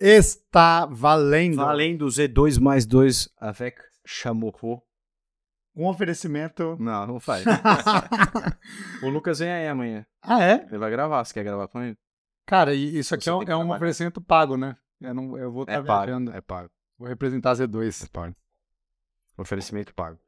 Está 0.00 0.86
valendo. 0.86 1.56
Valendo 1.56 2.06
Z2 2.06 2.58
mais 2.58 2.86
2 2.86 3.28
avec 3.38 3.76
chamorro. 4.06 4.82
Um 5.76 5.86
oferecimento. 5.86 6.76
Não, 6.80 7.06
não 7.06 7.20
faz. 7.20 7.44
o 9.02 9.08
Lucas 9.10 9.38
vem 9.38 9.50
aí 9.50 9.68
amanhã. 9.68 10.06
Ah, 10.22 10.42
é? 10.42 10.66
Ele 10.68 10.78
vai 10.78 10.90
gravar. 10.90 11.22
Você 11.24 11.34
quer 11.34 11.44
gravar 11.44 11.68
com 11.68 11.82
ele? 11.82 11.96
Cara, 12.46 12.74
e 12.74 12.98
isso 12.98 13.14
aqui 13.14 13.24
Você 13.24 13.30
é 13.30 13.34
um, 13.34 13.42
é 13.42 13.56
um 13.56 13.70
oferecimento 13.70 14.20
pago, 14.20 14.56
né? 14.56 14.76
Eu, 15.00 15.14
não, 15.14 15.36
eu 15.38 15.52
vou 15.52 15.62
estar 15.62 15.74
É 15.74 15.82
pago. 15.82 16.06
viajando. 16.06 16.32
É 16.32 16.40
pago. 16.40 16.70
Vou 16.98 17.06
representar 17.06 17.50
a 17.50 17.54
Z2. 17.54 18.04
É 18.04 18.08
pago. 18.08 18.34
Oferecimento 19.36 19.94
pago. 19.94 20.18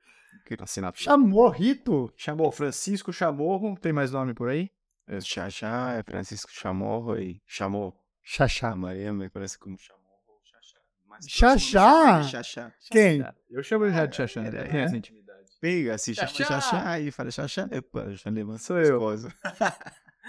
Assinatura. 0.60 1.02
Chamou, 1.02 1.48
Rito. 1.48 2.12
Chamou 2.16 2.52
Francisco 2.52 3.12
Chamorro. 3.12 3.74
Tem 3.80 3.92
mais 3.92 4.12
nome 4.12 4.34
por 4.34 4.50
aí? 4.50 4.70
É 5.06 5.18
Xaxá, 5.20 5.94
é 5.94 6.02
Francisco 6.02 6.50
Chamorro 6.52 7.18
e 7.18 7.40
Chamorro. 7.46 8.01
Xaxá. 8.22 8.70
A 8.70 8.76
Maria 8.76 9.12
me 9.12 9.28
parece 9.28 9.58
como 9.58 9.76
Chamorro 9.78 10.02
ou 10.28 10.40
Xaxá. 10.44 10.78
Mas 11.08 11.26
Xaxá? 11.28 12.20
é 12.20 12.22
Xaxá. 12.24 12.72
Quem? 12.90 13.24
Eu 13.50 13.62
chamo 13.62 13.84
ele 13.84 13.94
já 13.94 14.06
de 14.06 14.16
Xaxã. 14.16 14.44
É, 14.44 14.50
Tem 14.50 14.80
é. 14.80 14.86
intimidade. 14.96 15.42
Pega, 15.60 15.98
se 15.98 16.14
chama 16.14 16.28
Xaxá. 16.28 16.60
Xaxá 16.60 17.00
e 17.00 17.10
fala 17.10 17.30
Xaxá. 17.30 17.68
Epa, 17.70 18.10
já 18.14 18.30
levanta 18.30 18.58
Sou 18.58 18.78
eu. 18.78 19.00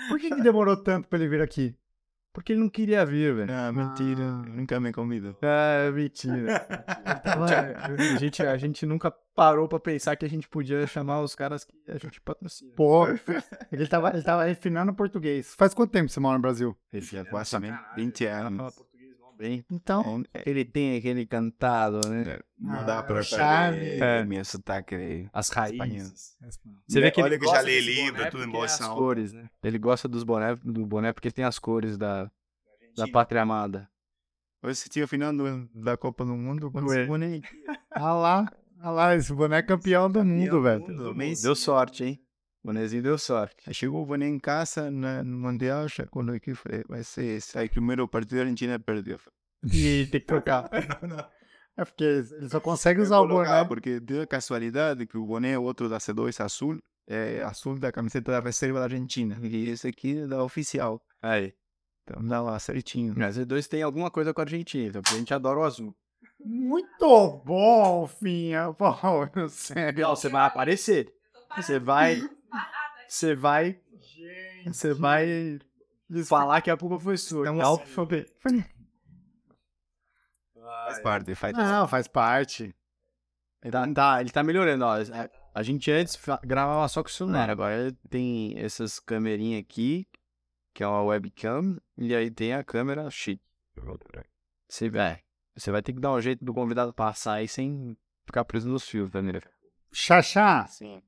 Por 0.10 0.20
que, 0.20 0.30
que 0.30 0.42
demorou 0.42 0.78
tanto 0.78 1.08
pra 1.08 1.20
ele 1.20 1.28
vir 1.30 1.42
aqui? 1.42 1.76
Porque 2.34 2.54
ele 2.54 2.62
não 2.62 2.70
queria 2.70 3.06
vir, 3.06 3.36
velho. 3.36 3.54
Ah, 3.54 3.72
mentira. 3.72 4.24
Ah. 4.24 4.44
Nunca 4.50 4.80
me 4.80 4.92
convidou. 4.92 5.38
Ah, 5.44 5.92
mentira. 5.92 6.66
a, 7.06 8.18
gente, 8.18 8.42
a 8.42 8.58
gente 8.58 8.88
nunca 8.88 9.12
parou 9.36 9.68
pra 9.68 9.80
pensar 9.80 10.16
que 10.16 10.26
a 10.26 10.30
gente 10.30 10.50
podia 10.50 10.86
chamar 10.88 11.22
os 11.22 11.36
caras 11.36 11.64
que 11.64 11.74
a 11.88 11.98
gente 12.00 12.20
patrocina. 12.20 12.74
Pô, 12.76 13.06
ele 13.72 13.88
tava, 13.88 14.10
ele 14.10 14.24
tava 14.24 14.46
refinando 14.46 14.96
português. 14.96 15.54
Faz 15.56 15.76
quanto 15.76 15.92
tempo 15.92 16.10
você 16.10 16.20
mora 16.20 16.38
no 16.38 16.42
Brasil? 16.42 16.76
Ele 16.92 17.06
já 17.06 17.24
quase 17.24 17.56
20 17.96 18.26
anos. 18.26 18.84
Bem. 19.44 19.66
Então, 19.72 20.24
É, 20.34 20.44
Ele 20.50 20.64
tem 20.66 20.98
aquele 20.98 21.26
cantado, 21.26 22.00
né? 22.10 22.24
é, 22.28 22.40
Não 22.58 22.80
Ah, 22.80 22.84
dá 22.84 23.04
pra 23.04 23.16
perder 23.24 24.02
É. 24.02 24.24
meu 24.26 24.44
sotaque 24.46 24.96
de 24.98 25.30
As 25.34 25.50
raízes. 25.50 26.38
Você 26.88 27.02
vê 27.02 27.12
que 27.12 27.22
Olha 27.22 27.34
ele 27.36 27.40
que 27.40 27.46
já 27.46 27.52
gosta 27.52 27.70
li 27.70 27.76
desse 27.76 28.02
livro, 28.02 28.32
tudo 28.32 28.44
em 28.44 28.50
boa 28.50 28.64
é 28.66 28.70
as 28.70 28.80
cores, 28.88 29.34
né? 29.34 29.50
Ele 29.64 29.78
gosta 29.78 30.08
dos 30.08 30.24
boné, 30.24 30.56
do 30.56 30.86
boné 30.86 31.12
porque 31.14 31.30
tem 31.32 31.44
as 31.46 31.60
cores 31.60 31.98
da, 31.98 32.32
da 32.96 33.08
pátria 33.08 33.42
amada. 33.42 33.90
Hoje 34.64 34.76
você 34.76 34.90
tinha 34.90 35.06
final 35.08 35.34
do- 35.36 35.68
da 35.76 35.98
Copa 35.98 36.24
do 36.24 36.36
Mundo 36.38 36.72
Ué. 36.74 37.00
esse 37.02 37.08
boné 37.08 37.42
ah 37.92 38.14
lá, 38.14 38.52
ah 38.80 38.92
lá, 38.92 39.14
esse 39.16 39.34
boné 39.34 39.58
é 39.58 39.62
campeão 39.62 40.10
do 40.10 40.24
mundo, 40.24 40.62
velho. 40.62 41.14
Deu 41.42 41.54
sorte, 41.56 42.06
hein? 42.06 42.23
O 42.64 42.68
bonezinho 42.68 43.04
deu 43.04 43.18
sorte. 43.18 43.58
Aí 43.68 43.74
Chegou 43.74 44.02
o 44.02 44.06
boné 44.06 44.28
em 44.28 44.40
casa 44.40 44.90
na, 44.90 45.24
no 45.24 45.38
Mundial, 45.38 45.88
já 45.88 46.06
quando 46.06 46.40
que 46.40 46.56
foi, 46.56 46.84
vai 46.88 47.04
ser 47.04 47.26
esse. 47.26 47.58
Aí 47.58 47.68
primeiro 47.68 48.08
partido 48.08 48.38
a 48.38 48.42
Argentina 48.42 48.80
perdeu. 48.80 49.20
E 49.72 50.08
tem 50.12 50.20
que 50.22 50.28
trocar. 50.28 50.70
É 51.76 51.84
porque 51.84 52.04
ele 52.04 52.50
só 52.50 52.60
consegue 52.60 53.02
usar 53.02 53.20
o 53.20 53.28
boné. 53.28 53.66
Porque 53.66 54.00
deu 54.00 54.22
a 54.22 54.28
casualidade 54.28 55.08
que 55.08 55.18
o 55.18 55.26
boné, 55.26 55.58
o 55.58 55.64
outro 55.64 55.90
da 55.90 55.98
C2 55.98 56.40
azul, 56.40 56.78
é 57.08 57.42
azul 57.42 57.80
da 57.80 57.92
camiseta 57.92 58.32
da 58.32 58.40
reserva 58.40 58.78
da 58.78 58.86
Argentina. 58.86 59.40
E 59.42 59.70
esse 59.70 59.88
aqui 59.88 60.20
é 60.20 60.28
da 60.28 60.44
oficial. 60.44 61.02
Aí. 61.20 61.52
Então 62.04 62.24
dá 62.24 62.42
lá 62.42 62.60
certinho. 62.60 63.16
Mas 63.18 63.38
Z2 63.38 63.68
tem 63.68 63.82
alguma 63.82 64.12
coisa 64.12 64.34
com 64.34 64.42
a 64.42 64.44
Argentina, 64.44 64.88
então, 64.88 65.02
porque 65.02 65.16
a 65.16 65.18
gente 65.20 65.34
adora 65.34 65.60
o 65.60 65.64
azul. 65.64 65.96
Muito 66.40 67.42
bom, 67.46 68.06
Finha. 68.08 68.74
Pô, 68.78 68.94
sério. 69.50 70.04
Não, 70.04 70.16
você 70.16 70.30
vai 70.30 70.46
aparecer. 70.46 71.12
Você 71.56 71.80
vai. 71.80 72.22
Você 73.08 73.36
vai. 73.36 73.80
Você 74.72 74.94
vai 74.94 75.60
falar 76.26 76.62
que 76.62 76.70
a 76.72 76.78
culpa 76.78 77.00
foi 77.00 77.18
sua. 77.18 77.42
Então, 77.42 77.56
Então, 80.52 80.66
Faz 80.86 81.00
parte, 81.02 81.36
faz 81.36 81.58
Não, 81.58 81.88
faz 81.88 82.08
parte. 82.08 82.76
Ele 83.62 83.72
tá, 83.72 83.94
tá- 83.94 84.22
ele 84.22 84.30
tá 84.30 84.44
melhorando, 84.44 84.86
ó. 84.86 84.96
A, 84.96 85.30
a 85.56 85.64
gente 85.64 85.90
antes 85.92 86.20
gravava 86.44 86.88
só 86.88 87.02
com 87.02 87.10
o 87.10 87.12
celular, 87.12 87.50
agora 87.50 87.96
tem 88.10 88.58
essas 88.58 89.00
câmerinhas 89.00 89.62
aqui, 89.62 90.08
que 90.74 90.84
é 90.84 90.88
uma 90.88 91.04
webcam, 91.04 91.78
e 91.98 92.14
aí 92.16 92.30
tem 92.30 92.54
a 92.54 92.64
câmera 92.64 93.10
shit. 93.10 93.42
Você, 94.68 94.88
é, 94.98 95.22
você 95.56 95.72
vai 95.72 95.82
ter 95.82 95.94
que 95.94 96.00
dar 96.00 96.12
um 96.12 96.22
jeito 96.22 96.44
do 96.44 96.54
convidado 96.54 96.94
passar 96.94 97.34
aí 97.34 97.48
sem 97.48 97.96
ficar 98.26 98.44
preso 98.46 98.68
nos 98.70 98.88
fios, 98.88 99.10
tá, 99.12 99.22
Mira? 99.22 99.42
Xaxá, 99.92 100.66
Sim. 100.68 101.02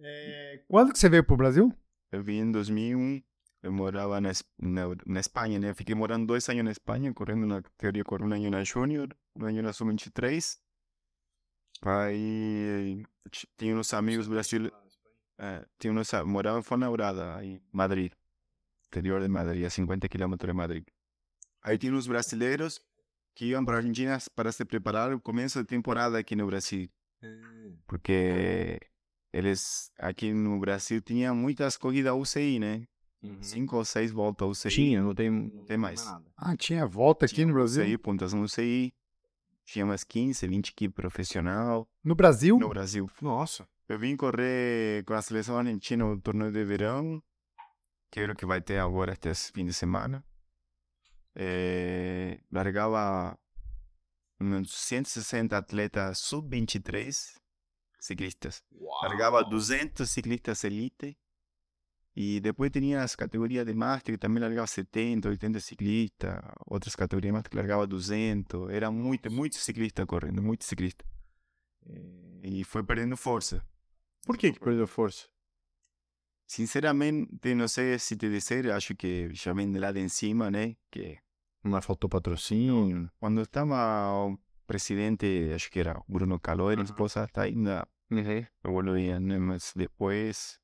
É, 0.00 0.62
quando 0.68 0.92
que 0.92 0.98
você 0.98 1.08
veio 1.08 1.24
pro 1.24 1.36
Brasil? 1.36 1.72
Eu 2.10 2.22
vim 2.22 2.38
em 2.38 2.52
2001. 2.52 3.22
Eu 3.62 3.72
morava 3.72 4.20
na, 4.20 4.30
na, 4.58 4.82
na 5.04 5.20
Espanha, 5.20 5.58
né? 5.58 5.74
Fiquei 5.74 5.94
morando 5.94 6.26
dois 6.26 6.48
anos 6.48 6.64
na 6.64 6.70
Espanha, 6.70 7.12
correndo 7.12 7.46
na 7.46 7.60
teoria 7.76 8.04
com 8.04 8.14
um 8.16 8.32
ano 8.32 8.50
na 8.50 8.62
Júnior, 8.62 9.16
um 9.36 9.46
ano 9.46 9.62
na 9.62 9.72
Sub-23. 9.72 10.58
Aí 11.82 13.04
tinha 13.56 13.76
uns 13.76 13.92
amigos 13.92 14.28
brasileiros. 14.28 14.78
É, 15.38 15.64
tinha 15.78 15.92
uns, 15.92 16.10
morava 16.24 16.58
em 16.58 16.62
Fonaurada, 16.62 17.36
aí, 17.36 17.60
Madrid. 17.72 18.12
Interior 18.86 19.20
de 19.20 19.28
Madrid, 19.28 19.64
a 19.64 19.70
50 19.70 20.08
quilômetros 20.08 20.48
de 20.48 20.56
Madrid. 20.56 20.84
Aí 21.62 21.76
tinha 21.76 21.92
uns 21.92 22.06
brasileiros 22.06 22.80
que 23.34 23.46
iam 23.46 23.64
para 23.64 23.74
a 23.74 23.78
Argentina 23.78 24.18
para 24.34 24.50
se 24.50 24.64
preparar 24.64 25.12
o 25.12 25.20
começo 25.20 25.58
da 25.58 25.64
temporada 25.64 26.18
aqui 26.18 26.34
no 26.34 26.46
Brasil. 26.46 26.88
Porque 27.86 28.80
eles 29.32 29.90
aqui 29.98 30.32
no 30.32 30.58
Brasil 30.58 31.00
tinham 31.00 31.34
muitas 31.34 31.76
corridas 31.76 32.14
UCI, 32.14 32.58
né? 32.58 32.86
Cinco 33.40 33.76
ou 33.76 33.84
seis 33.84 34.10
voltas 34.12 34.48
UCI. 34.48 34.70
Tinha, 34.70 35.02
não 35.02 35.14
tem, 35.14 35.28
não 35.30 35.64
tem 35.64 35.76
mais. 35.76 36.04
nada. 36.04 36.24
Ah, 36.36 36.56
tinha 36.56 36.86
volta 36.86 37.26
aqui 37.26 37.44
no 37.44 37.52
Brasil? 37.52 37.82
UCI, 37.84 37.98
pontuação 37.98 38.42
UCI. 38.42 38.94
Tinha 39.64 39.84
umas 39.84 40.02
15, 40.04 40.46
20 40.46 40.68
equipes 40.70 40.94
profissional 40.94 41.86
No 42.02 42.14
Brasil? 42.14 42.58
no 42.58 42.68
Brasil. 42.70 43.10
Nossa. 43.20 43.68
Eu 43.88 43.98
vim 43.98 44.16
correr 44.16 45.04
com 45.04 45.14
a 45.14 45.20
seleção 45.20 45.58
argentina 45.58 46.04
no 46.04 46.18
torneio 46.20 46.52
de 46.52 46.64
verão, 46.64 47.22
que 48.10 48.20
é 48.20 48.30
o 48.30 48.34
que 48.36 48.46
vai 48.46 48.60
ter 48.62 48.78
agora 48.78 49.12
este 49.12 49.52
fim 49.52 49.66
de 49.66 49.74
semana. 49.74 50.24
Eh, 51.34 52.40
largava 52.50 53.38
uns 54.40 54.72
160 54.72 55.56
atletas 55.56 56.18
sub-23 56.18 57.36
ciclistas. 58.08 58.62
Largava 59.02 59.42
200 59.44 60.08
ciclistas 60.10 60.64
elite. 60.64 61.16
E 62.16 62.40
depois 62.40 62.70
tinha 62.72 63.02
as 63.02 63.14
categorias 63.14 63.64
de 63.64 63.74
master, 63.74 64.14
que 64.14 64.18
também 64.18 64.42
largava 64.42 64.66
70, 64.66 65.28
80 65.28 65.60
ciclistas. 65.60 66.34
Outras 66.66 66.96
categorias 66.96 67.32
mais 67.32 67.46
que 67.46 67.56
largava 67.56 67.86
200. 67.86 68.70
Era 68.70 68.90
muito, 68.90 69.30
muito 69.30 69.56
ciclista 69.56 70.04
correndo, 70.04 70.42
muito 70.42 70.64
ciclista. 70.64 71.04
Eh, 71.86 72.40
E 72.58 72.64
foi 72.64 72.82
perdendo 72.82 73.16
força. 73.16 73.56
Por 74.26 74.36
que 74.36 74.52
que 74.52 74.60
perdeu 74.60 74.86
força? 74.86 75.28
Sinceramente, 76.46 77.54
não 77.54 77.68
sei 77.68 77.98
se 77.98 78.16
te 78.16 78.28
dizer, 78.28 78.70
acho 78.72 78.94
que 78.96 79.28
já 79.34 79.52
vem 79.52 79.70
de 79.70 79.78
lá 79.78 79.92
de 79.92 80.08
cima, 80.08 80.50
né? 80.50 80.76
Que 80.90 81.18
Mas 81.62 81.84
faltou 81.84 82.08
patrocínio. 82.08 83.10
quando 83.20 83.42
estava 83.42 83.76
o 84.26 84.38
presidente, 84.66 85.26
acho 85.54 85.70
que 85.70 85.78
era 85.80 86.02
Bruno 86.08 86.40
Caloi, 86.40 86.74
a 86.78 86.82
esposa 86.82 87.24
está 87.24 87.42
ainda 87.42 87.86
evoluía, 88.64 89.20
né? 89.20 89.38
Mas 89.38 89.72
depois, 89.74 90.58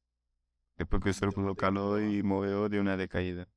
depois 0.79 1.03
que 1.03 1.09
o 1.11 1.15
senhor 1.15 1.33
Bruno 1.33 1.55
Caloi 1.55 2.23
morreu 2.23 2.69
de 2.69 2.79
uma 2.79 2.97
decaída. 2.97 3.49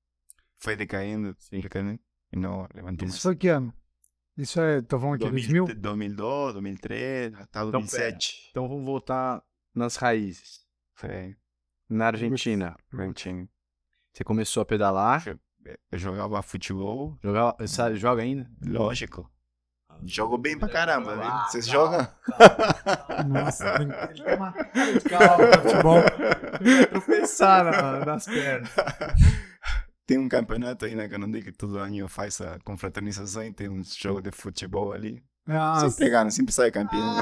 Foi 0.57 0.75
decaindo, 0.75 1.35
sim, 1.39 1.59
decaindo, 1.59 1.99
e 2.31 2.37
não 2.37 2.67
levantou 2.73 3.07
Isso 3.07 3.15
mais. 3.15 3.23
foi 3.23 3.35
que 3.35 3.47
ano? 3.47 3.73
Isso 4.35 4.59
é, 4.61 4.81
tô 4.81 4.99
falando 4.99 5.15
aqui, 5.15 5.29
2000? 5.29 5.65
2002, 5.75 6.53
2003, 6.53 7.33
até 7.35 7.59
Então, 7.59 7.71
2007. 7.71 8.47
Então 8.51 8.67
vamos 8.67 8.85
voltar 8.85 9.43
nas 9.73 9.95
raízes. 9.95 10.65
Foi 10.93 11.35
Na 11.89 12.07
Argentina. 12.07 12.75
Argentina. 12.91 13.47
Você 14.13 14.23
começou 14.23 14.61
a 14.61 14.65
pedalar. 14.65 15.23
Eu 15.91 15.97
jogava 15.99 16.41
futebol, 16.41 17.17
Jogava, 17.21 17.67
sabe, 17.67 17.97
joga 17.97 18.21
ainda? 18.21 18.49
lógico. 18.65 19.29
Jogo 20.05 20.37
bem 20.37 20.57
pra 20.57 20.67
caramba, 20.69 21.15
né? 21.15 21.25
Vocês 21.49 21.67
jogam? 21.67 22.07
Nossa, 23.27 23.75
ele 23.81 23.93
tem 24.23 24.35
uma 24.35 24.51
cara 24.53 24.93
de 24.93 24.99
cavalo 25.01 25.43
no 25.47 25.61
futebol. 25.69 26.03
Tropeçar 26.91 27.63
na- 27.65 28.05
nas 28.05 28.25
pernas. 28.25 28.69
Tem 30.05 30.17
um 30.17 30.29
campeonato 30.29 30.85
aí 30.85 30.95
na 30.95 31.09
Canadá 31.09 31.39
que 31.41 31.51
todo 31.51 31.77
ano 31.77 32.07
faz 32.07 32.39
a 32.39 32.57
confraternização 32.63 33.43
e 33.43 33.51
tem 33.53 33.67
uns 33.69 33.95
jogos 33.95 34.23
de 34.23 34.31
futebol 34.31 34.93
ali. 34.93 35.21
Nossa. 35.45 35.89
Sempre 35.89 36.09
ganha, 36.09 36.29
sempre 36.29 36.53
sai 36.53 36.71
campeão. 36.71 37.21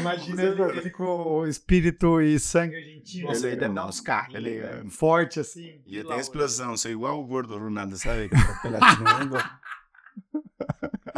Imagina 0.00 0.42
ele, 0.42 0.62
ele 0.78 0.90
com 0.90 1.04
o 1.04 1.46
espírito 1.46 2.20
e 2.20 2.38
sangue 2.40 2.76
argentino. 2.76 3.30
Ele 3.30 3.46
Ele 3.46 3.56
deve 3.56 3.74
dá 3.74 3.86
uns 3.86 4.00
carros. 4.00 4.34
Ele 4.34 4.58
é 4.58 4.82
Forte 4.90 5.38
assim. 5.40 5.80
E 5.86 6.02
tem 6.02 6.18
explosão, 6.18 6.76
sou 6.76 6.90
igual 6.90 7.20
o 7.20 7.26
gordo 7.26 7.56
Ronaldo, 7.58 7.96
sabe? 7.96 8.28
Que 8.28 8.34
tá 8.36 8.58
peladinho. 8.62 9.30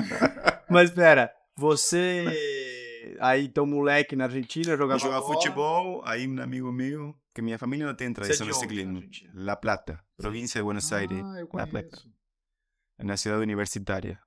Mas 0.68 0.90
pera, 0.90 1.32
você. 1.56 3.16
Aí, 3.18 3.46
então, 3.46 3.66
moleque 3.66 4.14
na 4.14 4.24
Argentina, 4.24 4.76
jogava. 4.76 4.98
Jogava 4.98 5.26
futebol, 5.26 6.02
aí 6.04 6.26
um 6.26 6.40
amigo 6.40 6.72
meu, 6.72 7.14
que 7.34 7.42
minha 7.42 7.58
família 7.58 7.86
não 7.86 7.94
tem 7.94 8.12
tradição 8.12 8.48
é 8.48 8.52
ciclismo. 8.52 8.92
na 8.92 8.98
Argentina? 8.98 9.32
La 9.34 9.56
Plata, 9.56 10.00
província 10.16 10.60
de 10.60 10.64
Buenos 10.64 10.92
Aires. 10.92 11.22
Ah, 11.24 11.40
eu 11.40 11.48
La 11.52 11.66
Plata. 11.66 12.02
na 12.98 13.16
cidade 13.16 13.42
universitária. 13.42 14.20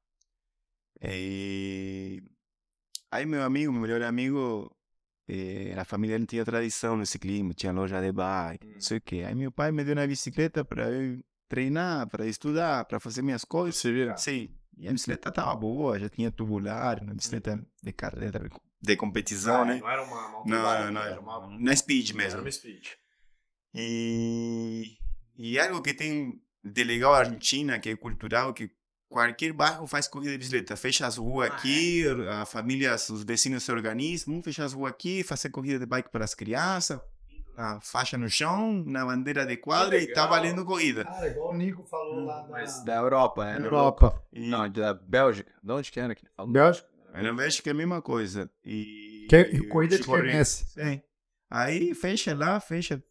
E 1.01 2.23
aí 3.11 3.25
meu 3.25 3.43
amigo, 3.43 3.71
meu 3.71 3.81
melhor 3.81 4.01
amigo, 4.03 4.73
eh, 5.27 5.75
a 5.77 5.83
família 5.85 6.17
não 6.17 6.25
tinha 6.25 6.45
tradição 6.45 6.95
no 6.95 7.05
ciclismo, 7.05 7.53
tinha 7.53 7.71
loja 7.71 8.01
de 8.01 8.11
bike, 8.11 8.67
não 8.67 8.81
sei 8.81 8.97
o 8.97 9.01
quê. 9.01 9.23
Aí 9.27 9.35
meu 9.35 9.51
pai 9.51 9.71
me 9.71 9.83
deu 9.83 9.95
uma 9.95 10.07
bicicleta 10.07 10.63
para 10.63 10.89
eu 10.89 11.19
treinar, 11.47 12.07
para 12.07 12.25
estudar, 12.25 12.85
para 12.85 12.99
fazer 12.99 13.21
minhas 13.21 13.43
coisas. 13.43 13.79
Você 13.79 13.91
vira. 13.91 14.17
Sim. 14.17 14.49
E 14.77 14.87
a 14.87 14.91
bicicleta 14.91 15.29
estava 15.29 15.55
boa, 15.55 15.99
já 15.99 16.09
tinha 16.09 16.31
tubular, 16.31 17.01
uma 17.01 17.13
bicicleta 17.13 17.63
de 17.81 17.91
carreira, 17.93 18.49
de 18.81 18.95
competição, 18.97 19.63
né? 19.63 19.79
Não 19.79 19.89
era 19.89 20.03
uma 20.03 20.27
mountain 20.29 20.51
Não, 20.51 20.63
bike, 20.63 20.91
não, 20.91 21.01
era 21.01 21.11
era 21.11 21.19
uma, 21.21 21.59
na 21.59 21.75
speed 21.75 22.09
era 22.09 22.17
mesmo. 22.17 22.41
uma 22.41 22.51
speed. 22.51 22.87
E, 23.73 24.97
e 25.37 25.57
algo 25.59 25.81
que 25.81 25.93
tem 25.93 26.41
de 26.63 26.83
legal 26.83 27.13
a 27.13 27.19
Argentina, 27.19 27.79
que 27.79 27.89
é 27.89 27.95
cultural, 27.95 28.53
que 28.53 28.69
qualquer 29.09 29.53
bairro 29.53 29.87
faz 29.87 30.07
corrida 30.07 30.31
de 30.31 30.37
bicicleta. 30.37 30.75
Fecha 30.75 31.07
as 31.07 31.17
ruas 31.17 31.49
aqui, 31.49 32.03
a 32.29 32.45
família, 32.45 32.95
os 32.95 33.23
vecinos 33.23 33.63
se 33.63 33.71
organizam, 33.71 34.33
vamos 34.33 34.43
fechar 34.43 34.65
as 34.65 34.73
ruas 34.73 34.91
aqui, 34.91 35.23
fazer 35.23 35.49
corrida 35.49 35.79
de 35.79 35.85
bike 35.85 36.09
para 36.09 36.25
as 36.25 36.33
crianças, 36.35 36.99
a 37.55 37.79
faixa 37.81 38.17
no 38.17 38.29
chão, 38.29 38.83
na 38.85 39.05
bandeira 39.05 39.45
de 39.45 39.57
quadra 39.57 39.97
e 39.97 40.11
tá 40.11 40.25
valendo 40.27 40.65
corrida. 40.65 41.03
Cara, 41.05 41.27
igual 41.27 41.51
o 41.51 41.57
Nico 41.57 41.83
falou 41.83 42.25
lá 42.25 42.41
da 42.41 42.49
Mas 42.49 42.83
da 42.83 42.95
Europa, 42.95 43.45
né? 43.45 43.59
da 43.59 43.65
Europa. 43.65 44.23
E, 44.31 44.49
Não, 44.49 44.69
da 44.69 44.93
Bélgica. 44.93 45.51
De 45.61 45.71
onde 45.71 45.91
que 45.91 45.99
era? 45.99 46.15
que 46.15 46.25
ele 46.25 46.31
falou? 46.35 46.51
Bélgica. 46.51 46.87
Na 47.13 47.31
Bélgica 47.33 47.69
é 47.69 47.71
a 47.71 47.75
mesma 47.75 48.01
coisa. 48.01 48.49
E, 48.65 49.27
Que, 49.29 49.35
é 49.35 49.67
corrida 49.67 49.97
de 49.97 50.03
corre- 50.03 50.23
quermesse. 50.23 50.65
Sim. 50.65 51.01
Aí 51.49 51.93
fecha 51.93 52.33
lá, 52.35 52.59
fecha 52.59 53.03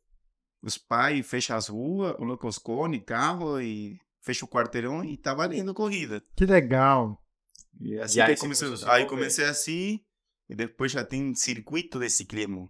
os 0.62 0.76
pais, 0.76 1.24
fecha 1.26 1.54
as 1.54 1.68
ruas, 1.68 2.16
coloca 2.16 2.46
os 2.46 2.58
cones, 2.58 3.02
carro 3.06 3.60
e 3.60 3.96
fecha 4.20 4.44
o 4.44 4.48
quarteirão 4.48 5.04
e 5.04 5.16
tá 5.16 5.32
valendo 5.34 5.72
corrida. 5.72 6.22
Que 6.36 6.44
legal. 6.46 7.16
E 7.80 7.98
assim 7.98 8.18
E 8.18 8.22
aí 8.22 8.34
a 8.86 8.92
Aí 8.92 9.06
comecei 9.06 9.44
assim 9.44 10.00
e 10.48 10.54
depois 10.54 10.90
já 10.92 11.04
tem 11.04 11.32
circuito 11.34 11.98
de 12.00 12.10
ciclismo. 12.10 12.68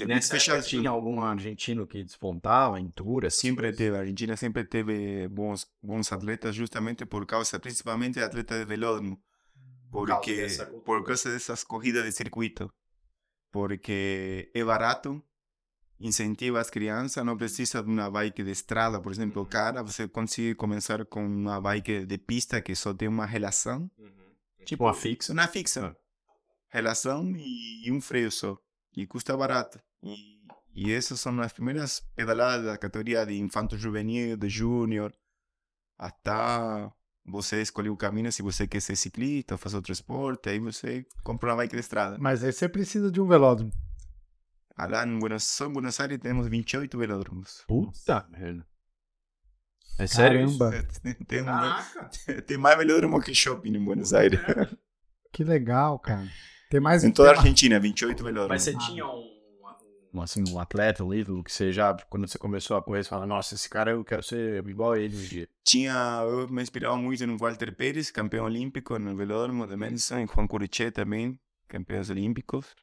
Nessa 0.00 0.34
época 0.36 0.40
fechado. 0.40 0.62
tinha 0.66 0.90
algum 0.90 1.20
argentino 1.20 1.86
que 1.86 2.02
despontava 2.02 2.80
em 2.80 2.88
tour, 2.90 3.24
essas 3.24 3.38
Sempre 3.40 3.72
teve, 3.72 3.96
a 3.96 4.00
Argentina 4.00 4.36
sempre 4.36 4.64
teve 4.64 5.28
bons, 5.28 5.66
bons 5.82 6.10
atletas 6.12 6.54
justamente 6.54 7.06
por 7.06 7.24
causa, 7.26 7.60
principalmente 7.60 8.18
atleta 8.20 8.58
de 8.58 8.64
velódromo. 8.64 9.22
Por 9.90 10.08
causa 10.08 10.64
Porque, 10.66 10.80
por 10.84 11.04
causa 11.04 11.30
dessas 11.30 11.62
corridas 11.62 12.04
de 12.04 12.10
circuito. 12.10 12.68
Porque 13.52 14.50
é 14.52 14.64
barato, 14.64 15.22
incentiva 16.00 16.60
as 16.60 16.70
crianças, 16.70 17.24
não 17.24 17.36
precisa 17.36 17.80
de 17.82 17.88
uma 17.88 18.10
bike 18.10 18.42
de 18.42 18.50
estrada, 18.50 19.00
por 19.00 19.12
exemplo, 19.12 19.42
Uhum. 19.42 19.48
cara, 19.48 19.82
você 19.82 20.08
consegue 20.08 20.56
começar 20.56 21.04
com 21.06 21.24
uma 21.24 21.60
bike 21.60 22.04
de 22.04 22.18
pista 22.18 22.60
que 22.60 22.74
só 22.74 22.92
tem 22.92 23.06
uma 23.06 23.26
relação, 23.26 23.88
Tipo 24.64 24.84
uma 24.84 24.94
fixa. 24.94 25.32
uma 25.32 25.46
fixa, 25.46 25.96
relação 26.68 27.30
e, 27.36 27.86
e 27.86 27.92
um 27.92 28.00
freio 28.00 28.32
só, 28.32 28.58
e 28.96 29.06
custa 29.06 29.36
barato. 29.36 29.80
E, 30.02 30.38
e 30.74 30.92
essas 30.92 31.20
são 31.20 31.38
as 31.40 31.52
primeiras 31.52 32.00
pedaladas 32.16 32.66
da 32.66 32.78
categoria 32.78 33.24
de 33.24 33.34
infanto 33.38 33.76
juvenil, 33.76 34.36
de 34.36 34.48
júnior, 34.48 35.12
até 35.98 36.32
você 37.26 37.62
escolher 37.62 37.88
o 37.90 37.96
caminho 37.96 38.30
se 38.30 38.42
você 38.42 38.66
quer 38.66 38.80
ser 38.80 38.96
ciclista 38.96 39.54
ou 39.54 39.58
fazer 39.58 39.76
outro 39.76 39.92
esporte, 39.92 40.48
aí 40.48 40.58
você 40.58 41.06
compra 41.22 41.50
uma 41.50 41.56
bike 41.56 41.74
de 41.74 41.80
estrada. 41.80 42.18
Mas 42.18 42.44
aí 42.44 42.52
você 42.52 42.68
precisa 42.68 43.10
de 43.10 43.20
um 43.20 43.26
velódromo. 43.26 43.72
Ah, 44.76 44.86
Lá 44.86 45.06
em 45.06 45.18
Buenos, 45.18 45.44
só 45.44 45.66
em 45.66 45.72
Buenos 45.72 45.98
Aires 46.00 46.18
temos 46.18 46.48
28 46.48 46.98
velódromos. 46.98 47.64
Puta 47.68 48.26
merda. 48.30 48.66
É 49.98 50.06
sério? 50.08 50.40
Caramba. 50.58 50.82
Tem, 51.02 51.14
tem, 51.14 51.42
um- 51.42 51.44
Caraca. 51.44 52.10
tem 52.46 52.58
mais 52.58 52.76
velódromo 52.76 53.20
que 53.22 53.32
shopping 53.34 53.76
em 53.76 53.84
Buenos 53.84 54.12
Aires. 54.12 54.40
Que 55.32 55.44
legal, 55.44 55.98
cara. 56.00 56.28
Tem 56.74 56.80
mais 56.80 57.04
em 57.04 57.12
toda 57.12 57.30
a 57.30 57.36
Argentina, 57.36 57.78
28 57.78 58.24
velódromos. 58.24 58.48
Mas 58.48 58.62
você 58.62 58.76
tinha 58.76 59.06
um, 59.06 59.30
um, 60.12 60.20
assim, 60.20 60.42
um 60.50 60.58
atleta, 60.58 61.04
um 61.04 61.14
ídolo 61.14 61.44
que 61.44 61.52
você 61.52 61.72
já, 61.72 61.94
quando 62.10 62.26
você 62.26 62.36
começou 62.36 62.76
a 62.76 62.82
correr, 62.82 63.04
você 63.04 63.10
fala, 63.10 63.24
nossa, 63.24 63.54
esse 63.54 63.70
cara 63.70 63.92
eu 63.92 64.04
quero 64.04 64.24
ser 64.24 64.66
igual 64.66 64.90
a 64.90 64.98
ele 64.98 65.16
um 65.16 65.20
dia. 65.22 65.48
Tinha, 65.62 66.20
eu 66.28 66.48
me 66.48 66.60
inspirava 66.60 66.96
muito 66.96 67.24
no 67.28 67.38
Walter 67.38 67.72
Pérez, 67.76 68.10
campeão 68.10 68.46
olímpico 68.46 68.98
no 68.98 69.14
velódromo 69.14 69.68
de 69.68 69.76
Mensa, 69.76 70.20
em 70.20 70.26
Juan 70.26 70.48
Curichet 70.48 70.90
também, 70.90 71.38
campeões 71.68 72.10
olímpicos. 72.10 72.74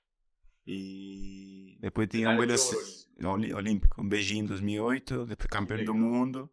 E 0.66 1.78
depois 1.82 2.08
tinha 2.08 2.30
um 2.30 3.28
oli- 3.34 3.54
olímpico, 3.54 4.02
um 4.02 4.08
Beijing 4.08 4.40
em 4.40 4.46
2008, 4.46 5.26
depois 5.26 5.50
campeão 5.50 5.84
do 5.84 5.94
mundo. 5.94 6.50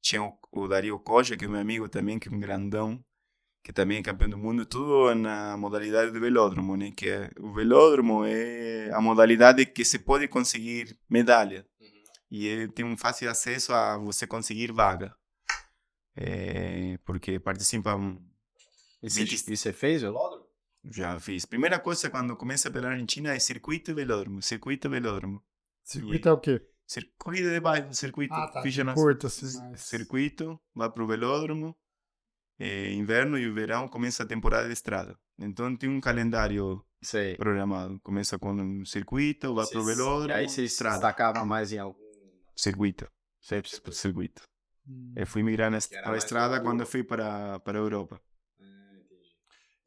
Tinha 0.00 0.22
o, 0.22 0.38
o 0.52 0.68
Dario 0.68 0.96
Coja, 1.00 1.36
que 1.36 1.46
é 1.46 1.48
meu 1.48 1.58
amigo 1.58 1.88
também, 1.88 2.16
que 2.16 2.28
é 2.28 2.32
um 2.32 2.38
grandão, 2.38 3.04
que 3.62 3.72
também 3.72 3.98
é 3.98 4.02
campeão 4.02 4.28
do 4.30 4.38
mundo, 4.38 4.64
tudo 4.64 5.14
na 5.14 5.56
modalidade 5.56 6.10
do 6.10 6.20
velódromo, 6.20 6.76
né? 6.76 6.90
Que 6.96 7.08
é, 7.08 7.30
o 7.38 7.52
velódromo 7.52 8.24
é 8.24 8.90
a 8.92 9.00
modalidade 9.00 9.66
que 9.66 9.84
se 9.84 9.98
pode 9.98 10.26
conseguir 10.28 10.98
medalha. 11.08 11.66
E 12.30 12.46
ele 12.46 12.68
tem 12.68 12.84
um 12.84 12.96
fácil 12.96 13.28
acesso 13.30 13.72
a 13.72 13.98
você 13.98 14.26
conseguir 14.26 14.72
vaga. 14.72 15.14
É, 16.16 16.98
porque 17.04 17.38
participam. 17.38 18.18
E 19.02 19.08
você, 19.10 19.20
20 19.24 19.48
e 19.48 19.56
você 19.56 19.72
fez 19.72 20.02
velódromo? 20.02 20.46
Já 20.84 21.18
fiz. 21.20 21.44
Primeira 21.44 21.78
coisa 21.78 22.08
quando 22.10 22.36
começa 22.36 22.70
pela 22.70 22.88
Argentina 22.88 23.34
é 23.34 23.38
circuito 23.38 23.90
e 23.90 23.94
velódromo. 23.94 24.42
Circuito 24.42 24.86
e 24.86 24.90
velódromo. 24.90 25.42
Circuito 25.84 26.28
é 26.28 26.32
o 26.32 26.38
quê? 26.38 26.62
Cir- 26.86 27.10
Corrida 27.18 27.50
de 27.52 27.60
bairro, 27.60 27.92
circuito. 27.94 28.32
Ah, 28.34 28.48
tá. 28.48 28.62
Fiz 28.62 28.76
na- 28.78 28.94
Curto, 28.94 29.26
assim. 29.26 29.46
mas- 29.58 29.80
Circuito, 29.82 30.58
vai 30.74 30.90
pro 30.90 31.06
velódromo. 31.06 31.76
É, 32.62 32.92
inverno 32.92 33.38
e 33.38 33.48
o 33.48 33.54
verão 33.54 33.88
começa 33.88 34.22
a 34.22 34.26
temporada 34.26 34.66
de 34.66 34.74
estrada. 34.74 35.16
Então 35.38 35.74
tem 35.74 35.88
um 35.88 35.98
calendário 36.00 36.84
Sei. 37.02 37.34
programado. 37.36 37.98
Começa 38.00 38.38
com 38.38 38.52
um 38.52 38.84
circuito, 38.84 39.54
vai 39.54 39.66
pro 39.66 39.82
Cês- 39.82 39.96
velódromo. 39.96 40.34
Aí 40.34 40.46
você 40.46 40.64
estrada. 40.64 40.96
destacava 40.96 41.42
mais 41.44 41.72
em 41.72 41.78
algum... 41.78 41.98
Circuito. 42.54 43.10
Sempre 43.40 43.70
Circuito. 43.92 44.42
Hum. 44.86 45.14
Eu 45.16 45.26
fui 45.26 45.42
migrar 45.42 45.70
na 45.70 45.78
para 46.02 46.12
a 46.12 46.18
estrada 46.18 46.60
quando 46.60 46.80
eu 46.80 46.86
fui 46.86 47.02
para, 47.02 47.58
para 47.60 47.78
a 47.78 47.80
Europa. 47.80 48.20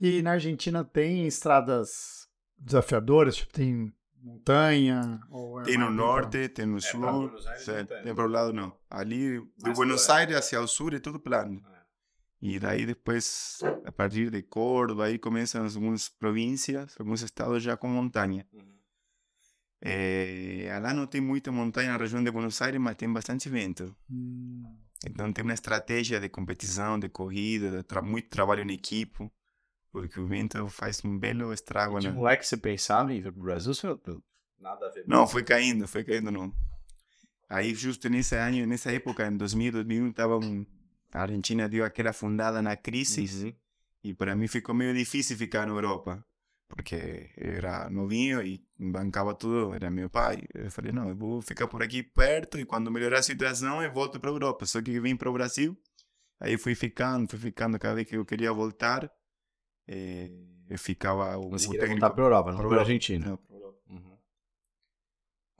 E 0.01 0.21
na 0.23 0.31
Argentina 0.31 0.83
tem 0.83 1.27
estradas 1.27 2.27
desafiadoras? 2.57 3.35
Tipo, 3.35 3.53
tem 3.53 3.93
montanha? 4.19 5.19
Ou 5.29 5.61
é 5.61 5.63
Tem 5.63 5.77
no 5.77 5.91
norte, 5.91 6.49
tem 6.49 6.65
no 6.65 6.79
pra 6.79 6.89
sul. 6.91 6.99
Buenos 7.01 7.45
Aires 7.47 7.65
tem. 7.65 7.85
Tem 8.03 8.15
para 8.15 8.25
o 8.25 8.27
lado 8.27 8.51
não. 8.51 8.75
Ali, 8.89 9.39
do 9.39 9.47
Mais 9.61 9.77
Buenos 9.77 10.05
plano. 10.05 10.19
Aires 10.19 10.35
hacia 10.35 10.59
o 10.59 10.67
sul 10.67 10.89
é 10.93 10.99
tudo 10.99 11.19
plano. 11.19 11.63
É. 11.69 11.72
E 12.45 12.59
daí 12.59 12.85
depois, 12.85 13.59
a 13.85 13.91
partir 13.93 14.29
de 14.29 14.41
Córdoba, 14.41 15.05
aí 15.05 15.17
começam 15.17 15.63
algumas 15.63 16.09
províncias, 16.09 16.93
alguns 16.99 17.21
estados 17.21 17.63
já 17.63 17.77
com 17.77 17.87
montanha. 17.87 18.45
É, 19.81 20.77
lá 20.81 20.93
não 20.93 21.07
tem 21.07 21.21
muita 21.21 21.53
montanha 21.53 21.93
na 21.93 21.97
região 21.97 22.21
de 22.21 22.29
Buenos 22.29 22.61
Aires, 22.61 22.81
mas 22.81 22.97
tem 22.97 23.11
bastante 23.11 23.47
vento. 23.47 23.95
Hum. 24.11 24.61
Então 25.05 25.31
tem 25.31 25.41
uma 25.41 25.53
estratégia 25.53 26.19
de 26.19 26.27
competição, 26.27 26.99
de 26.99 27.07
corrida, 27.07 27.77
de 27.77 27.83
tra 27.83 28.01
muito 28.01 28.27
trabalho 28.27 28.69
em 28.69 28.73
equipe, 28.73 29.31
porque 29.89 30.19
o 30.19 30.27
vento 30.27 30.67
faz 30.67 31.01
um 31.05 31.17
belo 31.17 31.53
estrago, 31.53 31.97
De 31.97 32.09
né? 32.09 32.13
moleque 32.13 32.45
você 32.45 32.57
pensava 32.57 33.13
em 33.13 33.21
vir 33.21 33.31
pro 33.31 33.43
Brasil? 33.43 33.73
Você... 33.73 33.87
Nada 34.59 34.87
a 34.87 34.89
ver. 34.89 35.05
Não, 35.07 35.25
foi 35.25 35.45
caindo, 35.45 35.87
foi 35.87 36.03
caindo 36.03 36.29
não. 36.29 36.53
Aí 37.47 37.73
justo 37.73 38.09
nesse 38.09 38.35
ano, 38.35 38.65
nessa 38.65 38.91
época, 38.91 39.25
em 39.25 39.37
2000, 39.37 39.71
2001, 39.71 40.11
tava 40.11 40.37
um, 40.37 40.65
a 41.13 41.21
Argentina 41.21 41.69
deu 41.69 41.85
aquela 41.85 42.09
afundada 42.09 42.61
na 42.61 42.75
crise 42.75 43.45
Uhum. 43.45 43.53
e 44.03 44.13
para 44.13 44.35
mim 44.35 44.47
ficou 44.47 44.73
meio 44.73 44.93
difícil 44.93 45.37
ficar 45.37 45.65
na 45.67 45.73
Europa, 45.73 46.25
porque 46.67 47.29
era 47.37 47.89
novinho 47.89 48.41
e 48.41 48.61
bancava 48.79 49.33
tudo, 49.35 49.73
era 49.75 49.89
meu 49.91 50.09
pai. 50.09 50.41
Eu 50.53 50.71
falei, 50.71 50.91
não, 50.91 51.07
eu 51.09 51.15
vou 51.15 51.41
ficar 51.41 51.67
por 51.67 51.83
aqui 51.83 52.01
perto 52.01 52.57
e 52.59 52.65
quando 52.65 52.91
melhorar 52.91 53.19
a 53.19 53.23
situação 53.23 53.81
eu 53.83 53.91
volto 53.93 54.19
para 54.19 54.29
a 54.29 54.33
Europa. 54.33 54.65
Só 54.65 54.81
que 54.81 54.99
vim 54.99 55.15
para 55.15 55.29
o 55.29 55.33
Brasil, 55.33 55.77
aí 56.39 56.57
fui 56.57 56.73
ficando, 56.75 57.29
fui 57.29 57.39
ficando, 57.39 57.77
cada 57.77 57.93
vez 57.95 58.07
que 58.07 58.17
eu 58.17 58.25
queria 58.25 58.51
voltar, 58.51 59.09
eh, 59.87 60.31
eu 60.69 60.79
ficava 60.79 61.37
o, 61.37 61.51
Você 61.51 61.67
o 61.67 61.71
queria 61.71 61.87
voltar 61.87 62.09
pra 62.09 62.23
Europa, 62.23 62.49
não 62.51 62.57
pra 62.57 62.65
Europa. 62.65 62.81
Argentina. 62.81 63.25
Não. 63.27 63.39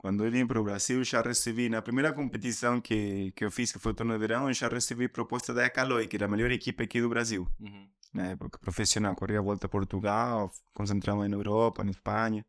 Quando 0.04 0.22
eu 0.22 0.30
vim 0.30 0.46
para 0.46 0.60
o 0.60 0.64
Brasil, 0.64 1.02
já 1.02 1.22
recebi, 1.22 1.70
na 1.70 1.80
primeira 1.80 2.12
competição 2.12 2.78
que, 2.78 3.32
que 3.32 3.42
eu 3.42 3.50
fiz, 3.50 3.72
que 3.72 3.78
foi 3.78 3.92
o 3.92 3.94
torno 3.94 4.12
de 4.12 4.18
verão, 4.18 4.48
eu 4.48 4.52
já 4.52 4.68
recebi 4.68 5.08
proposta 5.08 5.54
da 5.54 5.70
Caloi, 5.70 6.06
que 6.06 6.16
era 6.16 6.26
a 6.26 6.28
melhor 6.28 6.50
equipe 6.50 6.84
aqui 6.84 7.00
do 7.00 7.08
Brasil. 7.08 7.48
Uhum. 7.58 7.88
Na 8.12 8.26
época, 8.26 8.58
profissional. 8.58 9.14
Corria 9.16 9.38
a 9.38 9.42
volta 9.42 9.64
a 9.64 9.68
Portugal, 9.70 10.52
concentrava 10.74 11.26
na 11.26 11.34
Europa, 11.34 11.82
na 11.82 11.90
Espanha. 11.90 12.44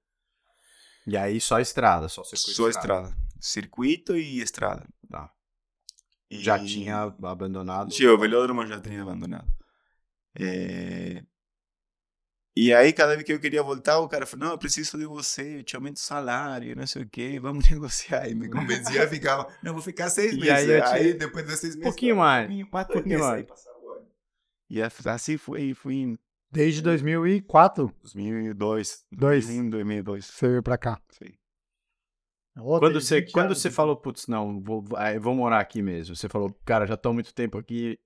E 1.07 1.15
aí 1.15 1.39
só 1.39 1.57
estrada, 1.57 2.09
só 2.09 2.25
circuito 2.25 2.51
Só 2.57 2.67
estrada. 2.67 3.15
Circuito 3.39 4.17
e 4.17 4.41
estrada. 4.41 4.85
Tá. 5.09 5.31
E- 6.29 6.39
Já 6.39 6.59
tinha 6.59 7.03
abandonado. 7.03 7.93
Sim, 7.93 8.07
o 8.07 8.17
velódromo 8.17 8.67
já 8.67 8.81
tinha 8.81 9.01
abandonado. 9.01 9.47
É... 10.37 11.23
E 12.57 12.73
aí, 12.73 12.93
cada 12.93 13.13
vez 13.15 13.23
que 13.25 13.33
eu 13.33 13.39
queria 13.39 13.61
voltar, 13.61 13.99
o 13.99 14.07
cara 14.07 14.25
falou, 14.25 14.45
não, 14.45 14.53
eu 14.53 14.57
preciso 14.57 14.97
de 14.97 15.05
você, 15.05 15.57
eu 15.59 15.63
te 15.63 15.75
aumento 15.75 15.97
o 15.97 15.99
salário, 15.99 16.73
não 16.75 16.87
sei 16.87 17.03
o 17.03 17.09
quê, 17.09 17.37
vamos 17.39 17.67
negociar. 17.69 18.29
E 18.29 18.33
me 18.35 18.49
convencia, 18.49 19.05
ficava, 19.09 19.47
não, 19.61 19.73
vou 19.73 19.81
ficar 19.81 20.09
seis 20.09 20.33
E 20.33 20.39
meses. 20.39 20.69
aí 20.69 20.81
Aí, 20.81 21.13
te- 21.13 21.19
depois 21.19 21.45
de 21.45 21.57
seis 21.57 21.75
Um 21.75 21.79
meses... 21.79 21.83
pouquinho 21.91 22.15
mais. 22.15 22.45
pouquinho, 22.47 22.69
quatro 22.69 22.93
pouquinho 22.93 23.19
meses. 23.19 23.29
mais. 23.31 23.45
Aí. 23.67 24.05
E 24.69 24.81
assim 24.81 25.37
foi, 25.37 25.73
fui 25.73 25.95
em 25.95 26.19
Desde 26.51 26.81
2004 26.81 27.93
2002. 28.01 29.05
Dois. 29.11 29.49
Em 29.49 29.69
2002. 29.69 30.25
você 30.25 30.47
veio 30.47 30.63
pra 30.63 30.77
cá. 30.77 31.01
Sim. 31.11 31.33
Quando 32.79 33.01
você, 33.01 33.21
quando 33.21 33.47
anos. 33.47 33.57
você 33.61 33.69
falou, 33.69 33.97
putz, 33.97 34.27
não, 34.27 34.61
vou, 34.61 34.81
vou 35.19 35.35
morar 35.35 35.59
aqui 35.59 35.81
mesmo. 35.81 36.15
Você 36.15 36.29
falou, 36.29 36.57
cara, 36.63 36.85
já 36.87 36.95
tô 36.95 37.09
há 37.09 37.13
muito 37.13 37.33
tempo 37.33 37.57
aqui. 37.57 37.99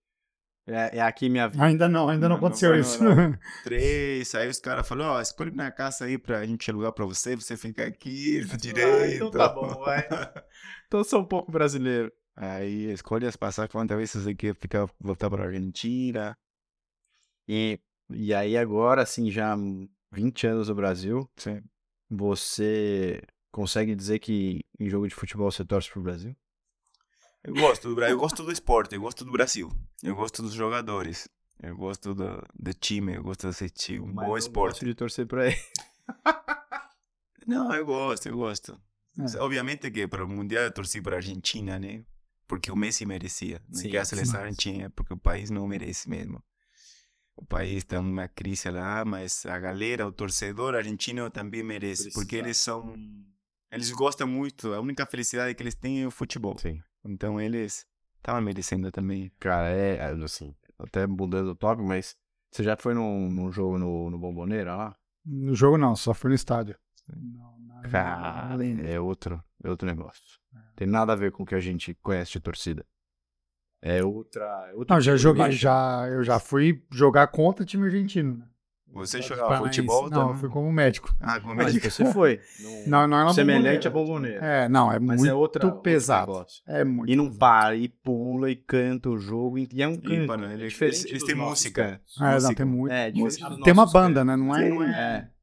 É, 0.70 0.98
é 0.98 1.02
aqui 1.02 1.30
minha 1.30 1.48
vida. 1.48 1.64
Ainda 1.64 1.90
não, 1.90 2.08
ainda 2.10 2.30
não, 2.30 2.36
Não, 2.36 2.42
não 2.42 2.48
aconteceu 2.48 2.70
foi, 2.70 2.80
isso. 2.80 3.04
não, 3.04 3.38
Três, 3.64 4.36
aí 4.36 4.48
os 4.48 4.60
caras 4.60 4.88
falaram, 4.88 5.14
ó, 5.14 5.22
escolhe 5.22 5.50
uma 5.52 5.72
casa 5.72 6.06
aí 6.06 6.18
pra 6.18 6.46
gente 6.46 6.70
alugar 6.70 6.92
pra 6.94 7.06
você, 7.06 7.36
você 7.36 7.58
fica 7.58 7.86
aqui, 7.88 8.46
direito. 8.58 9.16
então 9.16 9.32
tá 9.32 9.50
bom, 9.50 9.68
vai. 9.80 10.08
Então 10.88 11.00
eu 11.02 11.04
sou 11.04 11.22
um 11.22 11.26
pouco 11.26 11.52
brasileiro. 11.52 12.12
Aí 12.36 12.92
escolhe 12.92 13.26
as 13.28 13.36
passagens, 13.36 13.72
quantas 13.72 13.98
vezes 13.98 14.24
você 14.24 14.34
quer 14.34 14.56
ficar, 14.56 14.90
voltar 15.00 15.30
pra 15.30 15.44
Argentina. 15.46 16.38
E, 17.48 17.80
e 18.12 18.34
aí 18.34 18.58
agora, 18.58 19.02
assim, 19.04 19.30
já 19.30 19.56
20 20.12 20.48
anos 20.48 20.70
no 20.70 20.76
Brasil, 20.76 21.30
Sim. 21.38 21.62
você 22.10 23.22
consegue 23.52 23.96
dizer 23.96 24.20
que 24.20 24.62
em 24.80 24.90
jogo 24.90 25.08
de 25.08 25.14
futebol 25.16 25.52
você 25.52 25.64
torce 25.66 25.92
pro 25.92 26.02
Brasil? 26.02 26.36
Eu 27.43 27.53
gosto 27.53 27.89
do 27.89 27.96
Brasil, 27.96 28.15
eu 28.15 28.19
gosto 28.19 28.43
do 28.43 28.51
esporte, 28.51 28.96
eu 28.96 29.01
gosto 29.01 29.24
do 29.24 29.31
Brasil. 29.31 29.72
Eu 30.03 30.15
gosto 30.15 30.41
dos 30.41 30.53
jogadores. 30.53 31.29
Eu 31.62 31.75
gosto 31.75 32.13
do, 32.13 32.46
do 32.58 32.74
time, 32.74 33.15
eu 33.15 33.24
gosto 33.24 33.41
de 33.41 33.48
assistir 33.48 34.01
um 34.01 34.12
bom 34.12 34.38
esporte. 34.38 34.74
gosto 34.74 34.86
de 34.86 34.93
torcer 34.93 35.25
pra 35.25 35.48
ele. 35.48 35.58
Não, 37.48 37.74
eu 37.74 37.86
gosto, 37.86 38.27
eu 38.27 38.38
gosto. 38.38 38.79
É. 39.17 39.39
Obviamente 39.39 39.89
que 39.89 40.08
para 40.08 40.24
o 40.24 40.27
Mundial 40.27 40.63
eu 40.63 40.72
torci 40.72 41.01
para 41.01 41.15
a 41.15 41.17
Argentina, 41.17 41.79
né? 41.79 42.03
Porque 42.48 42.72
o 42.72 42.75
Messi 42.75 43.05
merecia. 43.05 43.62
Não 43.67 43.79
Sim, 43.79 43.89
que 43.89 43.98
a 43.98 44.05
seleção 44.05 44.39
argentina, 44.39 44.89
porque 44.89 45.13
o 45.13 45.17
país 45.17 45.50
não 45.50 45.67
merece 45.67 46.10
mesmo. 46.10 46.43
O 47.36 47.46
país 47.46 47.77
está 47.77 48.01
numa 48.01 48.27
crise 48.27 48.69
lá, 48.69 49.03
mas 49.05 49.46
a 49.46 49.58
galera, 49.60 50.05
o 50.05 50.12
torcedor 50.12 50.75
argentino 50.75 51.29
também 51.29 51.63
merece, 51.63 52.12
porque 52.12 52.36
eles 52.36 52.58
são 52.58 52.93
eles 53.72 53.91
gostam 53.91 54.27
muito, 54.27 54.74
a 54.74 54.79
única 54.79 55.05
felicidade 55.05 55.53
que 55.53 55.62
eles 55.62 55.75
têm 55.75 56.01
é 56.01 56.08
o 56.08 56.12
futebol. 56.12 56.58
Sim. 56.58 56.81
Então 57.06 57.39
eles 57.39 57.86
estavam 58.18 58.41
merecendo 58.41 58.91
também. 58.91 59.32
Cara, 59.39 59.70
é, 59.70 60.12
assim, 60.24 60.56
até 60.77 61.08
mudando 61.08 61.50
o 61.50 61.56
tópico, 61.56 61.88
mas 61.88 62.15
você 62.51 62.63
já 62.63 62.75
foi 62.77 62.94
num, 62.94 63.29
num 63.29 63.51
jogo 63.51 63.77
no, 63.77 64.10
no 64.10 64.18
Bomboneira 64.18 64.75
lá? 64.75 64.96
No 65.25 65.56
jogo 65.56 65.77
não, 65.77 65.96
só 65.96 66.13
foi 66.13 66.29
no 66.29 66.36
estádio. 66.36 66.77
Não, 67.08 67.60
não, 67.60 67.82
Cara, 67.89 68.58
é 68.84 69.00
outro, 69.00 69.44
é 69.63 69.70
outro 69.70 69.88
negócio. 69.88 70.39
Tem 70.75 70.88
nada 70.88 71.13
a 71.13 71.15
ver 71.15 71.32
com 71.32 71.44
o 71.44 71.46
que 71.46 71.56
a 71.56 71.60
gente 71.60 71.94
conhece 71.96 72.32
de 72.34 72.39
torcida. 72.39 72.86
É 73.82 74.03
outra. 74.03 74.70
É 74.70 74.74
outro 74.74 74.94
Não, 74.94 75.01
já 75.01 75.15
joguei, 75.15 75.51
já, 75.51 76.08
eu 76.10 76.24
já 76.24 76.39
fui 76.39 76.86
jogar 76.91 77.27
contra 77.27 77.65
time 77.65 77.86
argentino. 77.86 78.38
Né? 78.38 78.48
Você 78.91 79.22
jogava 79.22 79.58
futebol 79.58 80.10
Não, 80.10 80.19
eu 80.22 80.25
também? 80.27 80.39
fui 80.39 80.50
como 80.50 80.72
médico. 80.72 81.15
Ah, 81.19 81.39
como 81.39 81.55
Mas 81.55 81.75
é 81.75 81.79
que 81.79 81.89
você 81.89 82.12
foi. 82.12 82.39
Não, 82.88 83.08
não 83.08 83.17
é 83.19 83.24
uma 83.24 83.34
Semelhante 83.34 83.88
a 83.88 83.91
bomboneira. 83.91 84.43
É, 84.43 84.67
não, 84.67 84.91
é 84.91 85.00
Mas 85.00 85.19
muito 85.19 85.29
é 85.29 85.34
outra, 85.34 85.72
pesado. 85.72 86.46
É 86.67 86.84
muito. 86.84 87.12
E 87.12 87.15
não 87.15 87.31
para, 87.31 87.75
e 87.75 87.88
pula, 87.88 88.50
e 88.50 88.55
canta 88.55 89.10
o 89.10 89.17
jogo. 89.17 89.58
E 89.58 89.69
e 89.72 89.81
é 89.84 89.88
um 89.88 89.93
E, 89.93 89.98
canto. 90.01 90.27
mano, 90.27 90.51
eles, 90.51 90.74
diferente 90.74 91.08
eles, 91.08 91.24
têm 91.24 91.36
música. 91.36 92.01
É, 92.19 92.24
não, 92.24 92.34
música. 92.34 92.55
tem 92.55 92.65
muito. 92.65 92.91
É, 92.91 93.12
Tem 93.63 93.74
uma 93.74 93.86
banda, 93.86 94.25
né? 94.25 94.36
Não 94.36 94.55
é. 94.55 94.69
Não 94.69 94.84
é- 94.84 94.89
É. 94.89 95.39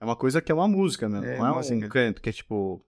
É 0.00 0.04
uma 0.04 0.16
coisa 0.16 0.40
que 0.40 0.50
é 0.50 0.54
uma 0.54 0.68
música, 0.68 1.08
né? 1.08 1.34
É, 1.34 1.38
não 1.38 1.46
é 1.46 1.54
música. 1.54 1.86
um 1.86 1.88
canto 1.88 2.22
que 2.22 2.28
é 2.28 2.32
tipo. 2.32 2.84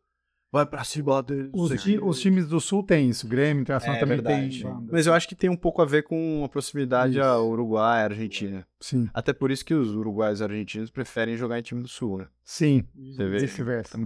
Vai 0.53 0.67
pra 0.67 0.83
cima 0.83 1.23
deles. 1.23 1.51
Os, 1.55 1.81
ti- 1.81 1.99
os 2.03 2.21
times 2.21 2.49
do 2.49 2.61
Sul 2.61 2.83
tem 2.83 3.09
isso. 3.09 3.29
Grêmio, 3.29 3.61
Internacional 3.63 3.97
É 3.97 4.01
também 4.01 4.17
verdade. 4.17 4.63
tem. 4.65 4.89
Mas 4.91 5.07
eu 5.07 5.15
acho 5.15 5.29
que 5.29 5.37
tem 5.37 5.49
um 5.49 5.57
pouco 5.57 5.81
a 5.81 5.85
ver 5.85 6.03
com 6.03 6.43
a 6.45 6.49
proximidade 6.49 7.13
Isso. 7.19 7.23
ao 7.23 7.49
Uruguai, 7.49 8.01
à 8.03 8.05
Argentina. 8.07 8.67
Sim, 8.81 9.09
Até 9.15 9.33
por 9.33 9.53
isso 9.53 9.65
que 9.65 9.73
os 9.75 9.95
uruguaios 9.95 10.41
e 10.41 10.43
argentinos 10.45 10.91
preferem 10.91 11.37
jogar 11.37 11.59
em 11.59 11.63
time 11.63 11.83
do 11.83 11.89
Sul, 11.89 12.19
né? 12.19 12.29
sim. 12.43 12.85
Você 12.97 13.29
vê? 13.29 13.39
Vice-versa. 13.39 13.97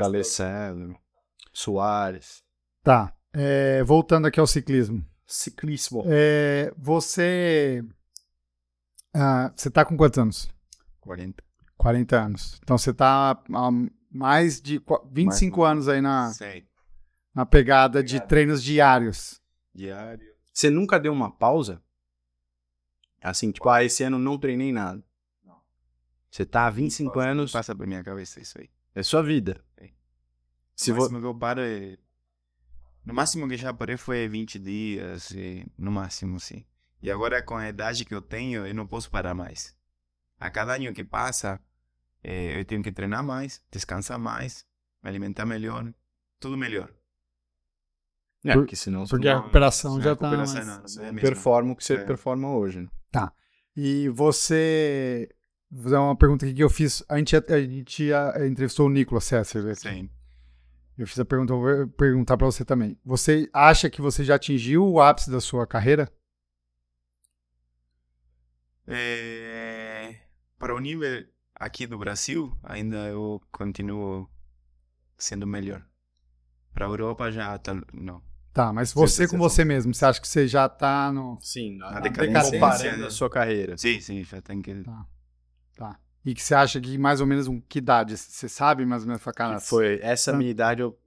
Soares. 1.53 2.43
Tá. 2.83 3.13
é, 3.33 3.83
voltando 3.85 4.27
aqui 4.27 4.39
ao 4.39 4.47
ciclismo. 4.47 5.03
Ciclismo. 5.27 6.05
É, 6.07 6.73
você. 6.77 7.83
ah, 9.15 9.51
você 9.57 9.71
tá 9.71 9.85
com 9.85 9.97
quantos 9.97 10.19
anos? 10.19 10.49
40. 11.01 11.43
40 11.79 12.21
anos. 12.21 12.59
Então 12.63 12.77
você 12.77 12.93
tá 12.93 13.31
há 13.53 13.71
mais 14.15 14.61
de 14.61 14.79
qua- 14.79 15.05
25 15.11 15.65
anos 15.65 15.89
aí 15.89 16.01
na, 16.01 16.33
Sei. 16.33 16.65
na 17.35 17.45
pegada 17.45 18.03
de 18.03 18.21
treinos 18.21 18.63
diários. 18.63 19.43
Diário. 19.75 20.25
Você 20.53 20.71
nunca 20.71 21.01
deu 21.01 21.13
uma 21.13 21.33
pausa? 21.33 21.83
Assim, 23.21 23.51
tipo, 23.51 23.69
ah, 23.69 23.83
esse 23.83 24.05
ano 24.05 24.19
não 24.19 24.39
treinei 24.39 24.71
nada. 24.73 25.03
Você 26.31 26.45
tá 26.45 26.67
há 26.67 26.71
25 26.71 27.19
anos, 27.19 27.53
Passa 27.53 27.75
pra 27.75 27.87
minha 27.87 28.03
cabeça 28.05 28.41
isso 28.41 28.59
aí. 28.61 28.69
é 28.95 29.03
sua 29.03 29.23
vida. 29.23 29.65
Sim. 29.79 29.91
Se 30.77 30.93
o 30.93 30.95
vo... 30.95 31.01
máximo 31.01 31.21
que 31.21 31.27
eu 31.27 31.35
paro 31.35 31.61
é... 31.61 31.97
No 33.05 33.15
máximo 33.15 33.49
que 33.49 33.57
já 33.57 33.73
parei 33.73 33.97
foi 33.97 34.29
20 34.29 34.59
dias, 34.59 35.31
e... 35.33 35.67
no 35.77 35.91
máximo, 35.91 36.39
sim. 36.39 36.65
E 37.03 37.11
agora, 37.11 37.43
com 37.43 37.57
a 37.57 37.69
idade 37.69 38.05
que 38.05 38.15
eu 38.15 38.23
tenho, 38.23 38.67
eu 38.67 38.75
não 38.75 38.87
posso 38.87 39.11
parar 39.11 39.35
mais. 39.35 39.77
A 40.39 40.51
cada 40.51 40.75
ano 40.75 40.93
que 40.93 41.05
passa, 41.05 41.61
eh, 42.25 42.59
eu 42.61 42.65
tenho 42.65 42.83
que 42.83 42.91
treinar 42.91 43.23
mais, 43.23 43.63
descansar 43.71 44.19
mais, 44.19 44.65
me 45.03 45.09
alimentar 45.11 45.45
melhor, 45.47 45.93
tudo 46.41 46.57
melhor. 46.57 46.91
É, 48.45 48.53
Por- 48.53 48.63
porque 48.63 48.77
senão 48.77 49.07
Porque 49.07 49.29
a 49.29 49.37
recuperação 49.39 49.95
Não, 49.95 50.03
já 50.03 50.17
tá. 50.17 50.27
recuperação 50.29 50.65
mais- 50.81 50.97
é 50.99 51.13
performa 51.13 51.73
o 51.73 51.77
que 51.77 51.85
você 51.85 51.95
É. 51.95 52.05
performa 52.05 52.51
hoje. 52.55 52.81
né? 52.81 52.89
E 53.77 54.09
você. 54.11 55.29
Vou 55.71 55.83
fazer 55.85 55.97
uma 55.97 56.17
pergunta 56.17 56.45
aqui 56.45 56.55
que 56.55 56.63
eu 56.63 56.71
fiz. 56.71 57.03
A 57.09 57.19
gente, 57.19 57.35
a 57.37 57.61
gente 57.61 58.13
ah, 58.13 58.47
entrevistou 58.47 58.87
o 58.87 58.91
Nicolas 58.91 59.25
Sesser. 59.25 59.65
aqui. 59.67 59.81
Sim. 59.81 60.11
Eu 60.97 61.07
fiz 61.09 61.19
a 61.19 61.25
pergunta, 61.25 61.53
vou 61.55 61.89
perguntar 61.89 62.37
pra 62.37 62.47
você 62.47 62.65
também. 62.65 62.97
Você 63.05 63.49
acha 63.53 63.91
que 63.91 64.01
você 64.01 64.23
já 64.25 64.37
atingiu 64.37 64.87
o 64.87 65.01
ápice 65.01 65.29
da 65.31 65.41
sua 65.41 65.67
carreira? 65.67 66.09
É, 68.87 70.17
para 70.59 70.75
o 70.75 70.79
nível 70.79 71.27
aqui 71.65 71.87
do 71.87 71.99
Brasil, 71.99 72.57
ainda 72.63 72.97
eu 73.09 73.41
continuo 73.51 74.29
sendo 75.17 75.47
melhor. 75.47 75.85
Para 76.73 76.87
a 76.87 76.89
Europa 76.89 77.31
já 77.31 77.57
tá, 77.59 77.75
não. 77.93 78.23
Tá, 78.53 78.73
mas 78.73 78.93
você 78.93 79.25
sim, 79.25 79.31
com 79.31 79.37
sim. 79.37 79.39
você 79.39 79.65
mesmo, 79.65 79.93
você 79.93 80.05
acha 80.05 80.21
que 80.21 80.29
você 80.29 80.47
já 80.47 80.69
tá 80.69 81.13
no. 81.13 81.39
Sim, 81.41 81.79
A 81.83 81.97
a 81.99 82.01
decadência, 82.01 82.97
né? 82.97 83.07
a 83.07 83.11
sua 83.11 83.29
carreira. 83.29 83.77
Sim, 83.77 84.01
sim, 84.01 84.23
já 84.25 84.41
tem 84.41 84.63
que. 84.63 84.83
Tá. 85.77 85.99
E 86.25 86.35
que 86.35 86.43
você 86.43 86.55
acha 86.55 86.81
que 86.81 86.97
mais 86.97 87.21
ou 87.21 87.27
menos 87.27 87.47
um, 87.49 87.61
que 87.61 87.79
idade? 87.79 88.17
Você 88.17 88.49
sabe 88.49 88.87
mais 88.87 89.03
ou 89.03 89.09
menos? 89.09 89.23
Cara, 89.37 89.61
foi 89.61 89.99
essa 90.03 90.31
Ah. 90.33 90.37
minha 90.37 90.51
idade 90.51 90.81
eu 90.81 90.99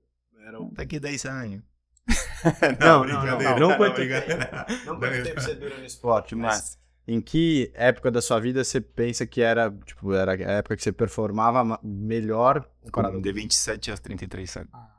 era 0.46 0.62
um... 0.62 0.72
Daqui 0.72 1.00
10 1.00 1.26
anos. 1.26 1.62
Não, 2.80 3.04
não, 3.04 3.08
não, 3.08 3.20
brincadeira, 3.38 3.60
não 3.60 3.78
quanto 3.78 3.96
brincadeira. 3.96 4.66
Não 4.86 4.98
quanto 5.00 5.24
tempo 5.24 5.42
você 5.42 5.56
dura 5.56 5.78
no 5.78 5.84
esporte, 5.86 6.36
mas 6.36 6.78
em 7.08 7.22
que 7.22 7.72
época 7.74 8.12
da 8.12 8.22
sua 8.22 8.40
vida 8.40 8.64
você 8.64 8.82
pensa 8.82 9.26
que 9.26 9.42
era, 9.42 9.72
tipo, 9.86 10.14
era 10.14 10.34
a 10.34 10.52
época 10.58 10.76
que 10.76 10.84
você 10.84 10.92
performava 10.92 11.64
ma- 11.64 11.80
melhor 11.82 12.70
comparado 12.92 13.22
De 13.22 13.32
27 13.32 13.92
aos 13.92 14.00
33 14.02 14.58
anos. 14.58 14.70
Ah, 14.74 14.92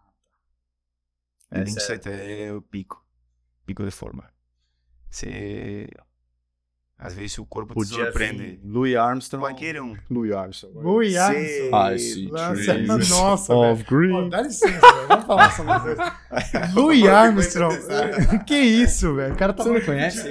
É, 1.50 1.64
27 1.64 2.08
é 2.10 2.52
o 2.52 2.62
pico. 2.62 3.04
Pico 3.66 3.84
de 3.84 3.90
forma. 3.90 4.24
Você... 5.10 5.88
Às 7.00 7.14
vezes 7.14 7.38
o 7.38 7.46
corpo 7.46 7.74
te 7.74 7.76
Podia 7.76 8.06
surpreende. 8.06 8.38
vir 8.42 8.60
Louis 8.64 8.96
Armstrong. 8.96 9.44
Qualquer 9.46 9.80
um. 9.80 9.96
Louis 10.10 10.32
Armstrong. 10.32 10.74
Louis. 10.82 11.16
Armstrong. 11.16 11.94
I 11.94 11.98
see 12.00 12.28
Nossa, 12.28 12.54
trees 12.74 13.08
Nossa, 13.10 13.54
of 13.54 13.82
velho. 13.84 13.86
green. 13.88 14.10
Pô, 14.24 14.28
dá 14.28 14.42
licença, 14.42 14.80
velho. 14.80 15.06
Vamos 15.08 15.26
falar 15.26 15.50
sobre 15.52 15.92
isso. 15.92 16.02
Louis 16.74 17.06
Armstrong. 17.06 17.76
que 18.44 18.56
isso, 18.58 19.14
velho? 19.14 19.32
O 19.32 19.36
cara 19.36 19.52
tá 19.52 19.62
Você 19.62 19.70
não 19.70 19.80
conhece 19.80 20.28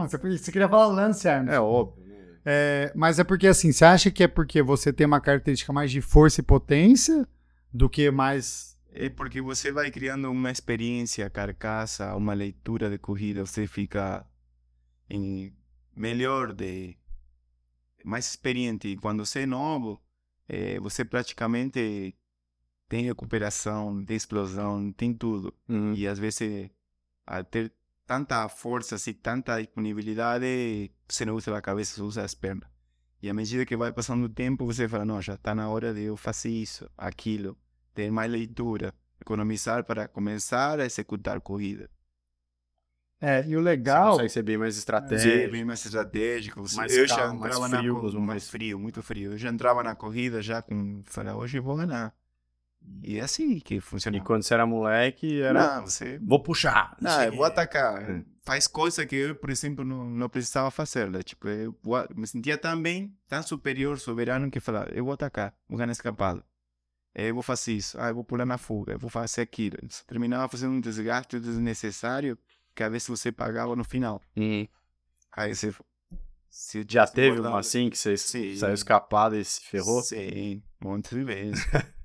Você, 0.00 0.18
você 0.18 0.52
queria 0.52 0.68
falar 0.68 0.86
Lance 0.86 1.28
Armstrong. 1.28 1.56
É 1.56 1.60
óbvio. 1.60 2.06
É, 2.48 2.92
mas 2.94 3.18
é 3.18 3.24
porque 3.24 3.48
assim, 3.48 3.72
você 3.72 3.84
acha 3.84 4.08
que 4.08 4.22
é 4.22 4.28
porque 4.28 4.62
você 4.62 4.92
tem 4.92 5.04
uma 5.04 5.20
característica 5.20 5.72
mais 5.72 5.90
de 5.90 6.00
força 6.00 6.40
e 6.40 6.44
potência 6.44 7.26
do 7.72 7.90
que 7.90 8.08
mais. 8.10 8.78
É 8.92 9.08
porque 9.10 9.42
você 9.42 9.72
vai 9.72 9.90
criando 9.90 10.30
uma 10.30 10.50
experiência, 10.50 11.28
carcaça, 11.28 12.14
uma 12.14 12.34
leitura 12.34 12.88
de 12.88 12.98
corrida, 12.98 13.44
você 13.44 13.66
fica 13.66 14.24
em 15.10 15.52
melhor 15.94 16.52
de 16.52 16.96
mais 18.04 18.26
experiente. 18.28 18.88
E 18.88 18.96
quando 18.96 19.26
você 19.26 19.40
é 19.40 19.46
novo, 19.46 20.00
eh, 20.48 20.78
você 20.78 21.04
praticamente 21.04 22.14
tem 22.88 23.04
recuperação, 23.04 24.04
tem 24.04 24.16
explosão, 24.16 24.92
tem 24.92 25.12
tudo. 25.12 25.52
Uhum. 25.68 25.94
E 25.94 26.06
às 26.06 26.18
vezes, 26.18 26.70
a 27.26 27.42
ter 27.42 27.72
tanta 28.06 28.48
força, 28.48 28.94
assim, 28.96 29.12
tanta 29.12 29.58
disponibilidade, 29.60 30.90
você 31.08 31.24
não 31.24 31.34
usa 31.34 31.56
a 31.56 31.60
cabeça, 31.62 31.94
você 31.96 32.02
usa 32.02 32.22
as 32.24 32.34
pernas. 32.34 32.68
E 33.22 33.28
à 33.30 33.34
medida 33.34 33.66
que 33.66 33.76
vai 33.76 33.92
passando 33.92 34.24
o 34.24 34.28
tempo, 34.28 34.64
você 34.66 34.88
fala, 34.88 35.04
não, 35.04 35.20
já 35.20 35.34
está 35.34 35.54
na 35.54 35.68
hora 35.68 35.92
de 35.92 36.02
eu 36.02 36.16
fazer 36.16 36.50
isso, 36.50 36.88
aquilo, 36.96 37.56
ter 37.94 38.10
mais 38.10 38.30
leitura, 38.30 38.94
economizar 39.20 39.84
para 39.84 40.06
começar 40.08 40.78
a 40.80 40.84
executar 40.86 41.40
corrida. 41.40 41.90
É, 43.18 43.46
e 43.48 43.56
o 43.56 43.60
Você 43.60 43.64
legal. 43.64 44.10
consegue 44.10 44.28
ser 44.28 44.42
bem 44.42 44.58
mais 44.58 44.74
Sim, 44.74 44.80
estratégico. 44.80 45.50
bem 45.52 45.64
mais 45.64 45.84
estratégico. 45.84 46.60
Você, 46.62 46.76
mais 46.76 46.92
eu 46.94 47.06
calmo, 47.08 47.22
já 47.22 47.32
mais 47.38 47.54
entrava 47.56 47.68
frio, 47.68 47.94
na 47.94 48.00
corrida, 48.00 48.18
mais- 48.18 48.26
mais 48.26 48.50
frio, 48.50 48.78
muito 48.78 49.02
frio. 49.02 49.32
Eu 49.32 49.38
já 49.38 49.48
entrava 49.48 49.82
na 49.82 49.94
corrida 49.96 50.42
já 50.42 50.60
com, 50.62 51.02
falei, 51.04 51.32
hoje 51.32 51.58
eu 51.58 51.62
vou 51.62 51.76
ganhar. 51.76 52.14
E 53.02 53.18
é 53.18 53.22
assim 53.22 53.58
que 53.60 53.80
funciona. 53.80 54.16
E 54.16 54.20
quando 54.20 54.42
você 54.42 54.54
era 54.54 54.66
moleque, 54.66 55.40
era. 55.40 55.76
Não, 55.76 55.86
você 55.86 56.18
Vou 56.18 56.42
puxar. 56.42 56.96
Não, 57.00 57.22
eu 57.22 57.36
vou 57.36 57.44
atacar. 57.44 58.10
Hum. 58.10 58.24
Faz 58.42 58.66
coisa 58.66 59.04
que 59.04 59.16
eu, 59.16 59.34
por 59.34 59.50
exemplo, 59.50 59.84
não, 59.84 60.04
não 60.08 60.28
precisava 60.28 60.70
fazer. 60.70 61.10
Né? 61.10 61.22
Tipo, 61.22 61.48
eu 61.48 61.76
me 62.14 62.26
sentia 62.26 62.56
tão 62.56 62.80
bem, 62.80 63.16
tão 63.28 63.42
superior, 63.42 63.98
soberano, 63.98 64.50
que 64.50 64.60
falava, 64.60 64.90
eu 64.90 65.04
vou 65.04 65.14
atacar, 65.14 65.54
vou 65.68 65.78
ganhar 65.78 65.92
escapado. 65.92 66.44
Eu 67.14 67.32
vou 67.32 67.42
fazer 67.42 67.72
isso, 67.72 67.98
ah, 67.98 68.08
eu 68.08 68.14
vou 68.14 68.24
pular 68.24 68.44
na 68.44 68.58
fuga, 68.58 68.92
eu 68.92 68.98
vou 68.98 69.08
fazer 69.08 69.40
aquilo. 69.40 69.78
Você 69.88 70.04
terminava 70.04 70.48
fazendo 70.48 70.72
um 70.72 70.80
desgaste 70.80 71.40
desnecessário 71.40 72.38
que 72.74 72.82
às 72.82 72.92
vezes 72.92 73.08
você 73.08 73.32
pagava 73.32 73.74
no 73.74 73.84
final. 73.84 74.20
Uhum. 74.36 74.68
Aí 75.32 75.54
você... 75.54 75.74
você 76.50 76.84
Já 76.86 77.06
teve 77.06 77.40
uma 77.40 77.58
assim 77.58 77.88
que 77.88 77.96
você 77.96 78.16
Sim. 78.18 78.54
saiu 78.56 78.74
escapado 78.74 79.34
e 79.34 79.44
se 79.44 79.62
ferrou? 79.62 80.02
Sim, 80.02 80.62
um 80.84 80.90
monte 80.90 81.14
de 81.14 81.24
vezes. 81.24 81.64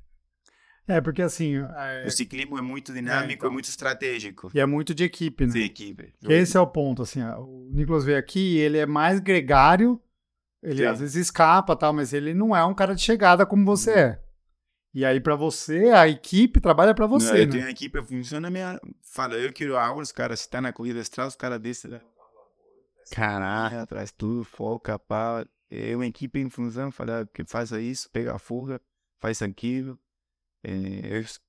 É, 0.96 1.02
porque 1.02 1.22
assim. 1.22 1.56
é- 1.58 2.04
o 2.06 2.12
ciclismo 2.12 2.58
é 2.58 2.62
muito 2.62 2.94
dinâmico, 2.94 3.32
é, 3.32 3.34
então. 3.36 3.52
muito 3.52 3.66
estratégico. 3.66 4.52
E 4.54 4.60
é 4.60 4.66
muito 4.66 4.94
de 4.94 5.04
equipe, 5.04 5.46
né? 5.46 5.54
De 5.54 5.64
equipe. 5.64 6.14
Que 6.20 6.34
esse 6.34 6.58
é 6.58 6.60
o 6.60 6.68
ponto, 6.68 7.02
assim, 7.02 7.22
o 7.24 7.70
Nicolas 7.72 8.04
veio 8.04 8.18
aqui, 8.18 8.58
ele 8.58 8.78
é 8.78 8.86
mais 8.86 9.20
gregário, 9.20 10.02
ele 10.62 10.80
Sim. 10.80 10.86
às 10.86 11.00
vezes 11.00 11.16
escapa, 11.16 11.76
tal, 11.76 11.94
mas 11.94 12.14
ele 12.14 12.34
não 12.34 12.56
é 12.56 12.64
um 12.66 12.74
cara 12.74 12.94
de 12.96 13.02
chegada 13.02 13.46
como 13.46 13.66
você 13.66 13.92
é. 13.92 14.22
E 14.94 15.06
aí 15.06 15.22
pra 15.22 15.36
você, 15.38 15.86
a 15.92 16.08
equipe 16.10 16.60
trabalha 16.60 16.94
pra 16.94 17.08
Não, 17.08 17.18
você, 17.18 17.44
eu 17.44 17.46
né? 17.46 17.52
tenho 17.52 17.66
a 17.66 17.72
equipe, 17.72 18.04
funciona 18.04 18.50
a 18.50 18.52
minha. 18.52 18.78
Fala, 19.02 19.36
eu 19.36 19.54
quero 19.54 19.78
água, 19.78 20.04
os 20.04 20.12
caras, 20.12 20.42
se 20.42 20.50
tá 20.50 20.60
na 20.60 20.74
corrida 20.74 21.00
estrada, 21.00 21.30
os 21.30 21.36
caras 21.38 21.60
descem 21.62 21.92
lá 21.92 22.02
Caraca. 23.12 23.82
atrás, 23.84 24.12
tudo, 24.12 24.44
foca, 24.44 24.98
pá. 25.00 25.46
É 25.70 25.96
uma 25.96 26.06
equipe 26.06 26.38
em 26.40 26.50
função, 26.50 26.92
fala 26.92 27.26
que 27.34 27.46
faça 27.46 27.80
isso, 27.80 28.10
pega 28.12 28.36
a 28.36 28.40
fuga, 28.40 28.82
faz 29.20 29.42
aquilo. 29.42 29.98
É, 30.64 30.72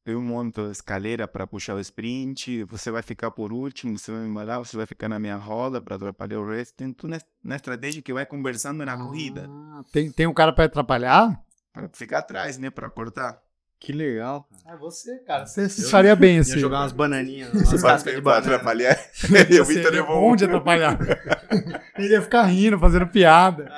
eu, 0.06 0.14
eu 0.14 0.22
monto 0.22 0.62
a 0.62 0.70
escaleira 0.70 1.28
para 1.28 1.46
puxar 1.46 1.74
o 1.74 1.80
sprint, 1.80 2.64
você 2.64 2.90
vai 2.90 3.02
ficar 3.02 3.30
por 3.30 3.52
último, 3.52 3.98
você 3.98 4.10
vai 4.10 4.22
me 4.22 4.28
embalar, 4.28 4.58
você 4.58 4.74
vai 4.76 4.86
ficar 4.86 5.08
na 5.08 5.18
minha 5.18 5.36
roda 5.36 5.80
para 5.82 5.96
atrapalhar 5.96 6.40
o 6.40 6.48
resto. 6.48 6.74
Tem 6.74 6.92
tudo 6.92 7.10
na, 7.10 7.18
na 7.44 7.56
estratégia 7.56 8.00
que 8.00 8.12
vai 8.12 8.24
conversando 8.24 8.84
na 8.86 8.96
corrida, 8.96 9.46
Ah, 9.50 9.82
tem, 9.92 10.10
tem 10.10 10.26
um 10.26 10.32
cara 10.34 10.52
pra 10.52 10.64
atrapalhar? 10.64 11.38
para 11.72 11.88
ficar 11.92 12.18
atrás, 12.18 12.56
né, 12.58 12.70
para 12.70 12.88
cortar. 12.90 13.38
Que 13.80 13.92
legal. 13.92 14.48
É 14.64 14.76
você, 14.76 15.18
cara. 15.26 15.44
Você 15.44 15.68
se 15.68 15.90
faria 15.90 16.14
bem, 16.14 16.38
assim. 16.38 16.52
Ia 16.52 16.58
jogar 16.58 16.80
umas 16.82 16.92
bananinhas, 16.92 17.50
Você 17.52 17.78
vai 17.78 18.20
banana. 18.20 18.38
atrapalhar. 18.54 18.96
Eu 19.50 19.64
ser- 19.64 19.74
vi 19.74 19.82
também 19.82 19.88
ele 19.88 19.98
é 19.98 20.02
vou. 20.02 20.20
bom 20.20 20.36
de 20.36 20.44
atrapalhar. 20.44 20.96
ele 21.98 22.12
ia 22.12 22.22
ficar 22.22 22.42
rindo, 22.44 22.78
fazendo 22.78 23.06
piada. 23.06 23.70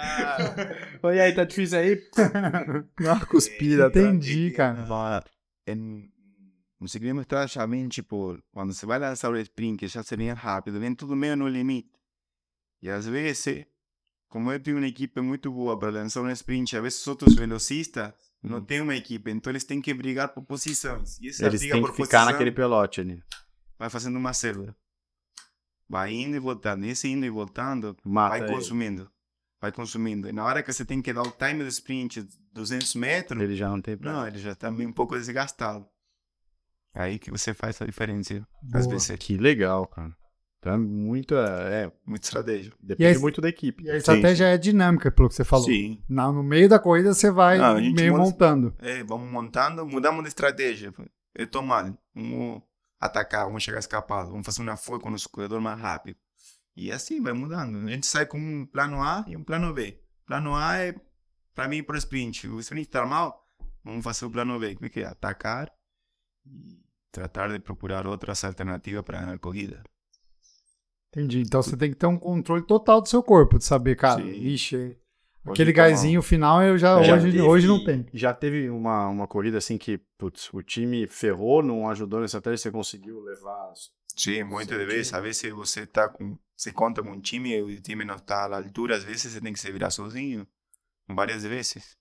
Oi, 1.02 1.20
aí, 1.20 1.34
tá 1.34 1.44
difícil 1.44 1.78
aí? 1.78 2.02
Uma 3.00 3.24
cuspida. 3.26 3.90
tá? 3.90 4.00
Entendi, 4.00 4.50
cara. 4.52 5.24
En, 5.66 6.10
estrada 7.20 7.46
já 7.46 7.66
vem, 7.66 7.88
tipo, 7.88 8.38
quando 8.52 8.72
você 8.72 8.86
vai 8.86 8.98
lançar 8.98 9.30
o 9.30 9.36
sprint, 9.38 9.78
que 9.78 9.88
já 9.88 10.02
se 10.02 10.16
vem 10.16 10.32
rápido, 10.32 10.78
vem 10.80 10.94
tudo 10.94 11.16
meio 11.16 11.36
no 11.36 11.48
limite. 11.48 11.90
E 12.82 12.90
às 12.90 13.06
vezes, 13.06 13.64
como 14.28 14.52
eu 14.52 14.60
tenho 14.60 14.76
uma 14.76 14.86
equipe 14.86 15.20
muito 15.20 15.50
boa 15.50 15.78
para 15.78 15.90
lançar 15.90 16.20
um 16.20 16.30
sprint, 16.30 16.76
às 16.76 16.82
vezes 16.82 17.00
os 17.00 17.06
outros 17.06 17.34
velocistas 17.34 18.12
não 18.42 18.60
têm 18.60 18.82
uma 18.82 18.94
equipe, 18.94 19.30
então 19.30 19.50
eles 19.50 19.64
têm 19.64 19.80
que 19.80 19.94
brigar 19.94 20.28
por 20.28 20.42
posições. 20.44 21.18
E 21.18 21.28
essa 21.28 21.46
Eles 21.46 21.60
briga 21.60 21.74
têm 21.74 21.82
por 21.82 21.90
que 21.90 21.96
ficar 22.02 22.18
posição 22.18 22.32
naquele 22.32 22.52
pelote 22.52 23.00
ali. 23.00 23.22
vai 23.78 23.88
fazendo 23.88 24.16
uma 24.16 24.34
célula. 24.34 24.76
Vai 25.88 26.12
indo 26.12 26.36
e 26.36 26.38
voltando, 26.40 26.84
esse 26.86 27.08
indo 27.08 27.24
e 27.26 27.30
voltando, 27.30 27.96
Mata 28.04 28.30
vai 28.38 28.42
ele. 28.48 28.52
consumindo. 28.52 29.10
Vai 29.60 29.70
consumindo. 29.72 30.28
E 30.28 30.32
na 30.32 30.44
hora 30.44 30.62
que 30.62 30.72
você 30.72 30.84
tem 30.84 31.00
que 31.00 31.12
dar 31.12 31.22
o 31.22 31.30
time 31.30 31.62
do 31.62 31.68
sprint, 31.68 32.26
200 32.52 32.94
metros, 32.94 33.42
Ele 33.42 33.54
já 33.54 33.68
não 33.68 33.80
tem 33.80 33.96
pra... 33.96 34.12
não, 34.12 34.26
ele 34.26 34.38
já 34.38 34.54
tá 34.54 34.70
meio 34.70 34.88
um 34.88 34.92
pouco 34.92 35.16
desgastado. 35.16 35.86
Aí 36.94 37.18
que 37.18 37.30
você 37.30 37.52
faz 37.52 37.80
a 37.82 37.86
diferença. 37.86 38.46
Às 38.72 38.86
vezes, 38.86 39.10
Que 39.18 39.36
legal, 39.36 39.86
cara. 39.86 40.14
Então 40.58 40.72
é 40.74 40.78
muito... 40.78 41.34
É, 41.36 41.92
muito 42.06 42.22
estratégia. 42.24 42.72
depende 42.80 43.16
aí- 43.16 43.18
muito 43.18 43.40
da 43.40 43.48
equipe. 43.48 43.84
E 43.84 43.90
a 43.90 43.96
estratégia 43.96 44.46
é 44.46 44.56
dinâmica, 44.56 45.10
pelo 45.10 45.28
que 45.28 45.34
você 45.34 45.44
falou. 45.44 45.66
Sim. 45.66 46.02
Na, 46.08 46.30
no 46.32 46.42
meio 46.42 46.68
da 46.68 46.78
corrida 46.78 47.12
você 47.12 47.30
vai 47.30 47.58
Não, 47.58 47.76
a 47.76 47.80
meio 47.80 48.12
monta- 48.12 48.24
montando. 48.24 48.74
É, 48.78 49.02
vamos 49.04 49.30
montando, 49.30 49.86
mudamos 49.86 50.22
de 50.22 50.28
estratégia. 50.28 50.92
Eu 51.34 51.46
tô 51.46 51.60
mal. 51.60 51.92
Vamos 52.14 52.62
atacar, 53.00 53.46
vamos 53.46 53.62
chegar 53.62 53.78
escapado, 53.78 54.30
vamos 54.30 54.46
fazer 54.46 54.62
uma 54.62 54.76
fuga 54.76 55.00
com 55.00 55.10
o 55.10 55.28
corredor 55.30 55.60
mais 55.60 55.78
rápido. 55.80 56.18
E 56.76 56.90
assim 56.90 57.22
vai 57.22 57.32
mudando. 57.32 57.86
A 57.86 57.90
gente 57.90 58.06
sai 58.06 58.26
com 58.26 58.38
um 58.38 58.66
plano 58.66 59.02
A 59.02 59.24
e 59.28 59.36
um 59.36 59.44
plano 59.44 59.72
B. 59.72 60.00
Plano 60.26 60.54
A 60.54 60.76
é 60.76 60.94
para 61.54 61.68
mim 61.68 61.82
para 61.82 61.94
o 61.94 61.98
sprint. 61.98 62.48
O 62.48 62.58
sprint 62.58 62.88
tá 62.88 63.06
mal, 63.06 63.48
vamos 63.84 64.02
fazer 64.02 64.24
o 64.24 64.30
plano 64.30 64.58
B, 64.58 64.74
que 64.88 65.00
é 65.00 65.06
atacar 65.06 65.72
e 66.44 66.82
tratar 67.12 67.52
de 67.52 67.60
procurar 67.60 68.06
outras 68.06 68.42
alternativas 68.42 69.02
para 69.02 69.20
ganhar 69.20 69.34
a 69.34 69.38
corrida. 69.38 69.82
Entendi. 71.10 71.40
Então 71.40 71.62
você 71.62 71.76
tem 71.76 71.90
que 71.90 71.96
ter 71.96 72.06
um 72.06 72.18
controle 72.18 72.66
total 72.66 73.00
do 73.00 73.08
seu 73.08 73.22
corpo, 73.22 73.56
de 73.56 73.64
saber, 73.64 73.94
cara, 73.94 74.20
Sim. 74.20 74.30
ixi, 74.32 74.98
aquele 75.52 75.72
tá 75.72 75.82
gásinho 75.82 76.22
final 76.22 76.62
eu 76.62 76.78
já, 76.78 77.02
Já 77.02 77.14
hoje, 77.16 77.26
teve- 77.26 77.40
hoje 77.42 77.66
não 77.66 77.84
tem. 77.84 78.06
Já 78.12 78.32
teve 78.32 78.70
uma, 78.70 79.08
uma 79.08 79.26
corrida 79.26 79.58
assim 79.58 79.76
que, 79.78 79.98
putz, 80.18 80.52
o 80.52 80.62
time 80.62 81.06
ferrou, 81.06 81.62
não 81.62 81.88
ajudou 81.88 82.20
na 82.20 82.26
estratégia, 82.26 82.58
você 82.58 82.70
conseguiu 82.70 83.20
levar... 83.20 83.72
Sim, 84.16 84.44
muitas 84.44 84.78
vezes. 84.86 85.12
Às 85.12 85.22
vezes 85.22 85.52
você 85.52 85.84
tá 85.86 86.08
com. 86.08 86.38
Você 86.56 86.72
conta 86.72 87.02
com 87.02 87.10
um 87.10 87.20
time 87.20 87.50
e 87.50 87.62
o 87.62 87.82
time 87.82 88.04
não 88.04 88.14
está 88.14 88.46
à 88.46 88.56
altura, 88.58 88.96
às 88.96 89.02
vezes 89.02 89.32
você 89.32 89.40
tem 89.40 89.52
que 89.52 89.58
se 89.58 89.72
virar 89.72 89.90
sozinho. 89.90 90.46
Várias 91.08 91.42
vezes. 91.42 91.96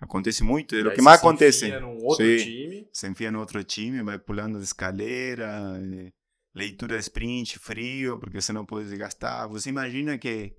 Acontece 0.00 0.42
muito, 0.44 0.74
é 0.76 0.80
o 0.86 0.94
que 0.94 1.02
mais 1.02 1.18
acontece. 1.18 1.68
Num 1.80 1.96
outro 2.04 2.24
Sim. 2.24 2.36
time. 2.36 2.88
Se 2.92 3.06
enfia 3.08 3.30
no 3.32 3.40
outro 3.40 3.62
time, 3.64 4.00
vai 4.02 4.18
pulando 4.18 4.58
de 4.58 4.64
escaleira, 4.64 5.46
eh, 5.82 6.10
leitura 6.54 6.94
de 6.96 7.02
sprint, 7.02 7.58
frio, 7.58 8.18
porque 8.18 8.40
você 8.40 8.52
não 8.52 8.64
pode 8.64 8.88
desgastar. 8.88 9.48
Você 9.48 9.68
imagina 9.68 10.16
que 10.16 10.54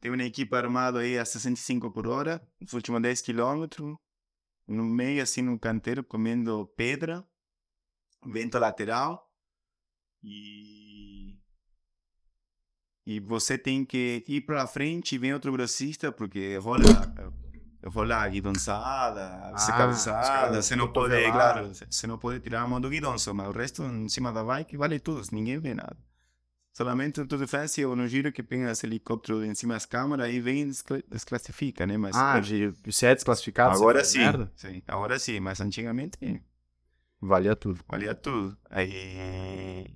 tem 0.00 0.10
uma 0.10 0.22
equipe 0.22 0.54
armada 0.56 1.00
aí 1.00 1.18
a 1.18 1.24
65 1.24 1.90
por 1.90 2.06
hora, 2.06 2.40
nos 2.60 2.72
últimos 2.72 3.00
10 3.02 3.20
quilômetros, 3.20 3.96
no 4.66 4.84
meio, 4.84 5.22
assim, 5.22 5.42
no 5.42 5.58
canteiro, 5.58 6.02
comendo 6.04 6.66
pedra, 6.76 7.24
vento 8.24 8.58
lateral, 8.58 9.30
e 10.22 11.38
e 13.06 13.20
você 13.20 13.56
tem 13.56 13.84
que 13.84 14.24
ir 14.26 14.40
para 14.40 14.66
frente 14.66 15.14
e 15.14 15.18
vem 15.18 15.32
outro 15.32 15.52
velocista, 15.52 16.10
porque 16.10 16.56
rola, 16.56 16.82
rola 17.86 18.16
a 18.16 18.28
guidonçada, 18.28 19.52
você 19.56 19.70
Ah, 19.70 19.78
cabeçada, 19.78 20.60
você 20.60 20.74
não 20.74 20.92
pode, 20.92 21.14
claro, 21.30 21.72
você 21.72 22.06
não 22.08 22.18
pode 22.18 22.40
tirar 22.40 22.62
a 22.62 22.66
mão 22.66 22.80
do 22.80 22.90
guidonço, 22.90 23.32
mas 23.32 23.48
o 23.48 23.52
resto 23.52 23.84
em 23.84 24.08
cima 24.08 24.32
da 24.32 24.42
bike 24.42 24.76
vale 24.76 24.98
tudo, 24.98 25.22
ninguém 25.30 25.58
vê 25.58 25.72
nada. 25.72 25.96
Solamente 26.76 27.18
no 27.20 27.26
Tour 27.26 27.38
de 27.38 27.46
France 27.46 27.82
ou 27.86 27.96
no 27.96 28.06
Giro 28.06 28.30
que 28.30 28.42
pega 28.42 28.70
esse 28.70 28.84
helicóptero 28.84 29.42
em 29.42 29.54
cima 29.54 29.72
das 29.72 29.86
câmeras 29.86 30.30
e 30.30 30.38
vem 30.38 30.60
e 30.60 30.66
descla- 30.66 31.02
desclassifica, 31.08 31.86
né? 31.86 31.96
Mas 31.96 32.14
Ah, 32.14 32.38
se 32.42 33.06
é 33.06 33.14
desclassificado, 33.14 33.74
agora 33.74 34.04
sim, 34.04 34.20
sim, 34.54 34.82
agora 34.86 35.18
sim, 35.18 35.40
mas 35.40 35.58
antigamente 35.58 36.18
Valia 37.18 37.56
tudo. 37.56 37.82
valia 37.88 38.14
tudo. 38.14 38.58
Aí 38.68 39.86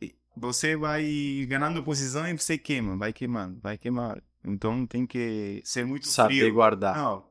e 0.00 0.14
você 0.34 0.74
vai 0.74 1.44
ganhando 1.46 1.84
posição 1.84 2.26
e 2.26 2.32
você 2.32 2.56
queima, 2.56 2.96
vai 2.96 3.12
queimando, 3.12 3.60
vai 3.60 3.76
queimar. 3.76 4.22
Então 4.42 4.86
tem 4.86 5.06
que 5.06 5.60
ser 5.66 5.84
muito 5.84 6.08
Saber 6.08 6.38
frio. 6.40 6.54
guardar. 6.54 6.96
Não. 6.96 7.28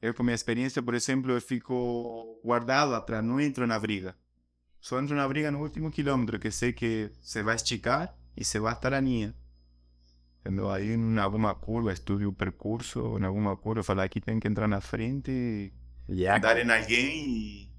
Eu 0.00 0.14
com 0.14 0.22
minha 0.22 0.36
experiência, 0.36 0.80
por 0.80 0.94
exemplo, 0.94 1.32
eu 1.32 1.40
fico 1.40 2.40
guardado 2.44 2.94
atrás, 2.94 3.24
não 3.24 3.40
entro 3.40 3.66
na 3.66 3.76
briga. 3.76 4.16
Só 4.82 5.00
entro 5.00 5.14
na 5.14 5.26
briga 5.28 5.48
no 5.52 5.60
último 5.60 5.90
quilômetro, 5.92 6.38
que 6.40 6.50
sei 6.50 6.72
que 6.72 7.10
você 7.22 7.40
vai 7.42 7.54
esticar 7.54 8.14
e 8.36 8.44
você 8.44 8.58
vai 8.58 8.72
estar 8.72 8.92
a 8.92 8.98
linha. 9.00 9.32
Entendeu? 10.40 10.68
Aí 10.68 10.90
em 10.92 11.18
alguma 11.20 11.54
curva, 11.54 11.92
estudo 11.92 12.28
o 12.28 12.32
percurso, 12.32 13.16
em 13.16 13.24
alguma 13.24 13.56
curva, 13.56 13.84
falo, 13.84 14.00
aqui 14.00 14.20
tem 14.20 14.40
que 14.40 14.48
entrar 14.48 14.66
na 14.66 14.80
frente 14.80 15.30
e 15.30 15.72
Yeah, 16.12 16.40
dar 16.40 16.58
em 16.58 16.68
alguém 16.68 17.28
e... 17.28 17.72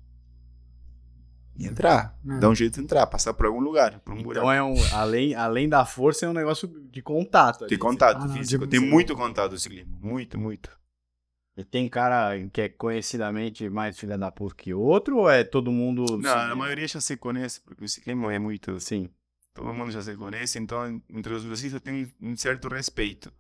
e 1.57 1.67
entrar. 1.67 2.17
É. 2.25 2.39
Dar 2.39 2.49
um 2.49 2.55
jeito 2.55 2.75
de 2.75 2.81
entrar, 2.81 3.05
passar 3.07 3.33
por 3.33 3.47
algum 3.47 3.59
lugar, 3.59 3.99
por 3.99 4.13
um 4.13 4.23
buraco. 4.23 4.47
Então 4.47 4.49
é 4.51 4.63
um, 4.63 4.73
além, 4.93 5.35
além 5.35 5.67
da 5.67 5.83
força, 5.85 6.25
é 6.25 6.29
um 6.29 6.33
negócio 6.33 6.69
de 6.89 7.01
contato. 7.01 7.59
De 7.67 7.73
ali. 7.73 7.77
contato 7.77 8.23
Ah, 8.23 8.27
não, 8.27 8.33
físico. 8.33 8.65
de- 8.65 8.79
Tem 8.79 8.89
muito 8.89 9.13
contato 9.13 9.51
no 9.51 9.59
ciclismo. 9.59 9.97
Muito, 10.01 10.39
muito. 10.39 10.71
E 11.55 11.63
tem 11.63 11.87
cara 11.87 12.31
que 12.51 12.61
é 12.61 12.69
conhecidamente 12.69 13.69
mais 13.69 13.97
filha 13.99 14.17
da 14.17 14.31
puta 14.31 14.55
que 14.55 14.73
outro, 14.73 15.17
ou 15.17 15.29
é 15.29 15.43
todo 15.43 15.71
mundo. 15.71 16.17
Não, 16.17 16.35
a 16.35 16.55
maioria 16.55 16.87
já 16.87 16.99
se 16.99 17.15
conhece, 17.15 17.61
porque 17.61 17.85
o 17.85 17.87
ciclismo 17.87 18.29
é 18.29 18.39
muito 18.39 18.79
Sim. 18.79 19.09
todo 19.53 19.71
mundo 19.73 19.91
já 19.91 20.01
se 20.01 20.15
conhece, 20.15 20.57
então 20.57 21.01
entre 21.09 21.33
os 21.33 21.43
velocistas 21.43 21.79
tem 21.81 22.11
um 22.19 22.35
certo 22.35 22.67
respeito. 22.67 23.31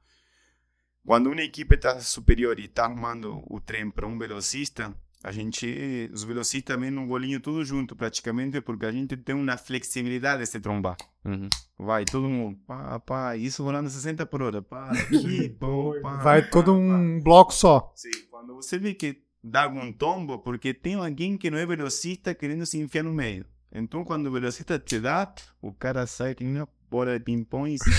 Quando 1.05 1.31
uma 1.31 1.41
equipe 1.41 1.75
está 1.75 1.99
superior 1.99 2.59
e 2.59 2.65
está 2.65 2.85
armando 2.85 3.43
o 3.49 3.59
trem 3.59 3.89
para 3.89 4.07
um 4.07 4.17
velocista, 4.17 4.95
a 5.23 5.31
gente, 5.31 6.09
os 6.13 6.25
velocistas 6.25 6.75
também 6.75 6.91
no 6.91 7.07
golinho 7.07 7.39
tudo 7.39 7.63
junto, 7.63 7.95
praticamente, 7.95 8.59
porque 8.59 8.85
a 8.85 8.91
gente 8.91 9.15
tem 9.15 9.33
uma 9.33 9.55
flexibilidade 9.55 10.41
de 10.41 10.47
se 10.47 10.59
trombar. 10.59 10.97
Uhum. 11.23 11.47
Vai, 11.79 12.03
todo 12.03 12.27
mundo, 12.27 12.59
pá, 12.67 12.99
pá, 12.99 13.37
isso 13.37 13.63
volando 13.63 13.89
60 13.89 14.25
por 14.25 14.41
hora, 14.41 14.61
pá, 14.61 14.91
aqui, 14.99 15.47
pô, 15.47 15.95
pá, 16.01 16.17
Vai 16.17 16.41
pá, 16.41 16.49
todo 16.49 16.73
pá. 16.73 16.77
um 16.77 17.21
bloco 17.21 17.53
só. 17.53 17.93
Sim, 17.95 18.09
quando 18.29 18.53
você 18.55 18.77
vê 18.77 18.93
que 18.93 19.23
dá 19.41 19.63
algum 19.63 19.93
tombo, 19.93 20.39
porque 20.39 20.73
tem 20.73 20.95
alguém 20.95 21.37
que 21.37 21.49
não 21.49 21.57
é 21.57 21.65
velocista 21.65 22.35
querendo 22.35 22.65
se 22.65 22.77
enfiar 22.77 23.03
no 23.03 23.13
meio. 23.13 23.45
Então, 23.71 24.03
quando 24.03 24.27
o 24.27 24.31
velocista 24.31 24.77
te 24.77 24.99
dá, 24.99 25.33
o 25.61 25.71
cara 25.71 26.05
sai 26.05 26.35
que 26.35 26.43
nem 26.43 26.57
uma 26.57 26.67
bola 26.91 27.17
de 27.17 27.23
ping-pong 27.23 27.73
e 27.73 27.79
se 27.79 27.89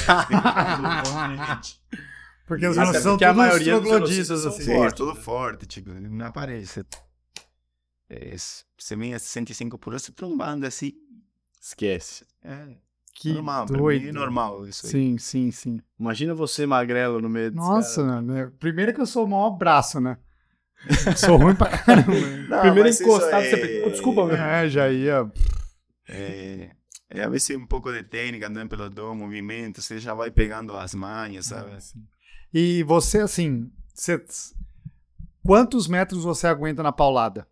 Porque 2.46 2.66
os 2.66 2.76
velocistas 2.76 3.02
são 3.02 3.16
todos 3.16 3.64
velocistas 3.64 4.44
assim. 4.46 4.64
forte, 4.66 4.96
tudo 4.96 5.16
forte, 5.16 5.66
tipo, 5.66 5.90
não 5.90 6.26
aparece. 6.26 6.84
É, 8.14 8.37
você 8.79 8.94
vem 8.96 9.14
a 9.14 9.18
65 9.18 9.79
por 9.79 9.90
hora, 9.90 9.98
você 9.98 10.12
trombando 10.12 10.66
assim. 10.66 10.92
Esquece. 11.61 12.24
É 12.42 12.66
Que 13.14 13.33
normal, 13.33 13.66
doido. 13.66 14.09
é 14.09 14.12
normal 14.12 14.66
isso 14.68 14.87
aí. 14.87 14.92
Sim, 14.92 15.18
sim, 15.18 15.50
sim. 15.50 15.81
Imagina 15.98 16.35
você 16.35 16.66
magrelo 16.66 17.20
no 17.20 17.29
meio 17.29 17.50
Nossa, 17.53 18.20
né? 18.22 18.53
Primeiro 18.59 18.92
que 18.94 19.00
eu 19.00 19.07
sou 19.07 19.24
o 19.24 19.29
maior 19.29 19.50
braço, 19.50 20.00
né? 20.00 20.18
sou 21.16 21.37
ruim 21.38 21.55
pra 21.55 21.70
caramba. 21.79 22.12
Não, 22.48 22.61
Primeiro 22.61 22.88
encostado, 22.90 23.42
é- 23.42 23.50
você 23.50 23.83
"Oh, 23.87 23.90
desculpa, 23.90 24.27
meu." 24.27 24.37
É, 24.37 24.68
já 24.68 24.90
ia. 24.90 25.31
É, 26.07 26.70
é, 27.09 27.22
a 27.24 27.29
vezes 27.29 27.57
um 27.57 27.66
pouco 27.66 27.90
de 27.90 28.03
técnica, 28.03 28.48
andando 28.48 28.68
pelo 28.68 28.90
dom, 28.90 29.14
movimento, 29.14 29.81
você 29.81 29.98
já 29.98 30.12
vai 30.12 30.31
pegando 30.31 30.77
as 30.77 30.94
manhas, 30.94 31.46
sabe? 31.46 31.70
E 32.53 32.83
você, 32.83 33.20
assim, 33.20 33.72
você- 33.94 34.22
quantos 35.42 35.88
metros 35.88 36.22
você 36.24 36.46
aguenta 36.46 36.83
na 36.83 36.92
paulada? 36.92 37.48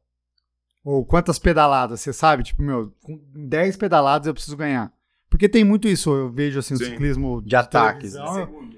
Ou 0.85 1.05
quantas 1.05 1.39
pedaladas, 1.39 2.01
você 2.01 2.13
sabe? 2.13 2.43
Tipo, 2.43 2.63
meu, 2.63 2.91
com 3.03 3.17
10 3.35 3.77
pedaladas 3.77 4.27
eu 4.27 4.35
preciso 4.35 4.57
ganhar. 4.57 4.93
Porque 5.31 5.49
tem 5.49 5.65
muito 5.65 5.87
isso, 5.89 6.11
eu 6.15 6.31
vejo 6.31 6.59
assim, 6.59 6.75
o 6.75 6.79
Sim. 6.79 6.85
ciclismo 6.87 7.41
De 7.43 7.55
ataques, 7.57 8.13
televisão. 8.13 8.71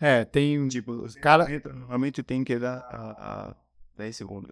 É, 0.00 0.24
tem 0.24 0.66
Tipo, 0.68 0.92
os 0.92 1.14
Cara- 1.14 1.46
normalmente 1.72 2.22
tem 2.22 2.42
que 2.42 2.58
dar 2.58 2.78
a, 2.78 3.50
a 3.50 3.56
10 3.96 4.16
segundos. 4.16 4.50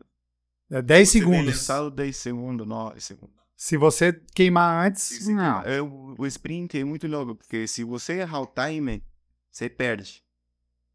é, 0.70 0.80
10 0.80 1.08
Você 1.08 1.18
segundos. 1.18 1.46
lançado 1.46 1.90
10 1.90 2.16
segundos, 2.16 2.66
9 2.66 3.00
segundos. 3.00 3.34
Se 3.56 3.76
você 3.76 4.12
queimar 4.34 4.86
antes, 4.86 5.02
Se- 5.02 5.34
não. 5.34 5.60
é, 5.62 5.82
o, 5.82 6.14
o 6.16 6.26
sprint 6.26 6.78
é 6.78 6.84
muito 6.84 7.06
louco, 7.08 7.34
porque 7.34 7.66
se 7.66 7.82
você 7.84 8.20
errar 8.20 8.40
o 8.40 8.46
time, 8.46 9.02
você 9.50 9.68
perde. 9.68 10.22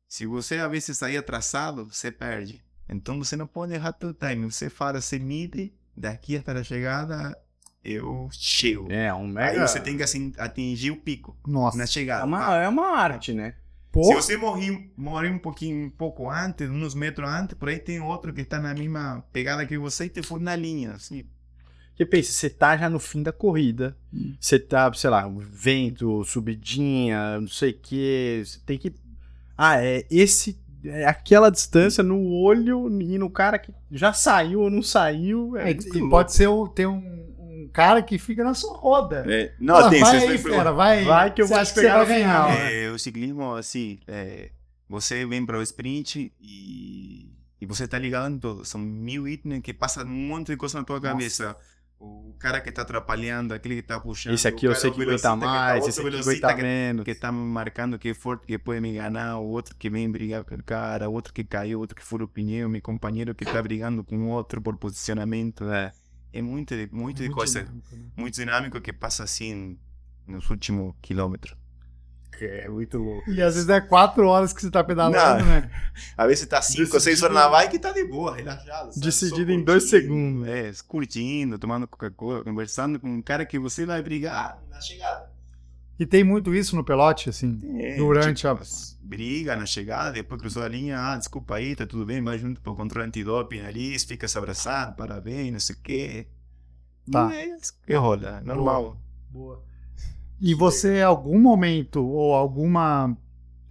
Se 0.08 0.26
você 0.26 0.58
às 0.58 0.72
vezes 0.72 0.98
sair 0.98 1.18
atrasado, 1.18 1.86
você 1.86 2.10
perde. 2.12 2.64
Então 2.90 3.18
você 3.20 3.36
não 3.36 3.46
pode 3.46 3.74
errar 3.74 3.92
teu 3.94 4.14
time. 4.14 4.50
Você 4.52 4.70
fala, 4.70 5.02
você 5.02 5.20
mide, 5.20 5.74
daqui 5.96 6.38
até 6.38 6.52
a 6.52 6.64
chegada, 6.64 7.38
eu 7.84 8.28
chego. 8.32 8.92
É, 8.92 9.14
um 9.14 9.26
Aí 9.26 9.32
mega... 9.34 9.68
você 9.68 9.80
tem 9.80 9.96
que 9.96 10.04
assim, 10.04 10.34
atingir 10.38 10.92
o 10.92 10.98
pico 10.98 11.38
Nossa. 11.46 11.78
na 11.78 11.84
É 11.84 11.88
chegada. 11.88 12.26
uma, 12.26 12.56
é 12.56 12.68
uma 12.68 12.98
arte, 12.98 13.34
né? 13.34 13.56
Se 14.04 14.14
você 14.14 14.36
morrer, 14.36 14.92
morrer 14.98 15.30
um 15.30 15.40
pouquinho, 15.40 15.86
um 15.86 15.90
pouco 15.90 16.30
antes, 16.30 16.70
uns 16.70 16.94
metros 16.94 17.30
antes, 17.30 17.58
por 17.58 17.70
aí 17.70 17.80
tem 17.80 18.02
outro 18.02 18.34
que 18.34 18.42
está 18.42 18.60
na 18.60 18.74
mesma 18.74 19.24
pegada 19.32 19.66
que 19.66 19.78
você 19.78 20.06
e 20.06 20.10
te 20.10 20.22
for 20.22 20.38
na 20.38 20.54
linha, 20.54 20.92
assim. 20.92 21.24
Porque 21.92 22.06
pensa, 22.06 22.30
você 22.34 22.50
tá 22.50 22.76
já 22.76 22.90
no 22.90 23.00
fim 23.00 23.24
da 23.24 23.32
corrida, 23.32 23.98
você 24.38 24.60
tá, 24.60 24.92
sei 24.94 25.10
lá, 25.10 25.26
vento, 25.40 26.26
subidinha, 26.26 27.40
não 27.40 27.48
sei 27.48 27.72
o 27.72 27.80
que, 27.80 28.44
você 28.46 28.60
tem 28.66 28.78
que... 28.78 28.94
Ah, 29.58 29.82
é 29.82 30.06
esse... 30.12 30.62
É 30.88 31.06
aquela 31.06 31.50
distância 31.50 32.04
no 32.04 32.32
olho 32.32 32.90
e 33.02 33.18
no 33.18 33.30
cara 33.30 33.58
que 33.58 33.74
já 33.92 34.14
saiu 34.14 34.62
ou 34.62 34.70
não 34.70 34.82
saiu. 34.82 35.58
É 35.58 35.72
é, 35.72 35.72
e 35.72 36.10
pode 36.10 36.34
ser 36.34 36.48
o, 36.48 36.68
ter 36.68 36.86
um, 36.86 36.98
um 37.40 37.70
cara 37.72 38.02
que 38.02 38.18
fica 38.18 38.44
na 38.44 38.54
sua 38.54 38.76
roda. 38.78 39.24
não, 39.60 39.76
Fala, 39.76 39.90
tem, 39.90 40.00
vai 40.02 40.28
aí, 40.28 40.38
fera, 40.38 40.72
vai. 40.72 41.04
Vai 41.04 41.34
que 41.34 41.42
eu 41.42 41.48
vou 41.48 41.58
te 41.58 41.62
que 41.62 41.66
você 41.74 41.82
pegar 41.82 42.04
vai 42.04 42.04
no 42.04 42.10
ganhar. 42.10 42.48
final. 42.48 42.50
né? 42.50 42.84
É, 42.84 42.92
o 42.92 43.00
ciclismo, 43.00 43.56
assim, 43.56 44.00
é, 44.08 44.52
você 44.88 45.26
vem 45.26 45.46
para 45.46 45.58
o 45.58 45.62
sprint 45.62 46.32
e, 46.40 47.32
e 47.60 47.66
você 47.66 47.88
tá 47.88 47.98
ligado 47.98 48.34
em 48.34 48.38
tudo. 48.40 48.66
São 48.66 48.80
mil 48.80 49.28
itens 49.28 49.62
que 49.62 49.74
passa 49.74 50.04
um 50.04 50.08
monte 50.08 50.48
de 50.48 50.58
coisa 50.58 50.78
na 50.80 50.86
tua 50.86 51.02
cabeça. 51.02 51.56
O 52.00 52.36
cara 52.38 52.60
que 52.62 52.72
tá 52.72 52.82
atrapalhando, 52.82 53.54
aquele 53.54 53.76
que 53.78 53.82
tá 53.82 54.00
puxando. 54.00 54.34
Esse 54.34 54.48
aqui 54.48 54.68
o 54.68 54.72
eu 54.72 54.76
sei 54.76 54.92
que 54.92 55.02
aguenta 55.02 55.22
tá- 55.22 55.36
mais, 55.36 55.88
esse 55.88 56.00
aqui 56.02 56.18
aguenta 56.18 56.56
menos. 56.56 57.06
que 57.06 57.16
tá 57.16 57.32
me 57.32 57.38
marcando 57.40 57.98
que 57.98 58.10
é 58.10 58.14
forte, 58.14 58.46
que 58.46 58.58
pode 58.60 58.82
me 58.82 58.90
enganar, 58.92 59.38
o 59.40 59.46
outro 59.48 59.76
que 59.76 59.90
vem 59.90 60.12
brigar 60.12 60.44
com 60.44 60.56
o 60.56 60.64
cara, 60.64 61.10
outro 61.10 61.34
que 61.34 61.44
caiu, 61.44 61.80
outro 61.80 61.96
que 61.96 62.04
furou 62.04 62.28
o 62.28 62.30
pneu, 62.30 62.68
meu 62.70 62.82
companheiro 62.82 63.34
que 63.34 63.46
tá 63.46 63.62
brigando 63.64 64.04
com 64.04 64.30
outro 64.30 64.62
por 64.62 64.76
posicionamento. 64.78 65.64
É, 65.70 65.94
é 66.34 66.42
muito, 66.42 66.76
de- 66.76 66.90
muito 66.92 67.24
de 67.24 67.30
coisa, 67.30 67.64
dinâmico, 67.64 67.96
né? 67.96 68.06
muito 68.18 68.36
dinâmico 68.36 68.82
que 68.82 68.92
passa 68.94 69.24
assim 69.24 69.78
nos 70.28 70.50
últimos 70.50 70.94
quilômetros. 71.02 71.56
É 72.44 72.68
muito 72.68 72.98
louco. 72.98 73.30
E 73.32 73.42
às 73.42 73.54
vezes 73.56 73.70
é 73.70 73.80
quatro 73.80 74.28
horas 74.28 74.52
que 74.52 74.62
você 74.62 74.70
tá 74.70 74.84
pedalando, 74.84 75.18
Não. 75.18 75.46
né? 75.46 75.70
Às 76.18 76.28
vezes 76.28 76.46
tá 76.48 76.62
5, 76.62 77.00
6 77.00 77.24
horas 77.24 77.36
na 77.36 77.48
bike 77.48 77.76
e 77.76 77.80
tá 77.80 77.92
de 77.92 78.04
boa, 78.06 78.36
relaxado. 78.36 78.92
sabe? 78.92 79.06
Decidido 79.06 79.46
Só 79.52 79.58
em 79.58 79.64
dois 79.64 79.90
segundos. 79.90 80.48
É, 80.48 80.72
curtindo, 80.88 81.58
tomando 81.58 81.88
Coca-Cola, 81.88 82.44
conversando 82.44 83.00
com 83.00 83.08
um 83.08 83.22
cara 83.22 83.46
que 83.46 83.58
você 83.58 83.86
vai 83.86 84.02
brigar 84.02 84.62
na 84.70 84.82
chegada. 84.82 85.34
E 85.98 86.06
tem 86.06 86.26
muito 86.26 86.54
isso 86.54 86.76
no 86.76 86.84
pelote, 86.84 87.30
assim. 87.30 87.58
É, 87.80 87.96
Durante 87.96 88.46
a- 88.46 88.60
Briga 89.02 89.56
na 89.56 89.66
chegada, 89.66 90.12
depois 90.12 90.42
cruzou 90.42 90.64
a 90.64 90.68
linha, 90.68 91.00
ah, 91.00 91.16
desculpa 91.16 91.56
aí, 91.56 91.76
tá 91.76 91.86
tudo 91.86 92.06
bem, 92.06 92.22
vai 92.24 92.38
junto 92.38 92.60
pro 92.60 92.76
controle 92.76 93.08
antidoping 93.08 93.62
ali, 93.62 93.98
fica 94.00 94.28
se 94.28 94.38
abraçando, 94.38 94.96
parabéns, 94.96 95.54
não 95.54 95.60
sei 95.60 95.76
o 95.76 95.80
quê. 95.82 96.28
Tá. 97.10 97.34
É 97.34 97.46
isso 97.56 97.72
que 97.86 97.94
rola, 97.94 98.42
normal. 98.42 98.98
Boa. 99.30 99.64
E 100.48 100.54
você, 100.54 101.00
em 101.00 101.02
algum 101.02 101.40
momento, 101.40 102.06
ou 102.06 102.36
alguma 102.36 103.18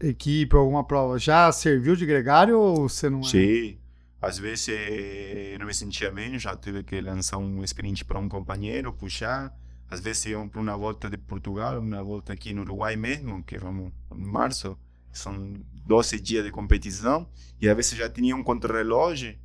equipe, 0.00 0.56
alguma 0.56 0.82
prova, 0.82 1.20
já 1.20 1.52
serviu 1.52 1.94
de 1.94 2.04
gregário 2.04 2.58
ou 2.58 2.88
você 2.88 3.08
não 3.08 3.20
é? 3.20 3.22
Sim. 3.22 3.78
Às 4.20 4.38
vezes 4.40 4.70
eh, 4.70 5.56
não 5.56 5.66
me 5.66 5.72
sentia 5.72 6.10
bem, 6.10 6.36
já 6.36 6.56
tive 6.56 6.82
que 6.82 7.00
lançar 7.00 7.38
um 7.38 7.62
sprint 7.62 8.04
para 8.04 8.18
um 8.18 8.28
companheiro, 8.28 8.92
puxar. 8.92 9.56
Às 9.88 10.00
vezes 10.00 10.26
iam 10.26 10.48
para 10.48 10.60
uma 10.60 10.76
volta 10.76 11.08
de 11.08 11.16
Portugal, 11.16 11.78
uma 11.78 12.02
volta 12.02 12.32
aqui 12.32 12.52
no 12.52 12.62
Uruguai 12.62 12.96
mesmo, 12.96 13.44
que 13.44 13.56
vamos 13.56 13.92
em 14.12 14.26
março. 14.26 14.76
São 15.12 15.54
12 15.86 16.18
dias 16.18 16.44
de 16.44 16.50
competição. 16.50 17.28
E 17.60 17.68
às 17.68 17.76
vezes 17.76 17.96
já 17.96 18.10
tinha 18.10 18.34
um 18.34 18.42
contra-relógio. 18.42 19.38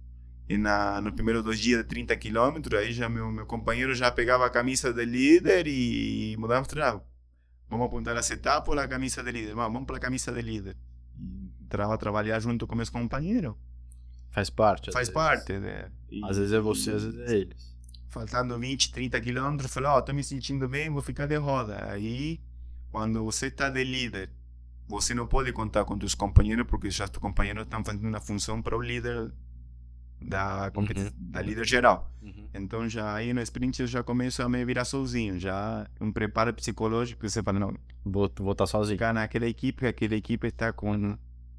E 0.49 0.57
na, 0.57 0.99
no 0.99 1.13
primeiro 1.13 1.43
dois 1.43 1.59
dias 1.59 1.83
de 1.83 1.87
30 1.87 2.15
quilômetros, 2.15 2.79
aí 2.79 2.91
já 2.91 3.07
meu, 3.07 3.31
meu 3.31 3.45
companheiro 3.45 3.93
já 3.93 4.09
pegava 4.09 4.47
a 4.47 4.49
camisa 4.49 4.91
de 4.91 5.05
líder 5.05 5.67
e 5.67 6.35
mudava 6.39 6.63
o 6.63 6.67
treinado. 6.67 7.03
Vamos 7.69 7.85
apontar 7.85 8.17
a 8.17 8.19
etapa 8.19 8.71
ou 8.71 8.79
a 8.79 8.87
camisa 8.87 9.21
de 9.23 9.31
líder? 9.31 9.53
Vamos, 9.55 9.73
vamos 9.73 9.87
para 9.87 9.97
a 9.97 9.99
camisa 9.99 10.31
de 10.31 10.41
líder. 10.41 10.75
E 11.19 11.51
entrava 11.63 11.93
a 11.93 11.97
trabalhar 11.97 12.39
junto 12.39 12.65
com 12.65 12.75
meus 12.75 12.89
companheiros. 12.89 13.53
Faz 14.31 14.49
parte. 14.49 14.91
Faz 14.91 15.07
vezes. 15.07 15.13
parte, 15.13 15.53
né? 15.59 15.91
E- 16.09 16.21
Às 16.25 16.37
vezes 16.37 16.53
é 16.53 16.59
você, 16.59 16.91
às 16.91 17.03
vezes 17.03 17.19
é 17.31 17.35
eles. 17.35 17.77
Faltando 18.07 18.57
20, 18.57 18.91
30 18.91 19.21
quilômetros, 19.21 19.71
falei, 19.71 19.89
ó, 19.89 20.01
tô 20.01 20.11
me 20.13 20.23
sentindo 20.23 20.67
bem, 20.67 20.89
vou 20.89 21.01
ficar 21.01 21.27
de 21.27 21.35
roda. 21.35 21.85
Aí, 21.91 22.39
quando 22.91 23.23
você 23.23 23.51
tá 23.51 23.69
de 23.69 23.83
líder, 23.83 24.31
você 24.87 25.13
não 25.13 25.27
pode 25.27 25.51
contar 25.53 25.85
com 25.85 25.99
seus 25.99 26.15
companheiros, 26.15 26.65
porque 26.67 26.89
já 26.89 27.05
os 27.05 27.11
companheiros 27.11 27.63
estão 27.63 27.83
fazendo 27.83 28.07
uma 28.07 28.19
função 28.19 28.61
para 28.63 28.75
o 28.75 28.81
líder 28.81 29.31
da, 30.21 30.71
Uhum. 30.75 31.11
da 31.17 31.41
líder 31.41 31.65
geral. 31.65 32.11
Então, 32.53 32.87
já 32.89 33.13
aí 33.13 33.33
no 33.33 33.41
sprint 33.41 33.81
eu 33.81 33.87
já 33.87 34.03
começo 34.03 34.41
a 34.41 34.49
me 34.49 34.63
virar 34.65 34.85
sozinho, 34.85 35.39
já 35.39 35.87
um 36.01 36.11
preparo 36.11 36.53
psicológico, 36.53 37.27
você 37.29 37.41
fala, 37.43 37.59
não, 37.59 37.73
Vou 38.03 38.29
vou 38.39 38.51
estar 38.53 38.65
sozinho. 38.67 38.97
ficar 38.97 39.13
naquela 39.13 39.45
equipe, 39.47 39.85
aquela 39.85 40.15
equipe 40.15 40.47
está 40.47 40.73
com 40.73 41.17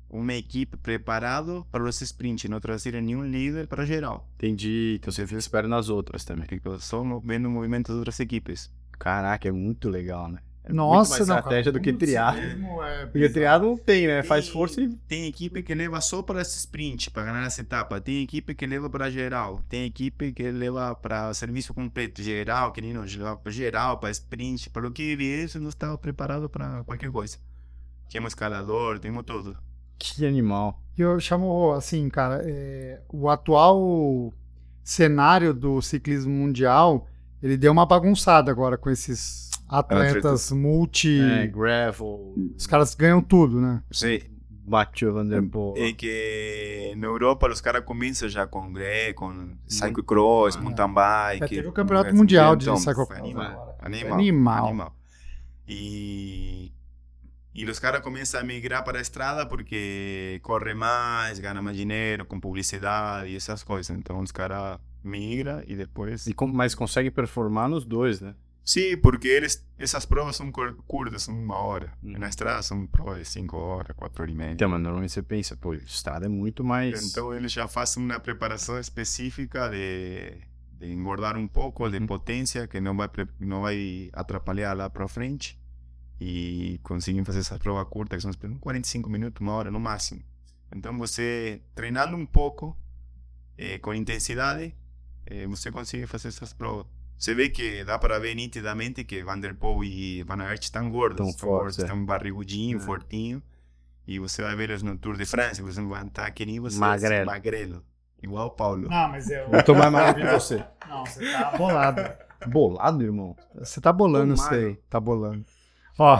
uma 0.08 0.34
equipe 0.34 0.76
preparado 0.76 1.64
para 1.70 1.84
os 1.84 2.00
sprints, 2.00 2.50
não 2.50 2.58
trazer 2.60 3.00
nenhum 3.00 3.24
líder 3.24 3.68
para 3.68 3.84
geral. 3.86 4.28
Entendi. 4.34 4.96
Então 5.00 5.12
você 5.12 5.22
esperando 5.36 5.70
nas 5.70 5.88
outras 5.88 6.24
também. 6.24 6.46
Fico 6.48 6.78
só 6.80 7.02
vendo 7.20 7.46
o 7.46 7.50
movimento 7.50 7.88
das 7.88 7.96
outras 7.98 8.18
equipes. 8.18 8.70
Caraca, 8.98 9.48
é 9.48 9.52
muito 9.52 9.88
legal, 9.88 10.28
né? 10.28 10.40
É 10.62 10.72
Nossa, 10.72 11.10
muito 11.10 11.18
mais 11.20 11.28
não, 11.28 11.36
estratégia 11.36 11.72
cara, 11.72 11.72
do 11.72 11.80
que 11.82 11.92
triado. 11.94 12.36
ciclismo 12.38 12.82
é 12.82 13.06
Porque 13.06 13.28
triado 13.30 13.66
não 13.66 13.76
tem, 13.78 14.06
né? 14.06 14.22
Faz 14.22 14.44
Tem- 14.44 14.52
força 14.52 14.80
e. 14.80 14.88
Tem 15.08 15.26
equipe 15.26 15.62
que 15.62 15.74
leva 15.74 16.00
só 16.00 16.22
para 16.22 16.42
esse 16.42 16.58
sprint, 16.58 17.10
para 17.10 17.24
ganhar 17.24 17.46
essa 17.46 17.62
etapa. 17.62 18.00
Tem 18.00 18.22
equipe 18.22 18.54
que 18.54 18.66
leva 18.66 18.90
para 18.90 19.10
geral. 19.10 19.62
Tem 19.68 19.86
equipe 19.86 20.32
que 20.32 20.50
leva 20.50 20.94
para 20.94 21.32
serviço 21.32 21.72
completo. 21.72 22.22
Geral, 22.22 22.72
que 22.72 22.80
nem 22.82 22.92
nós 22.92 23.14
leva 23.16 23.36
para 23.36 23.50
geral, 23.50 23.98
para 23.98 24.10
sprint. 24.10 24.68
Para 24.70 24.86
o 24.86 24.90
que 24.92 25.16
viesse, 25.16 25.58
não 25.58 25.70
estava 25.70 25.96
preparado 25.96 26.48
para 26.48 26.84
qualquer 26.84 27.10
coisa. 27.10 27.38
Tínhamos 28.08 28.32
escalador, 28.32 28.98
temos 28.98 29.24
tudo. 29.24 29.56
Que 29.98 30.26
animal. 30.26 30.80
E 30.96 31.00
eu 31.00 31.18
chamo, 31.20 31.72
assim, 31.72 32.08
cara, 32.10 32.42
é, 32.44 33.00
o 33.08 33.28
atual 33.30 34.32
cenário 34.82 35.54
do 35.54 35.80
ciclismo 35.80 36.32
mundial, 36.32 37.06
ele 37.42 37.56
deu 37.56 37.70
uma 37.72 37.86
bagunçada 37.86 38.50
agora 38.50 38.76
com 38.76 38.90
esses 38.90 39.49
atletas 39.70 40.50
multi... 40.52 41.20
É, 41.20 41.46
gravel. 41.46 42.34
Os 42.56 42.66
caras 42.66 42.94
ganham 42.94 43.22
tudo, 43.22 43.60
né? 43.60 43.82
Sim. 43.90 44.20
Mathieu 44.66 45.12
Van 45.12 45.26
Der 45.26 45.42
Poel. 45.42 45.74
É 45.76 45.92
que 45.92 46.94
na 46.96 47.08
Europa 47.08 47.48
os 47.48 47.60
caras 47.60 47.84
começam 47.84 48.28
já 48.28 48.46
com 48.46 48.72
gré, 48.72 49.12
com 49.12 49.56
cyclocross, 49.66 50.56
mountain 50.56 50.92
bike. 50.92 51.44
É, 51.44 51.48
teve 51.48 51.68
o 51.68 51.72
campeonato 51.72 52.08
Então, 52.10 52.18
mundial 52.18 52.54
de 52.54 52.66
foi 52.66 52.76
cyclocross. 52.76 53.18
Animal, 53.18 53.76
animal, 53.80 54.14
Animal. 54.14 54.66
animal. 54.68 54.96
E, 55.66 56.72
e 57.52 57.64
os 57.64 57.80
caras 57.80 58.00
começam 58.00 58.40
a 58.40 58.44
migrar 58.44 58.84
para 58.84 58.98
a 58.98 59.00
estrada 59.00 59.44
porque 59.44 60.38
corre 60.42 60.74
mais, 60.74 61.40
ganha 61.40 61.60
mais 61.60 61.76
dinheiro 61.76 62.24
com 62.24 62.38
publicidade 62.38 63.30
e 63.30 63.36
essas 63.36 63.64
coisas. 63.64 63.96
Então 63.96 64.20
os 64.20 64.30
caras 64.30 64.78
migram 65.02 65.62
e 65.66 65.74
depois... 65.74 66.28
E 66.28 66.34
mas 66.52 66.76
consegue 66.76 67.10
performar 67.10 67.68
nos 67.68 67.84
dois, 67.84 68.20
né? 68.20 68.34
Sim, 68.64 68.96
porque 68.98 69.26
eles, 69.26 69.66
essas 69.78 70.06
provas 70.06 70.36
são 70.36 70.52
cur- 70.52 70.76
curtas, 70.86 71.22
são 71.24 71.34
uma 71.36 71.56
hora. 71.56 71.92
E 72.02 72.16
na 72.18 72.28
estrada 72.28 72.62
são 72.62 72.86
provas 72.86 73.18
de 73.18 73.24
cinco 73.24 73.56
horas, 73.56 73.96
quatro 73.96 74.22
horas 74.22 74.32
e 74.34 74.36
meia. 74.38 74.52
Então, 74.52 74.68
mas 74.68 74.80
normalmente 74.80 75.12
você 75.12 75.22
pensa, 75.22 75.56
pô, 75.56 75.74
estrada 75.74 76.26
é 76.26 76.28
muito 76.28 76.62
mais. 76.62 77.10
Então 77.10 77.34
eles 77.34 77.50
já 77.52 77.66
fazem 77.66 78.04
uma 78.04 78.20
preparação 78.20 78.78
específica 78.78 79.68
de, 79.70 80.36
de 80.78 80.92
engordar 80.92 81.36
um 81.36 81.48
pouco, 81.48 81.88
de 81.90 81.96
Uhum. 81.98 82.06
potência, 82.06 82.68
que 82.68 82.80
não 82.80 82.96
vai, 82.96 83.08
não 83.40 83.62
vai 83.62 84.08
atrapalhar 84.12 84.74
lá 84.76 84.88
para 84.88 85.08
frente. 85.08 85.58
E 86.20 86.78
conseguem 86.82 87.24
fazer 87.24 87.38
essa 87.40 87.58
prova 87.58 87.84
curta, 87.86 88.14
que 88.16 88.22
são 88.22 88.30
45 88.60 89.08
minutos, 89.08 89.40
uma 89.40 89.52
hora 89.54 89.70
no 89.70 89.80
máximo. 89.80 90.22
Então 90.74 90.96
você, 90.98 91.62
treinando 91.74 92.14
um 92.16 92.26
pouco, 92.26 92.76
eh, 93.56 93.78
com 93.78 93.94
intensidade, 93.94 94.76
eh, 95.26 95.46
você 95.46 95.72
consegue 95.72 96.06
fazer 96.06 96.28
essas 96.28 96.52
provas. 96.52 96.86
Você 97.20 97.34
vê 97.34 97.50
que 97.50 97.84
dá 97.84 97.98
para 97.98 98.18
ver 98.18 98.34
nitidamente 98.34 99.04
que 99.04 99.22
Van 99.22 99.38
der 99.38 99.54
Poel 99.54 99.84
e 99.84 100.22
Van 100.22 100.42
Aert 100.42 100.62
estão 100.62 100.90
gordos, 100.90 101.18
Tão 101.18 101.28
estão 101.28 101.48
fortes, 101.48 101.76
gordos, 101.76 101.78
é. 101.80 101.82
estão 101.82 102.04
barrigudinho, 102.06 102.78
É. 102.78 102.80
fortinho. 102.80 103.42
E 104.06 104.18
você 104.18 104.42
vai 104.42 104.56
ver 104.56 104.70
eles 104.70 104.82
no 104.82 104.96
Tour 104.96 105.16
de 105.18 105.26
France, 105.26 105.60
você 105.60 105.82
vai 105.82 106.06
estar 106.06 106.30
que 106.30 106.46
nem 106.46 106.58
você, 106.58 106.78
Magrelo. 106.78 107.26
magrelo. 107.26 107.84
Igual 108.22 108.46
o 108.46 108.50
Paulo. 108.50 108.88
Não, 108.88 109.08
mas 109.10 109.30
eu. 109.30 109.48
Eu 109.52 109.62
tô 109.62 109.74
mais 109.74 109.92
magro 109.92 110.22
que 110.26 110.32
você. 110.32 110.64
Não, 110.88 111.04
você 111.04 111.30
tá 111.30 111.50
bolado. 111.56 112.02
Bolado, 112.46 113.02
irmão? 113.02 113.36
Você 113.54 113.80
tá 113.82 113.92
bolando, 113.92 114.34
magro. 114.36 114.48
sei. 114.56 114.76
Tá 114.88 114.98
bolando. 114.98 115.44
Ó, 115.98 116.18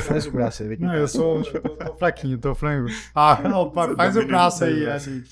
Faz 0.00 0.26
o 0.26 0.30
braço 0.30 0.62
aí. 0.62 0.76
não, 0.78 0.94
eu 0.94 1.08
sou. 1.08 1.40
Eu 1.42 1.60
tô, 1.60 1.68
tô 1.70 1.94
fraquinho, 1.96 2.38
tô 2.38 2.54
frango. 2.54 2.88
Ah, 3.14 3.40
não, 3.42 3.72
fa- 3.72 3.94
faz 3.96 4.16
o 4.16 4.24
braço 4.24 4.62
aí. 4.64 4.88
Ali, 4.88 5.24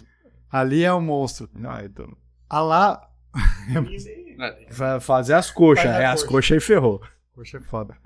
ali 0.51 0.83
é 0.85 0.93
o 0.93 1.01
monstro. 1.01 1.49
Não, 1.55 1.79
eu 1.79 1.89
tô... 1.89 2.17
Ah 2.51 2.61
lá. 2.61 3.09
Vai 4.71 5.01
fazer 5.01 5.35
as 5.35 5.51
coxas. 5.51 5.85
Faz 5.85 5.97
a 5.97 6.01
É, 6.03 6.07
as 6.07 6.23
coxa. 6.23 6.33
coxas 6.33 6.53
aí 6.53 6.61
ferrou. 6.61 7.01
Poxa, 7.35 7.59
é 7.59 7.61
foda. 7.61 7.97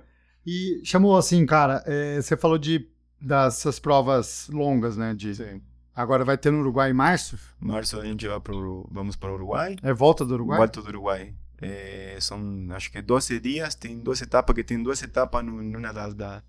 E 0.46 0.80
chamou 0.84 1.16
assim, 1.16 1.44
cara, 1.44 1.82
é, 1.86 2.20
você 2.20 2.36
falou 2.36 2.58
de 2.58 2.88
dessas 3.20 3.78
provas 3.78 4.48
longas, 4.52 4.96
né? 4.96 5.14
De, 5.14 5.34
Sim. 5.34 5.60
agora 5.94 6.24
vai 6.24 6.38
ter 6.38 6.50
no 6.50 6.60
Uruguai 6.60 6.90
em 6.90 6.94
março? 6.94 7.38
Março 7.60 7.98
a 8.00 8.04
gente 8.04 8.26
vai 8.26 8.40
pro, 8.40 8.88
vamos 8.90 9.16
para 9.16 9.30
o 9.30 9.34
Uruguai. 9.34 9.76
É 9.82 9.92
volta 9.92 10.24
do 10.24 10.34
Uruguai? 10.34 10.58
Volta 10.58 10.80
do 10.80 10.88
Uruguai. 10.88 11.34
É, 11.60 12.16
são, 12.20 12.40
acho 12.70 12.90
que 12.92 13.02
12 13.02 13.40
dias, 13.40 13.74
tem 13.74 13.98
duas 13.98 14.22
etapas, 14.22 14.54
que 14.54 14.62
tem 14.62 14.80
duas 14.82 15.02
etapas 15.02 15.44
numa 15.44 15.92
das 15.92 16.14
da, 16.14 16.42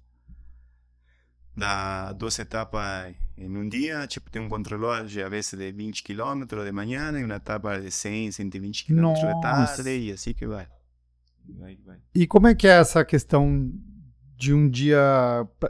da 1.60 2.12
duas 2.14 2.40
etapas 2.40 3.14
em 3.38 3.56
um 3.56 3.68
dia, 3.70 4.08
tipo, 4.08 4.30
tem 4.32 4.42
um 4.42 4.50
contrarrelógio, 4.50 5.26
a 5.26 5.30
vezes 5.30 5.54
de 5.54 5.72
20 5.72 6.04
km 6.04 6.46
de 6.66 6.72
manhã 6.72 7.12
e 7.20 7.24
uma 7.24 7.36
etapa 7.36 7.80
de 7.80 7.92
100, 7.92 8.32
120 8.32 8.86
km 8.86 9.14
de 9.14 9.42
tarde, 9.42 9.90
e 9.90 10.12
assim 10.12 10.34
que 10.34 10.48
vai. 10.48 10.68
Vai, 11.48 11.78
vai. 11.86 11.98
E 12.14 12.26
como 12.28 12.48
é 12.48 12.56
que 12.56 12.68
é 12.68 12.80
essa 12.80 13.04
questão 13.06 13.72
de 14.36 14.54
um 14.54 14.70
dia 14.70 15.00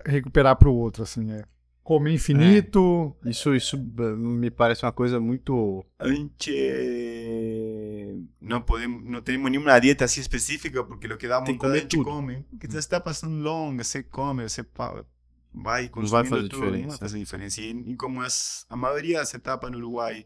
recuperar 0.05 0.55
pro 0.55 0.73
outro, 0.73 1.03
assim? 1.03 1.31
É 1.31 1.43
comer 1.89 2.13
infinito? 2.13 3.15
Isso, 3.25 3.55
isso 3.55 3.75
eh, 3.75 4.15
me 4.15 4.51
parece 4.51 4.85
uma 4.85 4.91
coisa 4.91 5.19
muito. 5.19 5.83
A 5.97 6.07
gente 6.07 6.53
eh, 6.55 8.15
não 8.39 8.61
podemos, 8.61 9.03
não 9.03 9.21
temos 9.23 9.49
nenhuma 9.49 9.79
dieta 9.79 10.05
assim 10.05 10.21
específica 10.21 10.83
porque 10.83 11.07
o 11.07 11.17
que 11.17 11.27
dá 11.27 11.41
Tem 11.41 11.57
que 11.57 11.65
vontade 11.65 11.79
a 11.79 11.81
gente 11.81 11.97
tudo. 11.97 12.05
come. 12.05 12.45
Porque 12.51 12.67
você 12.67 12.77
está 12.77 12.99
passando 12.99 13.41
longa, 13.41 13.83
você 13.83 14.03
come, 14.03 14.47
você 14.47 14.63
vai 15.53 15.83
vai 15.83 15.89
consumindo 15.89 16.29
fazer 16.29 16.49
tudo, 16.49 16.61
não 16.61 16.69
vai 16.69 16.71
diferença. 16.79 16.97
fazer 16.97 17.19
diferença. 17.19 17.61
E, 17.61 17.71
e 17.91 17.95
como 17.95 18.21
as, 18.21 18.65
a 18.69 18.75
maioria 18.75 19.19
das 19.19 19.33
etapas 19.33 19.71
no 19.71 19.77
Uruguai 19.77 20.25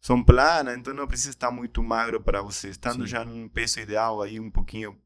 são 0.00 0.22
planas, 0.22 0.76
então 0.76 0.92
não 0.92 1.06
precisa 1.06 1.30
estar 1.30 1.50
muito 1.50 1.82
magro 1.82 2.20
para 2.20 2.42
você. 2.42 2.68
Estando 2.70 3.02
Sim. 3.04 3.06
já 3.06 3.24
num 3.24 3.48
peso 3.48 3.78
ideal 3.80 4.20
aí 4.20 4.40
um 4.40 4.50
pouquinho 4.50 4.98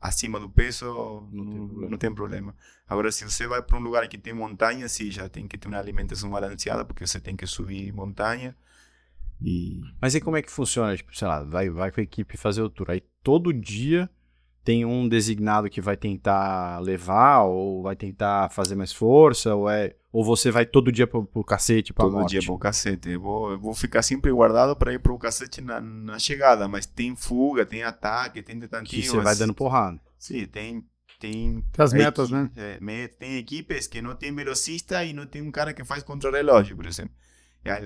acima 0.00 0.40
do 0.40 0.48
peso, 0.48 0.86
Não 1.30 1.44
tem 1.44 1.54
não, 1.58 1.68
problema. 1.68 1.90
não 1.90 1.98
tem 1.98 2.14
problema. 2.14 2.56
Agora, 2.88 3.12
se 3.12 3.22
você 3.24 3.46
vai 3.46 3.62
para 3.62 3.76
um 3.78 3.82
lugar 3.82 4.08
que 4.08 4.18
tem 4.18 4.32
montanha, 4.32 4.88
sim, 4.88 5.10
já 5.10 5.28
tem 5.28 5.46
que 5.46 5.56
ter 5.58 5.68
uma 5.68 5.78
alimentação 5.78 6.30
balanceada, 6.30 6.84
porque 6.84 7.06
você 7.06 7.20
tem 7.20 7.36
que 7.36 7.46
subir 7.46 7.92
montanha. 7.92 8.56
E 9.42 9.80
Mas 10.00 10.14
e 10.14 10.20
como 10.20 10.36
é 10.36 10.42
que 10.42 10.50
funciona? 10.50 10.96
Tipo, 10.96 11.14
sei 11.16 11.28
lá, 11.28 11.42
vai, 11.44 11.70
vai 11.70 11.90
com 11.92 12.00
a 12.00 12.02
equipe 12.02 12.36
fazer 12.36 12.62
o 12.62 12.68
tour. 12.70 12.90
Aí 12.90 13.02
todo 13.22 13.52
dia 13.52 14.10
tem 14.64 14.84
um 14.84 15.08
designado 15.08 15.70
que 15.70 15.80
vai 15.80 15.96
tentar 15.96 16.78
levar, 16.80 17.42
ou 17.44 17.82
vai 17.82 17.96
tentar 17.96 18.50
fazer 18.50 18.74
mais 18.74 18.92
força, 18.92 19.54
ou 19.54 19.68
é. 19.70 19.94
Ou 20.12 20.24
você 20.24 20.50
vai 20.50 20.66
todo 20.66 20.90
dia 20.90 21.06
pro, 21.06 21.24
pro 21.24 21.44
cacete, 21.44 21.92
pra 21.92 22.04
todo 22.04 22.14
morte? 22.14 22.30
dia 22.32 22.42
pro 22.44 22.58
cacete. 22.58 23.10
Eu 23.10 23.20
vou, 23.20 23.52
eu 23.52 23.60
vou 23.60 23.72
ficar 23.74 24.02
sempre 24.02 24.32
guardado 24.32 24.74
para 24.74 24.92
ir 24.92 24.98
pro 24.98 25.16
cacete 25.18 25.60
na, 25.60 25.80
na 25.80 26.18
chegada, 26.18 26.66
mas 26.66 26.84
tem 26.84 27.14
fuga, 27.14 27.64
tem 27.64 27.84
ataque, 27.84 28.42
tem 28.42 28.56
Que 28.58 28.66
tentativas. 28.66 29.06
você 29.10 29.20
vai 29.20 29.36
dando 29.36 29.54
porrada. 29.54 30.00
Sim, 30.18 30.46
tem. 30.46 30.84
Tem, 31.20 31.62
Tem 31.72 31.84
as 31.84 31.92
metas, 31.92 32.28
equi- 32.30 32.34
né? 32.34 32.50
é, 32.56 32.78
me- 32.80 33.06
tem 33.08 33.36
equipes 33.36 33.86
que 33.86 34.00
não 34.00 34.14
tem 34.16 34.34
velocista 34.34 35.04
e 35.04 35.12
não 35.12 35.26
tem 35.26 35.42
um 35.42 35.50
cara 35.50 35.74
que 35.74 35.84
faz 35.84 36.02
contra-relógio, 36.02 36.74
por 36.74 36.86
exemplo. 36.86 37.12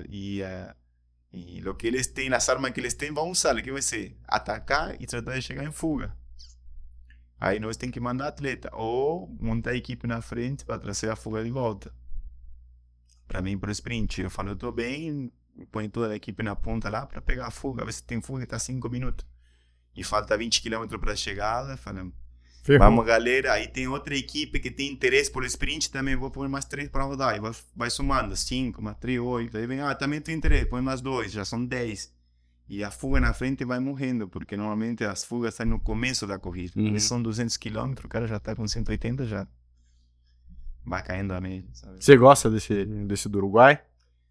E, 0.09 0.41
e, 0.41 1.57
e 1.59 1.67
o 1.69 1.75
que 1.75 1.85
eles 1.85 2.07
têm, 2.07 2.33
as 2.33 2.47
armas 2.47 2.71
que 2.71 2.79
eles 2.79 2.93
têm, 2.93 3.11
vão 3.13 3.29
usar. 3.29 3.55
O 3.55 3.61
que 3.61 3.71
vai 3.73 3.81
ser? 3.81 4.15
Atacar 4.25 4.95
e 5.01 5.05
tratar 5.05 5.33
de 5.35 5.41
chegar 5.41 5.65
em 5.65 5.71
fuga. 5.71 6.15
Aí 7.45 7.59
nós 7.59 7.77
temos 7.77 7.93
que 7.93 7.99
mandar 7.99 8.29
atleta 8.29 8.71
ou 8.73 9.29
montar 9.39 9.69
a 9.69 9.75
equipe 9.75 10.07
na 10.07 10.19
frente 10.19 10.65
para 10.65 10.79
trazer 10.79 11.11
a 11.11 11.15
fuga 11.15 11.43
de 11.43 11.51
volta. 11.51 11.93
Para 13.27 13.39
mim, 13.39 13.55
pro 13.55 13.69
sprint. 13.69 14.19
Eu 14.19 14.31
falo, 14.31 14.49
eu 14.49 14.55
tô 14.55 14.71
bem, 14.71 15.31
põe 15.71 15.87
toda 15.87 16.11
a 16.11 16.15
equipe 16.15 16.41
na 16.41 16.55
ponta 16.55 16.89
lá 16.89 17.05
para 17.05 17.21
pegar 17.21 17.45
a 17.45 17.51
fuga. 17.51 17.85
Ver 17.85 17.93
se 17.93 18.03
tem 18.03 18.19
fuga 18.19 18.41
e 18.41 18.47
tá 18.47 18.57
5 18.57 18.89
minutos. 18.89 19.23
E 19.95 20.03
falta 20.03 20.35
20 20.35 20.59
km 20.59 20.97
para 20.99 21.11
a 21.13 21.15
chegada. 21.15 21.77
Fala, 21.77 22.11
Ferrou. 22.63 22.79
Vamos, 22.79 23.05
galera. 23.05 23.53
Aí 23.53 23.67
tem 23.67 23.87
outra 23.87 24.17
equipe 24.17 24.59
que 24.59 24.71
tem 24.71 24.91
interesse 24.91 25.29
por 25.29 25.45
sprint 25.45 25.91
também. 25.91 26.15
Vou 26.15 26.31
pôr 26.31 26.49
mais 26.49 26.65
três 26.65 26.89
para 26.89 27.03
rodar. 27.03 27.35
E 27.35 27.39
vai, 27.39 27.51
vai 27.75 27.91
somando. 27.91 28.35
Cinco, 28.35 28.81
mais 28.81 28.97
três, 28.97 29.19
oito. 29.19 29.55
Aí 29.55 29.67
vem, 29.67 29.81
ah, 29.81 29.93
também 29.93 30.19
tem 30.19 30.35
interesse. 30.35 30.65
Põe 30.65 30.81
mais 30.81 30.99
dois. 30.99 31.31
Já 31.31 31.45
são 31.45 31.63
dez. 31.63 32.11
E 32.67 32.83
a 32.83 32.89
fuga 32.89 33.19
na 33.19 33.33
frente 33.33 33.63
vai 33.63 33.79
morrendo. 33.79 34.27
Porque 34.27 34.57
normalmente 34.57 35.03
as 35.03 35.23
fugas 35.23 35.55
saem 35.55 35.69
no 35.69 35.79
começo 35.79 36.25
da 36.25 36.39
corrida. 36.39 36.73
Uhum. 36.75 36.87
Eles 36.87 37.03
são 37.03 37.21
200 37.21 37.55
km. 37.57 37.93
O 38.03 38.07
cara 38.07 38.27
já 38.27 38.39
tá 38.39 38.55
com 38.55 38.67
180 38.67 39.25
já. 39.25 39.47
Vai 40.83 41.03
caindo 41.03 41.33
a 41.33 41.41
média, 41.41 41.67
sabe? 41.73 42.03
Você 42.03 42.15
gosta 42.15 42.49
desse, 42.49 42.85
desse 42.85 43.27
do 43.27 43.39
Uruguai? 43.39 43.81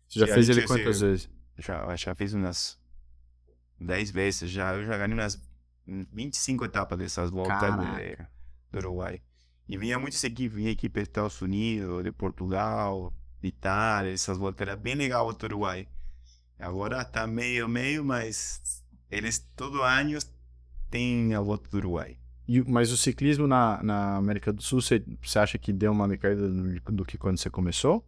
Você 0.08 0.20
já 0.20 0.26
fez 0.26 0.48
ele 0.48 0.66
quantas 0.66 1.00
vezes? 1.00 1.28
Já, 1.58 1.96
já 1.96 2.14
fiz 2.14 2.32
umas 2.32 2.78
10 3.80 4.10
vezes. 4.10 4.50
Já, 4.50 4.74
eu 4.74 4.84
já 4.84 4.96
ganhei 4.96 5.14
umas 5.14 5.40
25 5.86 6.64
etapas 6.64 6.98
dessas 6.98 7.30
voltas 7.30 7.58
Caraca. 7.58 8.30
do 8.70 8.78
Uruguai. 8.78 9.20
E 9.68 9.78
vinha 9.78 9.98
muitas 9.98 10.22
equipes, 10.22 10.56
vinha 10.56 10.70
equipe 10.70 11.00
dos 11.00 11.08
Estados 11.08 11.40
Unidos, 11.40 12.04
de 12.04 12.12
Portugal, 12.12 13.12
de 13.40 13.48
Itália, 13.48 14.12
essas 14.12 14.36
voltas. 14.36 14.60
Era 14.60 14.76
bem 14.76 14.94
legal 14.94 15.26
o 15.26 15.44
Uruguai. 15.44 15.88
Agora 16.64 17.04
tá 17.04 17.26
meio, 17.26 17.68
meio, 17.68 18.04
mas 18.04 18.82
eles 19.10 19.38
todo 19.56 19.82
ano 19.82 20.18
têm 20.90 21.34
a 21.34 21.40
volta 21.40 21.68
do 21.70 21.76
Uruguai. 21.76 22.16
E 22.46 22.60
mas 22.62 22.90
o 22.92 22.96
ciclismo 22.96 23.46
na, 23.46 23.82
na 23.82 24.16
América 24.16 24.52
do 24.52 24.62
Sul, 24.62 24.80
você, 24.80 25.02
você 25.22 25.38
acha 25.38 25.58
que 25.58 25.72
deu 25.72 25.92
uma 25.92 26.06
decaída 26.08 26.48
do, 26.48 26.80
do 26.92 27.04
que 27.04 27.16
quando 27.16 27.38
você 27.38 27.48
começou? 27.50 28.04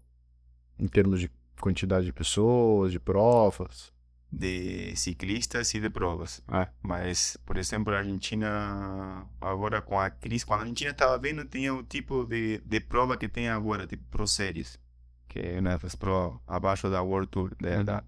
Em 0.78 0.86
termos 0.86 1.20
de 1.20 1.30
quantidade 1.60 2.04
de 2.06 2.12
pessoas, 2.12 2.92
de 2.92 3.00
provas? 3.00 3.92
De 4.30 4.94
ciclistas 4.96 5.72
e 5.72 5.80
de 5.80 5.88
provas. 5.88 6.42
É. 6.52 6.68
Mas, 6.82 7.38
por 7.46 7.56
exemplo, 7.56 7.94
a 7.94 7.98
Argentina, 7.98 9.26
agora 9.40 9.80
com 9.80 9.98
a 9.98 10.10
crise, 10.10 10.44
quando 10.44 10.60
a 10.60 10.62
Argentina 10.64 10.90
estava 10.90 11.16
vendo, 11.18 11.44
tinha 11.44 11.72
o 11.74 11.82
tipo 11.82 12.24
de, 12.26 12.58
de 12.64 12.80
prova 12.80 13.16
que 13.16 13.28
tem 13.28 13.48
agora, 13.48 13.86
tipo 13.86 14.04
Pro 14.10 14.26
Series, 14.26 14.78
que 15.28 15.38
é 15.38 15.60
uma 15.60 15.78
das 15.78 15.94
provas 15.94 16.38
abaixo 16.46 16.90
da 16.90 17.00
World 17.02 17.28
Tour, 17.28 17.52
da, 17.60 17.78
Uhum. 17.78 17.84
da- 17.84 18.04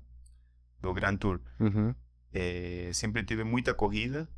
do 0.80 0.92
Grand 0.94 1.16
Tour. 1.16 1.40
Uhum. 1.60 1.94
Eh, 2.32 2.90
sempre 2.92 3.22
teve 3.22 3.42
muita 3.44 3.72
corrida, 3.74 4.28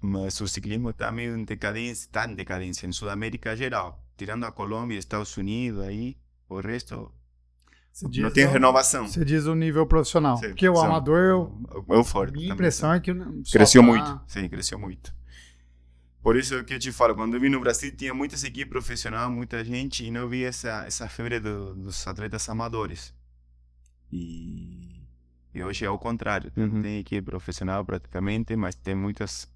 mas 0.00 0.40
o 0.40 0.48
ciclismo 0.48 0.90
está 0.90 1.10
meio 1.12 1.36
em 1.36 1.44
decadência, 1.44 2.06
está 2.06 2.26
em 2.28 2.34
decadência 2.34 2.86
em 2.86 2.92
Sudamérica 2.92 3.56
geral, 3.56 4.04
tirando 4.16 4.44
a 4.44 4.52
Colômbia 4.52 4.96
e 4.96 4.98
Estados 4.98 5.36
Unidos 5.36 5.80
aí, 5.82 6.16
o 6.48 6.60
resto 6.60 7.12
não 8.18 8.30
tem 8.30 8.46
o- 8.46 8.50
renovação. 8.50 9.06
Você 9.06 9.24
diz 9.24 9.44
o 9.46 9.54
nível 9.54 9.86
profissional. 9.86 10.36
Sim, 10.38 10.48
Porque 10.48 10.68
o 10.68 10.74
são- 10.74 10.86
amador, 10.86 11.18
eu, 11.20 11.84
É 11.88 11.96
o 11.96 12.02
forte. 12.04 12.32
minha 12.32 12.44
também. 12.46 12.54
impressão 12.54 12.92
é 12.92 13.00
que. 13.00 13.12
Cresceu 13.52 13.80
tá- 13.82 13.86
muito, 13.88 14.20
sim, 14.26 14.48
cresceu 14.48 14.78
muito. 14.78 15.14
Por 16.22 16.36
isso 16.36 16.62
que 16.64 16.74
eu 16.74 16.78
te 16.78 16.92
falo, 16.92 17.14
quando 17.16 17.34
eu 17.34 17.40
vim 17.40 17.48
no 17.48 17.58
Brasil 17.60 17.94
tinha 17.96 18.14
muitas 18.14 18.44
equipes 18.44 18.68
profissionais, 18.70 19.28
muita 19.30 19.64
gente, 19.64 20.04
e 20.04 20.10
não 20.10 20.28
vi 20.28 20.44
essa, 20.44 20.84
essa 20.86 21.08
febre 21.08 21.40
do, 21.40 21.74
dos 21.74 22.06
atletas 22.06 22.48
amadores. 22.48 23.12
E, 24.10 24.91
e 25.54 25.62
hoje 25.62 25.84
é 25.84 25.90
o 25.90 25.98
contrário. 25.98 26.52
Uhum. 26.56 26.66
Não 26.66 26.82
tem 26.82 26.98
equipe 26.98 27.22
profissional 27.22 27.84
praticamente, 27.84 28.54
mas 28.56 28.74
tem 28.74 28.94
muitas 28.94 29.46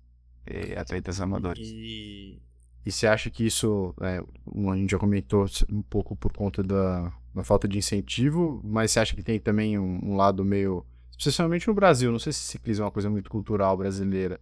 eh, 0.46 0.78
atletas 0.78 1.20
amadores. 1.20 1.68
E, 1.68 2.40
e 2.84 2.92
você 2.92 3.06
acha 3.06 3.30
que 3.30 3.44
isso, 3.46 3.94
é, 4.00 4.22
um, 4.46 4.70
a 4.70 4.76
gente 4.76 4.90
já 4.90 4.98
comentou 4.98 5.46
um 5.70 5.82
pouco 5.82 6.14
por 6.16 6.32
conta 6.32 6.62
da, 6.62 7.12
da 7.34 7.42
falta 7.44 7.66
de 7.66 7.78
incentivo, 7.78 8.60
mas 8.64 8.90
você 8.92 9.00
acha 9.00 9.16
que 9.16 9.22
tem 9.22 9.40
também 9.40 9.78
um, 9.78 10.00
um 10.04 10.16
lado 10.16 10.44
meio, 10.44 10.84
especialmente 11.18 11.66
no 11.66 11.74
Brasil, 11.74 12.12
não 12.12 12.18
sei 12.18 12.32
se 12.32 12.40
ciclismo 12.40 12.82
é 12.82 12.86
uma 12.86 12.92
coisa 12.92 13.10
muito 13.10 13.28
cultural 13.30 13.76
brasileira, 13.76 14.40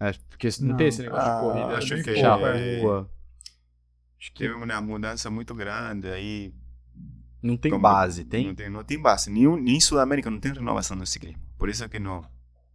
é, 0.00 0.12
porque 0.28 0.48
não, 0.60 0.68
Não. 0.70 0.76
tem 0.76 0.88
esse 0.88 1.02
negócio 1.02 1.30
Ah, 1.30 1.34
de 1.34 1.40
corrida, 1.40 1.78
acho 1.78 1.86
de 1.88 1.94
que 1.96 2.02
fechar 2.02 2.40
é- 2.40 2.80
rua. 2.80 3.10
Acho 4.18 4.32
que 4.32 4.38
Teve 4.44 4.54
uma 4.54 4.80
mudança 4.80 5.30
muito 5.30 5.54
grande 5.54 6.08
aí. 6.08 6.54
Não 7.44 7.58
tem 7.58 7.78
base, 7.78 8.24
tem? 8.24 8.46
Não 8.46 8.54
tem, 8.54 8.70
não 8.70 8.82
tem 8.82 8.98
base. 8.98 9.30
Nem, 9.30 9.46
nem 9.60 9.76
em 9.76 9.80
Sudamérica 9.80 10.30
não 10.30 10.40
tem 10.40 10.52
renovação 10.52 10.96
do 10.96 11.06
ciclismo. 11.06 11.42
Por 11.58 11.68
isso 11.68 11.86
que 11.90 11.98
não, 11.98 12.22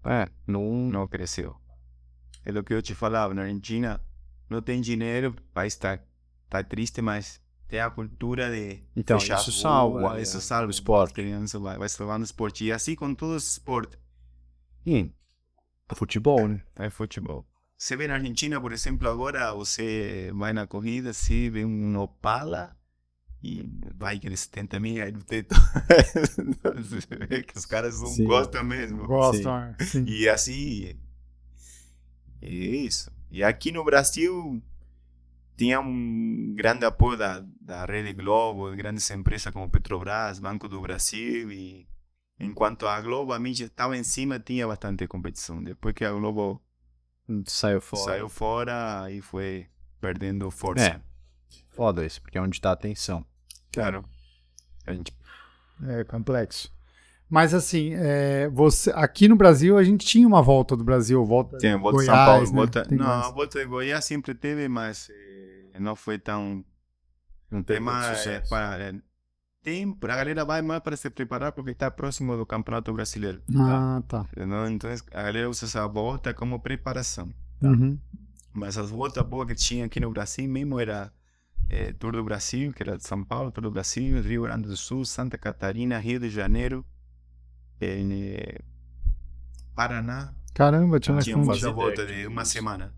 É, 0.05 0.29
não, 0.45 0.63
não 0.87 1.07
cresceu. 1.07 1.55
É 2.45 2.51
o 2.51 2.63
que 2.63 2.73
eu 2.73 2.81
te 2.81 2.93
falava, 2.93 3.33
na 3.33 3.41
Argentina 3.41 3.99
não 4.47 4.61
tem 4.61 4.79
dinheiro, 4.79 5.29
o 5.31 5.53
país 5.53 5.73
está 5.73 5.99
tá 6.47 6.63
triste, 6.63 7.01
mas 7.01 7.41
tem 7.67 7.79
a 7.79 7.89
cultura 7.89 8.51
de 8.51 8.83
Então, 8.95 9.19
fechar 9.19 9.39
isso 9.39 9.51
salva, 9.51 10.01
rua, 10.01 10.19
é, 10.19 10.21
isso 10.21 10.39
salva 10.39 10.67
o 10.67 10.71
esporte. 10.71 11.11
A 11.11 11.15
criança 11.15 11.57
vai, 11.57 11.77
vai 11.77 11.89
salvar 11.89 12.19
no 12.19 12.25
esporte. 12.25 12.65
E 12.65 12.71
assim 12.71 12.95
com 12.95 13.13
todo 13.15 13.37
esse 13.37 13.47
esporte, 13.53 13.97
Sim, 14.83 15.11
futebol, 15.95 16.47
né? 16.47 16.61
é 16.75 16.91
futebol. 16.91 17.43
Você 17.75 17.97
vê 17.97 18.07
na 18.07 18.15
Argentina, 18.15 18.61
por 18.61 18.71
exemplo, 18.71 19.09
agora 19.09 19.51
você 19.53 20.31
vai 20.35 20.53
na 20.53 20.67
corrida, 20.67 21.11
você 21.11 21.49
vê 21.49 21.65
um 21.65 21.97
Opala 21.97 22.77
e 23.41 23.69
vai 23.95 24.19
que 24.19 24.35
70 24.35 24.79
mil 24.79 25.03
aí 25.03 25.11
no 25.11 25.23
teto. 25.23 25.55
Você 26.75 27.15
vê 27.27 27.41
que 27.43 27.57
os 27.57 27.65
caras 27.65 28.01
não 28.01 28.07
Sim. 28.07 28.25
gostam 28.25 28.63
mesmo. 28.63 29.05
Gostam, 29.07 29.57
é. 29.57 29.83
Sim. 29.83 30.05
E 30.05 30.27
assim. 30.27 30.95
É 32.41 32.49
isso. 32.49 33.11
E 33.31 33.43
aqui 33.43 33.71
no 33.71 33.83
Brasil 33.83 34.61
tinha 35.55 35.79
um 35.79 36.53
grande 36.55 36.85
apoio 36.85 37.17
da, 37.17 37.45
da 37.61 37.85
Rede 37.85 38.13
Globo, 38.13 38.71
de 38.71 38.77
grandes 38.77 39.09
empresas 39.11 39.53
como 39.53 39.69
Petrobras, 39.69 40.39
Banco 40.39 40.67
do 40.67 40.81
Brasil. 40.81 41.51
E 41.51 41.87
enquanto 42.39 42.87
a 42.87 42.99
Globo, 43.01 43.33
a 43.33 43.39
mídia 43.39 43.65
estava 43.65 43.95
em 43.97 44.03
cima, 44.03 44.39
tinha 44.39 44.67
bastante 44.67 45.07
competição. 45.07 45.63
Depois 45.63 45.93
que 45.93 46.03
a 46.03 46.11
Globo 46.11 46.61
Saiu 47.45 47.79
fora. 47.79 48.03
saiu 48.03 48.29
fora, 48.29 49.03
aí 49.03 49.21
foi 49.21 49.67
perdendo 50.01 50.49
força. 50.49 50.83
É, 50.83 51.01
foda 51.67 52.05
isso, 52.05 52.21
porque 52.21 52.37
é 52.37 52.41
onde 52.41 52.59
tá 52.59 52.71
a 52.71 52.73
atenção. 52.73 53.25
Claro. 53.71 54.03
A 54.85 54.93
gente 54.93 55.13
É 55.87 56.03
complexo. 56.03 56.71
Mas 57.29 57.53
assim, 57.53 57.91
é, 57.93 58.49
você, 58.49 58.91
aqui 58.95 59.27
no 59.27 59.35
Brasil 59.35 59.77
a 59.77 59.83
gente 59.83 60.03
tinha 60.05 60.27
uma 60.27 60.41
volta 60.41 60.75
do 60.75 60.83
Brasil, 60.83 61.23
volta 61.23 61.57
tem 61.59 61.73
a 61.73 61.77
volta 61.77 61.99
de 61.99 62.05
São 62.05 62.15
Goiás, 62.15 62.27
Paulo. 62.27 62.45
né? 62.49 62.55
Volta, 62.55 62.85
Tem 62.85 62.97
não, 62.97 63.05
mais. 63.05 63.25
a 63.27 63.29
volta 63.31 63.59
de 63.59 63.65
Goiás 63.65 64.03
sempre 64.05 64.33
teve, 64.33 64.67
mas 64.67 65.09
eh, 65.11 65.79
não 65.79 65.95
foi 65.95 66.17
tão 66.17 66.65
Não 67.51 67.61
Tem 67.61 67.75
teve 67.75 67.79
mais, 67.81 68.25
é, 68.25 68.39
para, 68.41 68.83
é, 68.83 68.93
tem, 69.61 69.95
a 70.01 70.07
galera 70.07 70.43
vai 70.43 70.61
mais 70.63 70.81
para 70.81 70.97
se 70.97 71.07
preparar 71.11 71.51
porque 71.51 71.69
está 71.71 71.91
próximo 71.91 72.35
do 72.35 72.47
Campeonato 72.47 72.91
Brasileiro. 72.93 73.43
Ah, 73.55 74.01
tá. 74.07 74.25
entendeu? 74.35 74.67
Então 74.67 74.89
a 75.13 75.21
galera 75.23 75.47
usa 75.49 75.65
essa 75.65 75.87
volta 75.87 76.33
como 76.33 76.59
preparação. 76.59 77.31
Uhum. 77.61 77.99
Mas 78.53 78.75
as 78.75 78.89
voltas 78.89 79.23
boas 79.23 79.47
que 79.47 79.53
tinha 79.55 79.85
aqui 79.85 79.99
no 79.99 80.09
Brasil 80.09 80.49
mesmo 80.49 80.79
era 80.79 81.13
é, 81.69 81.93
Tour 81.93 82.13
do 82.13 82.23
Brasil, 82.23 82.73
que 82.73 82.81
era 82.83 82.97
de 82.97 83.05
São 83.07 83.23
Paulo, 83.23 83.51
Tour 83.51 83.63
do 83.63 83.71
Brasil, 83.71 84.21
Rio 84.21 84.43
Grande 84.43 84.67
do 84.67 84.75
Sul, 84.75 85.05
Santa 85.05 85.37
Catarina, 85.37 85.97
Rio 85.99 86.19
de 86.19 86.29
Janeiro, 86.29 86.85
é, 87.79 88.61
Paraná. 89.75 90.33
Caramba, 90.53 90.99
tinha 90.99 91.17
Tinha 91.19 91.37
bastante. 91.37 91.65
uma 91.65 91.73
volta 91.73 92.05
de 92.05 92.27
uma 92.27 92.43
semana. 92.43 92.93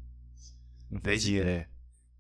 Dez 0.90 1.22
dias. 1.24 1.44
ideia. 1.44 1.68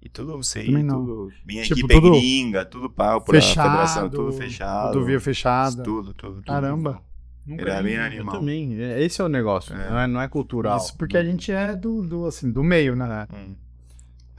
E 0.01 0.09
tudo 0.09 0.35
você 0.37 0.63
não. 0.63 1.05
tudo 1.05 1.31
vinha 1.45 1.63
Tipo, 1.63 1.79
equipe 1.79 1.93
tudo 1.93 2.11
gringa, 2.11 2.65
tudo 2.65 2.89
pau 2.89 3.21
para 3.21 3.37
a 3.37 3.41
federação, 3.41 4.03
Fechado, 4.03 4.09
tudo 4.09 4.31
fechado. 4.33 4.87
Rodovia 4.87 5.19
fechada. 5.19 5.83
Tudo, 5.83 6.13
tudo, 6.13 6.33
tudo. 6.35 6.43
Caramba. 6.43 7.01
Nunca 7.45 7.61
Era 7.63 7.83
bem 7.83 7.97
animal. 7.97 8.39
também. 8.39 8.79
é- 8.81 9.01
Esse 9.03 9.21
é 9.21 9.23
o 9.23 9.27
negócio. 9.27 9.75
É. 9.75 9.89
Não, 9.89 9.99
é, 9.99 10.07
não 10.07 10.21
é 10.21 10.27
cultural. 10.27 10.77
Isso 10.77 10.95
porque 10.97 11.17
a 11.17 11.23
gente 11.23 11.51
é 11.51 11.75
do, 11.75 12.01
do, 12.01 12.25
assim, 12.25 12.51
do 12.51 12.63
meio, 12.63 12.95
né? 12.95 13.27
Hum. 13.33 13.55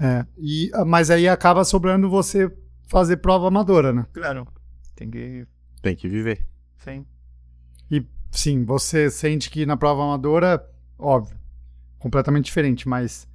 É. 0.00 0.26
E, 0.37 0.70
mas 0.87 1.11
aí 1.11 1.28
acaba 1.28 1.64
sobrando 1.64 2.09
você 2.11 2.50
fazer 2.88 3.18
prova 3.18 3.48
amadora, 3.48 3.92
né? 3.92 4.07
Claro. 4.12 4.46
Tem 4.94 5.11
que. 5.11 5.46
Tem 5.81 5.96
que 5.96 6.09
viver. 6.09 6.44
Sim. 6.78 7.05
E 7.90 8.05
sim, 8.31 8.64
você 8.64 9.11
sente 9.11 9.50
que 9.50 9.64
na 9.66 9.76
prova 9.76 10.02
amadora, 10.05 10.64
óbvio, 10.98 11.37
completamente 11.98 12.46
diferente, 12.46 12.88
mas 12.88 13.26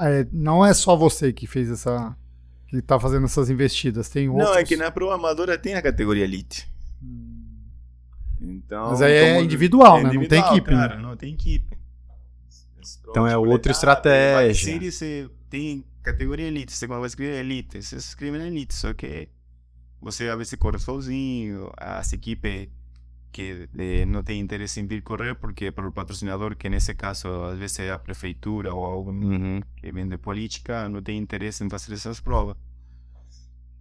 é, 0.00 0.26
não 0.32 0.64
é 0.64 0.72
só 0.74 0.96
você 0.96 1.32
que 1.32 1.46
fez 1.46 1.70
essa. 1.70 2.16
que 2.66 2.80
tá 2.82 2.98
fazendo 2.98 3.24
essas 3.24 3.50
investidas. 3.50 4.08
Tem 4.08 4.28
outros. 4.28 4.48
Não, 4.48 4.56
é 4.56 4.64
que 4.64 4.76
na 4.76 4.90
prova 4.90 5.14
amadora 5.14 5.58
tem 5.58 5.74
a 5.74 5.82
categoria 5.82 6.24
elite. 6.24 6.70
Então, 8.40 8.90
Mas 8.90 9.02
aí 9.02 9.12
é 9.12 9.40
individual, 9.40 10.02
né? 10.02 10.12
Não 10.12 10.26
tem 10.26 10.40
equipe, 10.40 10.70
né? 10.70 10.88
Claro, 10.88 11.00
não 11.00 11.16
tem 11.16 11.34
equipe. 11.34 11.78
Então 13.08 13.26
é 13.26 13.36
outra 13.36 13.58
Tipo, 13.58 13.70
estratégia. 13.70 14.72
Series 14.72 14.94
você 14.96 15.30
tem 15.48 15.84
categoria 16.02 16.46
elite. 16.46 16.72
Você 16.72 16.86
vai 16.86 17.04
escrever 17.06 17.40
elite, 17.40 17.82
você 17.82 18.00
se 18.00 18.08
inscreve 18.08 18.38
na 18.38 18.46
elite. 18.46 18.74
Só 18.74 18.92
que 18.92 19.28
você 20.00 20.28
às 20.28 20.36
vezes 20.36 20.54
corre 20.58 20.78
sozinho, 20.78 21.70
as 21.76 22.12
equipes 22.12 22.68
que 23.30 23.66
eh, 23.78 24.04
não 24.04 24.22
tem 24.22 24.38
interesse 24.40 24.78
em 24.78 24.86
vir 24.86 25.00
correr 25.02 25.34
porque 25.34 25.72
para 25.72 25.88
o 25.88 25.92
patrocinador, 25.92 26.54
que 26.54 26.68
nesse 26.68 26.94
caso 26.94 27.28
às 27.44 27.58
vezes 27.58 27.78
é 27.78 27.90
a 27.90 27.98
prefeitura 27.98 28.74
ou 28.74 28.84
algo 28.84 29.10
Uhum. 29.10 29.62
que 29.76 29.90
vem 29.90 30.06
de 30.06 30.18
política, 30.18 30.86
não 30.88 31.00
tem 31.00 31.16
interesse 31.18 31.64
em 31.64 31.70
fazer 31.70 31.94
essas 31.94 32.20
provas. 32.20 32.56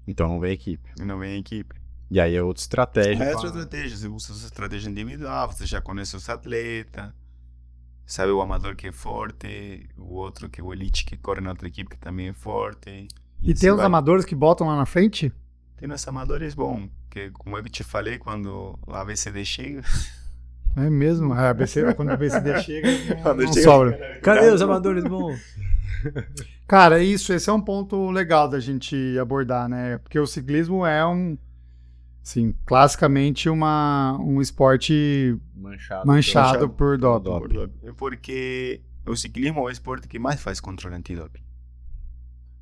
Então 0.08 0.28
não 0.28 0.40
vem 0.40 0.54
equipe. 0.54 0.90
Não 1.00 1.20
vem 1.20 1.40
equipe. 1.40 1.76
E 2.10 2.20
aí 2.20 2.36
é 2.36 2.42
outra 2.44 2.62
estratégia. 2.62 3.24
É 3.24 3.34
outra 3.34 3.48
estratégia. 3.48 3.98
Você 3.98 4.08
usa 4.08 4.34
essa 4.34 4.46
estratégia 4.46 4.90
individual, 4.90 5.52
você 5.52 5.66
já 5.66 5.82
conhece 5.82 6.16
os 6.16 6.28
atletas, 6.30 7.12
sabe 8.14 8.32
o 8.32 8.42
amador 8.42 8.76
que 8.76 8.88
é 8.88 8.92
forte, 8.92 9.88
o 9.98 10.14
outro 10.16 10.50
que 10.50 10.60
é 10.62 10.64
o 10.64 10.74
elite 10.74 11.06
que 11.06 11.16
corre 11.18 11.42
na 11.42 11.50
outra 11.52 11.68
equipe 11.68 11.90
que 11.92 11.98
também 11.98 12.28
é 12.30 12.34
forte. 12.34 13.08
E 13.42 13.52
assim 13.52 13.62
tem 13.62 13.72
os 13.72 13.78
vai. 13.78 13.86
amadores 13.86 14.26
que 14.26 14.36
botam 14.36 14.68
lá 14.68 14.76
na 14.76 14.86
frente? 14.86 15.32
Tem 15.78 15.92
os 15.92 16.08
amadores 16.08 16.54
bom, 16.54 16.88
que 17.10 17.32
como 17.32 17.58
eu 17.58 17.64
te 17.64 17.84
falei, 17.84 18.18
quando 18.18 18.78
a 18.88 19.02
ABCD 19.02 19.44
chega, 19.46 19.82
É 20.78 20.90
mesmo? 20.90 21.34
A 21.34 21.50
ABC, 21.50 21.94
quando 21.96 22.10
a 22.10 22.14
ABCD 22.14 22.62
chega, 22.64 22.88
não, 23.16 23.22
Quando 23.24 23.44
não 23.44 23.54
chega- 23.54 23.66
sobra. 23.66 24.20
Cadê 24.22 24.52
os 24.52 24.62
amadores 24.62 25.04
bons? 25.04 25.40
Cara, 26.68 27.00
é 27.02 27.04
isso, 27.04 27.34
esse 27.34 27.50
é 27.50 27.54
um 27.54 27.60
ponto 27.62 28.10
legal 28.12 28.48
da 28.48 28.60
gente 28.60 28.96
abordar, 29.20 29.68
né? 29.68 29.98
Porque 29.98 30.18
o 30.20 30.26
ciclismo 30.28 30.86
é 30.86 31.06
um, 31.06 31.38
assim, 32.24 32.54
classicamente 32.66 33.50
uma, 33.50 34.18
um 34.22 34.42
esporte 34.42 35.38
Manchado. 35.56 36.06
manchado, 36.08 36.08
manchado 36.08 36.70
por 36.70 36.98
doping. 36.98 37.24
doping. 37.24 37.40
por 37.40 37.54
doping. 37.54 37.88
É 37.88 37.94
porque 37.94 38.82
o 39.06 39.16
ciclismo 39.16 39.60
é 39.60 39.64
o 39.64 39.70
esporte 39.70 40.08
que 40.08 40.20
mais 40.20 40.42
faz 40.42 40.60
controle 40.60 40.96
antidoping. 40.96 41.42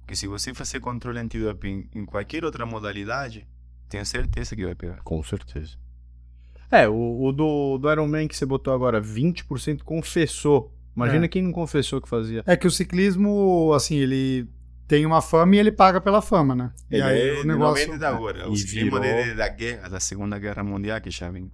Porque 0.01 0.15
se 0.15 0.27
você 0.27 0.53
fazer 0.53 0.79
controle 0.79 1.19
antidoping 1.19 1.87
em 1.93 2.05
qualquer 2.05 2.43
outra 2.43 2.65
modalidade, 2.65 3.47
tenho 3.87 4.05
certeza 4.05 4.55
que 4.55 4.65
vai 4.65 4.73
pegar. 4.75 5.01
Com 5.03 5.21
certeza. 5.23 5.77
É, 6.71 6.87
o, 6.87 7.23
o 7.25 7.31
do, 7.31 7.77
do 7.77 7.91
Iron 7.91 8.07
Man 8.07 8.27
que 8.27 8.35
você 8.35 8.45
botou 8.45 8.73
agora, 8.73 9.01
20% 9.01 9.81
confessou. 9.83 10.73
Imagina 10.95 11.25
É. 11.25 11.27
quem 11.27 11.41
não 11.41 11.51
confessou 11.51 12.01
que 12.01 12.07
fazia. 12.09 12.43
É 12.45 12.55
que 12.57 12.67
o 12.67 12.71
ciclismo, 12.71 13.71
assim, 13.75 13.95
ele 13.95 14.47
tem 14.89 15.05
uma 15.05 15.21
fama 15.21 15.55
e 15.55 15.59
ele 15.59 15.71
paga 15.71 16.01
pela 16.01 16.19
fama, 16.21 16.55
né? 16.55 16.73
E 16.89 16.95
Ele 16.95 17.03
aí 17.03 17.29
é 17.29 17.41
o 17.41 17.45
negócio... 17.45 17.85
90 17.87 17.97
da 17.99 18.09
agora. 18.09 18.39
E 18.39 18.49
O 18.49 18.55
ciclismo 18.55 18.99
virou- 18.99 19.23
de- 19.23 19.35
da 19.35 19.47
guerra, 19.47 19.87
da 19.87 19.99
Segunda 19.99 20.37
Guerra 20.39 20.63
Mundial, 20.63 20.99
que 20.99 21.11
já 21.11 21.29
vem 21.29 21.51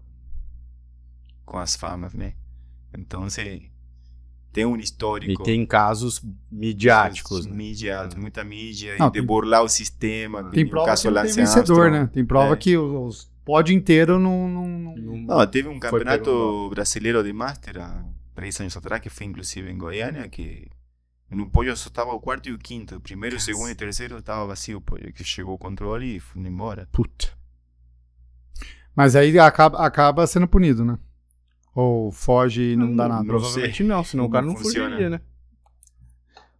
com 1.45 1.57
as 1.59 1.75
famas, 1.75 2.13
né? 2.13 2.33
Então, 2.97 3.29
você 3.29 3.61
tem 4.53 4.65
um 4.65 4.77
histórico. 4.77 5.41
E 5.41 5.45
tem 5.45 5.65
casos 5.65 6.21
midiáticos, 6.49 7.45
né? 7.45 7.53
Mídia, 7.53 8.07
muita 8.17 8.41
mídia, 8.43 8.95
Não, 8.97 9.07
e 9.07 9.09
de 9.11 9.17
tem- 9.19 9.25
burlar 9.25 9.63
o 9.63 9.67
sistema. 9.69 10.43
Tem 10.51 10.65
prova 10.65 10.85
caso 10.87 11.01
que 11.03 11.09
não 11.13 11.21
tem 11.23 11.33
vencedor, 11.33 11.91
né? 11.91 12.09
Tem 12.13 12.25
prova 12.25 12.53
É. 12.53 12.57
que 12.57 12.77
os, 12.77 13.15
os 13.17 13.31
pódio 13.43 13.75
inteiro 13.75 14.17
não... 14.17 14.47
não, 14.47 14.67
não- 14.95 15.17
Não, 15.17 15.45
teve 15.47 15.67
um 15.67 15.77
campeonato 15.77 16.69
brasileiro 16.69 17.21
de 17.21 17.33
Master 17.33 17.79
há 17.81 18.03
três 18.33 18.57
anos 18.61 18.75
atrás, 18.77 19.01
que 19.01 19.09
foi 19.09 19.27
inclusive 19.27 19.69
em 19.69 19.77
Goiânia, 19.77 20.27
que 20.29 20.67
no 21.35 21.49
pódio 21.49 21.75
só 21.77 21.87
estava 21.89 22.11
o 22.11 22.19
quarto 22.19 22.49
e 22.49 22.53
o 22.53 22.57
quinto. 22.57 22.95
O 22.95 22.99
primeiro, 23.01 23.35
o 23.35 23.39
segundo 23.39 23.69
e 23.69 23.73
o 23.73 23.75
terceiro 23.75 24.17
estava 24.17 24.45
vazio 24.47 24.77
o 24.77 24.81
pódio, 24.81 25.11
que 25.13 25.23
chegou 25.23 25.53
o 25.55 25.57
controle 25.57 26.15
e 26.15 26.19
foi 26.19 26.41
embora. 26.41 26.87
Puta. 26.91 27.29
Mas 28.95 29.15
aí 29.15 29.37
acaba, 29.37 29.85
acaba 29.85 30.25
sendo 30.25 30.47
punido, 30.47 30.85
né? 30.85 30.97
Ou 31.73 32.11
foge 32.11 32.71
e 32.71 32.75
não, 32.77 32.95
dá 32.95 33.07
nada. 33.09 33.19
não 33.23 33.27
Provavelmente 33.27 33.83
não, 33.83 34.03
senão 34.03 34.25
o 34.25 34.29
cara 34.29 34.45
não 34.45 34.55
funciona. 34.55 34.89
fugiria, 34.91 35.09
né? 35.09 35.21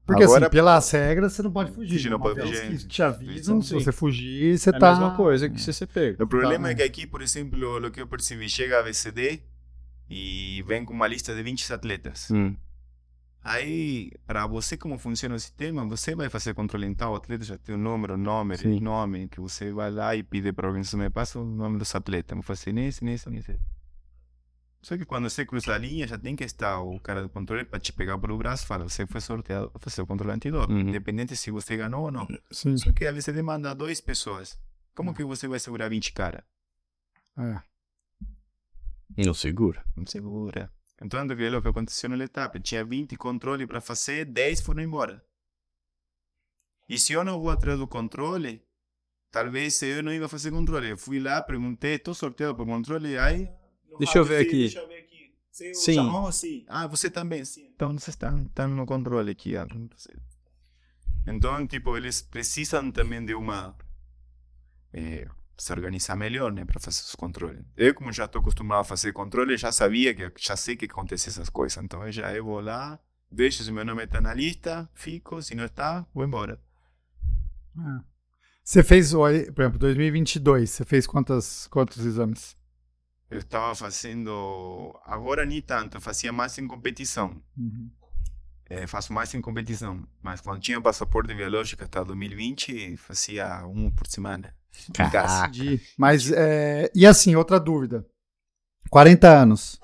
Porque 0.06 0.24
Agora- 0.24 0.46
assim, 0.46 0.52
pelas 0.52 0.92
regras, 0.92 1.34
você 1.34 1.42
não 1.42 1.52
pode 1.52 1.72
fugir. 1.72 1.94
Fugir 1.94 2.10
não 2.12 2.18
Uma 2.18 2.24
pode 2.26 2.42
fugir. 2.42 2.78
que 2.78 2.86
te 2.88 3.02
avisam, 3.02 3.60
se 3.62 3.74
você 3.74 3.92
fugir, 3.92 4.58
você 4.60 4.70
É 4.70 4.76
a 4.76 4.80
tá... 4.80 4.92
mesma 4.92 5.16
coisa 5.16 5.50
que 5.50 5.60
se 5.60 5.72
você 5.74 5.88
pega. 5.88 6.24
O 6.24 6.28
problema 6.28 6.66
Tá. 6.66 6.72
é 6.72 6.76
que 6.76 6.84
aqui, 6.84 7.08
por 7.08 7.22
exemplo, 7.24 7.78
o 7.88 7.90
que 7.90 8.02
eu 8.02 8.06
percebi, 8.08 8.48
chega 8.50 8.78
a 8.78 8.84
VCD 8.84 9.42
e 10.10 10.64
vem 10.68 10.86
com 10.86 10.94
uma 10.94 11.08
lista 11.08 11.34
de 11.34 11.42
20 11.42 11.72
atletas. 11.74 12.30
Hum. 12.30 12.56
Aí, 13.48 14.12
para 14.26 14.48
você, 14.48 14.76
como 14.76 14.98
funciona 14.98 15.36
o 15.36 15.40
sistema, 15.40 15.86
você 15.86 16.16
vai 16.16 16.30
fazer 16.30 16.56
controle 16.56 16.88
em 16.88 16.96
tal 16.96 17.16
atleta, 17.16 17.44
já 17.44 17.60
tem 17.60 17.76
o 17.76 17.78
número, 17.78 18.18
nome, 18.18 18.58
Sim. 18.58 18.80
nome, 18.80 19.28
que 19.28 19.40
você 19.40 19.72
vai 19.72 19.92
lá 19.92 20.16
e 20.16 20.24
pede 20.24 20.52
para 20.52 20.66
a 20.66 20.70
organização, 20.70 21.00
me 21.00 21.12
passa 21.12 21.38
o 21.40 21.46
nome 21.46 21.78
dos 21.78 21.94
atletas, 21.94 22.36
vou 22.36 22.42
fazer 22.42 22.74
nesse, 22.74 23.06
nesse, 23.06 23.30
nesse. 23.30 23.60
Só 24.82 24.98
que 24.98 25.06
quando 25.06 25.30
você 25.30 25.46
cruza 25.46 25.76
a 25.76 25.78
linha, 25.78 26.08
já 26.08 26.18
tem 26.18 26.36
que 26.36 26.44
estar 26.44 26.80
o 26.80 27.00
cara 27.00 27.22
do 27.22 27.30
controle 27.30 27.66
para 27.66 27.80
te 27.80 27.94
pegar 27.94 28.18
pelo 28.18 28.36
braço 28.38 28.64
e 28.64 28.68
falar, 28.68 28.84
você 28.90 29.06
foi 29.06 29.22
sorteado 29.22 29.70
para 29.70 29.80
fazer 29.80 30.02
o 30.02 30.08
controle 30.08 30.34
antidoping, 30.34 30.74
Uhum. 30.74 30.90
independente 30.90 31.36
se 31.36 31.52
você 31.52 31.78
ganhou 31.78 32.02
ou 32.06 32.12
não. 32.12 32.28
Sim. 32.52 32.76
Só 32.78 32.92
que 32.92 33.06
a 33.06 33.12
VCD 33.12 33.44
manda 33.44 33.76
duas 33.76 34.02
pessoas. 34.02 34.60
Como 34.96 35.14
que 35.14 35.24
você 35.24 35.48
vai 35.48 35.60
segurar 35.60 35.88
20 35.90 36.14
caras? 36.14 36.42
É. 37.38 37.62
Não 39.24 39.34
segura. 39.36 39.84
Não 39.96 40.06
segura. 40.08 40.72
Então, 41.02 41.28
que 41.28 41.44
é 41.44 41.58
o 41.58 41.62
que 41.62 41.68
aconteceu 41.68 42.10
na 42.10 42.24
etapa. 42.24 42.60
Tinha 42.60 42.84
20 42.84 43.16
controles 43.18 43.68
para 43.68 43.82
fazer, 43.82 44.26
10 44.26 44.62
foram 44.62 44.82
embora. 44.82 45.24
E 46.88 46.98
se 46.98 47.14
eu 47.14 47.24
não 47.24 47.40
vou 47.40 47.50
atrás 47.50 47.78
do 47.78 47.88
controle, 47.88 48.64
talvez 49.32 49.82
eu 49.82 50.02
não 50.02 50.14
ia 50.14 50.28
fazer 50.30 50.52
controle. 50.52 50.92
Eu 50.92 50.98
fui 50.98 51.20
lá, 51.20 51.42
perguntei, 51.42 51.96
estou 51.96 52.14
sorteado 52.14 52.56
para 52.56 52.66
controle, 52.66 53.18
aí... 53.18 53.50
Deixa 53.98 54.18
eu 54.18 54.26
ver 54.26 54.42
aqui. 54.42 54.60
Deixa 54.60 54.80
eu 54.80 54.88
ver 54.88 55.00
aqui. 55.00 55.34
Você 55.52 55.74
Sim. 55.74 55.94
chamou? 55.96 56.32
Sim. 56.32 56.66
Ah, 56.68 56.86
você 56.86 57.10
também, 57.10 57.46
sim. 57.46 57.72
Então, 57.74 57.98
você 57.98 58.10
está, 58.10 58.38
está 58.38 58.68
no 58.68 58.86
controle 58.86 59.32
aqui. 59.32 59.54
Então, 61.26 61.66
tipo, 61.66 61.96
eles 61.96 62.22
precisam 62.22 62.92
também 62.92 63.26
de 63.26 63.34
uma... 63.34 63.76
eh, 64.94 65.28
se 65.58 65.72
organizar 65.72 66.16
melhor, 66.16 66.52
né, 66.52 66.66
para 66.66 66.80
fazer 66.80 67.02
os 67.02 67.16
controles. 67.16 67.64
Eu, 67.78 67.94
como 67.94 68.12
já 68.12 68.26
estou 68.26 68.42
acostumado 68.42 68.82
a 68.82 68.84
fazer 68.84 69.14
controle, 69.14 69.58
já 69.58 69.72
sabia 69.72 70.14
que 70.14 70.32
já 70.38 70.56
sei 70.56 70.76
que 70.76 70.86
acontece 70.86 71.30
essas 71.30 71.50
coisas. 71.50 71.82
Então, 71.84 72.04
eu 72.06 72.12
já 72.12 72.34
eu 72.34 72.44
vou 72.44 72.60
lá, 72.60 73.00
vejo 73.32 73.64
se 73.64 73.72
meu 73.72 73.86
nome 73.86 74.04
está 74.04 74.20
na 74.20 74.34
lista, 74.34 74.90
fico, 74.94 75.42
se 75.42 75.56
não 75.56 75.66
está, 75.66 76.06
vou 76.14 76.26
embora. 76.26 76.60
É. 77.78 78.16
Você 78.64 78.84
fez, 78.84 79.12
por 79.14 79.30
exemplo, 79.30 79.78
2022, 79.78 80.70
você 80.70 80.84
fez 80.84 81.06
quantas, 81.06 81.68
quantos 81.68 82.04
exames? 82.04 82.58
Eu 83.30 83.40
estava 83.40 83.76
fazendo, 83.76 85.00
agora 85.06 85.46
nem 85.46 85.62
tanto, 85.62 86.02
fazia 86.02 86.32
mais 86.32 86.58
em 86.58 86.68
competição. 86.68 87.42
Uhum. 87.58 87.92
Eh, 88.68 88.88
faço 88.88 89.14
mais 89.14 89.34
em 89.34 89.42
competição, 89.42 90.08
mas 90.24 90.42
quando 90.42 90.60
tinha 90.60 90.82
passaporte 90.82 91.34
biológico 91.36 91.84
até 91.84 92.04
2020, 92.04 92.98
fazia 92.98 93.66
um 93.68 93.92
por 93.92 94.08
semana. 94.08 94.56
Casa. 95.12 95.48
Entendi. 95.48 95.82
Mas, 95.98 96.32
é, 96.32 96.92
e 96.94 97.06
assim, 97.06 97.36
outra 97.36 97.60
dúvida. 97.60 98.06
40 98.90 99.28
anos. 99.28 99.80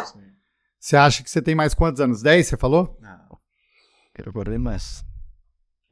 Você 0.80 0.96
acha 0.96 1.24
que 1.24 1.30
você 1.30 1.42
tem 1.42 1.54
mais 1.56 1.74
quantos 1.74 2.02
anos? 2.02 2.22
10, 2.22 2.48
você 2.48 2.58
falou? 2.58 2.98
Não, 3.02 3.38
quero 4.16 4.32
correr 4.34 4.58
mais. 4.58 5.04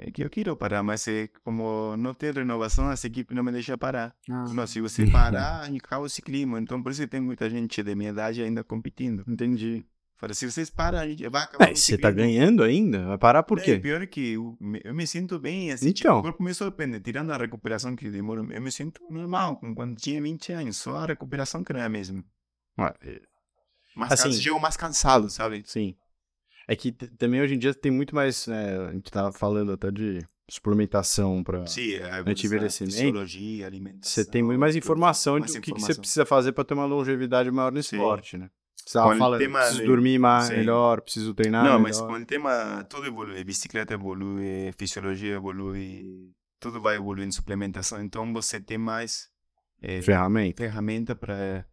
É 0.02 0.10
que 0.10 0.24
eu 0.24 0.30
quero 0.30 0.56
parar, 0.56 0.82
mas 0.82 1.06
é, 1.10 1.28
como 1.44 1.98
não 1.98 2.14
tem 2.14 2.32
renovação, 2.32 2.90
essa 2.90 3.06
equipe 3.06 3.36
não 3.36 3.44
me 3.44 3.52
deixa 3.52 3.78
parar. 3.78 4.16
Ah, 4.30 4.46
Não, 4.54 4.66
se 4.66 4.80
você 4.80 5.06
parar, 5.06 5.70
acaba 5.76 6.06
o 6.06 6.10
ciclismo. 6.10 6.58
Então, 6.58 6.82
por 6.82 6.92
isso 6.92 7.02
que 7.02 7.08
tem 7.08 7.20
muita 7.20 7.50
gente 7.50 7.84
de 7.84 7.96
minha 7.96 8.12
idade 8.12 8.42
ainda 8.42 8.64
competindo. 8.64 9.26
entendi. 9.28 9.86
Fala, 10.20 10.34
se 10.34 10.52
vocês 10.52 10.70
param, 10.70 11.00
a 11.00 11.08
gente 11.08 11.26
vai 11.30 11.44
acabar 11.44 11.70
É, 11.72 11.74
você 11.76 11.98
tá 11.98 12.12
ganhando 12.12 12.62
ainda? 12.62 13.06
Vai 13.08 13.18
parar 13.18 13.42
por 13.42 13.58
É, 13.60 13.64
quê? 13.64 13.80
pior 13.80 14.06
que 14.06 14.34
eu 14.34 14.58
me, 14.60 14.82
eu 14.84 14.94
me 14.94 15.08
sinto 15.08 15.40
bem, 15.40 15.72
assim, 15.72 15.94
tipo, 15.94 16.10
Então. 16.10 16.20
o 16.20 16.22
corpo 16.22 16.44
me 16.44 16.54
surpreende. 16.54 17.00
Tirando 17.00 17.32
a 17.32 17.38
recuperação 17.38 17.96
que 17.96 18.10
demora, 18.10 18.42
eu 18.42 18.62
me 18.62 18.70
sinto 18.72 19.02
normal, 19.10 19.56
como 19.56 19.74
quando 19.74 19.96
tinha 19.96 20.22
20 20.22 20.52
anos. 20.52 20.76
Só 20.76 20.98
a 20.98 21.06
recuperação 21.06 21.64
que 21.64 21.72
não 21.72 21.80
é 21.80 21.86
a 21.86 21.90
mesma. 21.90 22.22
É, 23.02 23.22
Mas 23.96 24.12
Assim- 24.12 24.34
chego 24.34 24.60
mais 24.60 24.76
cansado, 24.76 25.30
sabe? 25.30 25.64
Sim. 25.66 25.96
É 26.68 26.76
que 26.76 26.92
também 26.92 27.42
hoje 27.42 27.56
em 27.56 27.58
dia 27.58 27.74
tem 27.74 27.92
muito 27.92 28.14
mais. 28.14 28.46
né, 28.46 28.78
a 28.90 28.92
gente 28.92 29.10
tava 29.10 29.32
falando 29.32 29.72
até 29.72 29.90
de 29.90 30.20
suplementação 30.50 31.44
pra. 31.44 31.66
Sim, 31.66 31.96
a 31.96 32.20
Anti-envelhecimento. 32.30 32.94
fisiologia, 32.96 33.66
alimentação. 33.66 34.02
Você 34.24 34.30
tem 34.30 34.44
muito 34.44 34.60
mais 34.60 34.76
informação 34.76 35.40
mais 35.40 35.52
de 35.54 35.58
o 35.60 35.62
que, 35.62 35.74
que 35.74 35.80
você 35.82 35.96
precisa 35.96 36.26
fazer 36.26 36.52
pra 36.52 36.64
ter 36.64 36.74
uma 36.74 36.86
longevidade 36.86 37.50
maior 37.52 37.72
no 37.72 37.82
Sim. 37.82 37.96
esporte, 37.96 38.38
né? 38.38 38.50
Você 38.90 38.98
Com 38.98 39.04
tava 39.04 39.14
o 39.14 39.18
falando, 39.20 39.40
tema 39.40 39.60
preciso 39.60 39.86
dormir 39.86 40.18
mais, 40.18 40.48
Sim. 40.48 40.56
melhor, 40.56 41.02
preciso 41.02 41.32
treinar 41.36 41.64
Não, 41.64 41.74
melhor. 41.74 41.84
mas 41.84 42.02
com 42.02 42.14
o 42.14 42.26
tema, 42.26 42.84
tudo 42.90 43.06
evolui. 43.06 43.44
Bicicleta 43.44 43.94
evolui, 43.94 44.72
fisiologia 44.80 45.36
evolui, 45.36 46.32
tudo 46.60 46.82
vai 46.82 46.96
evoluir 46.96 47.28
em 47.28 47.32
suplementação. 47.32 48.02
Então 48.02 48.34
você 48.34 48.60
tem 48.60 48.80
mais 48.80 49.30
eh, 49.80 50.02
Ferramenta. 50.02 50.64
ferramenta 50.64 51.16
para 51.16 51.68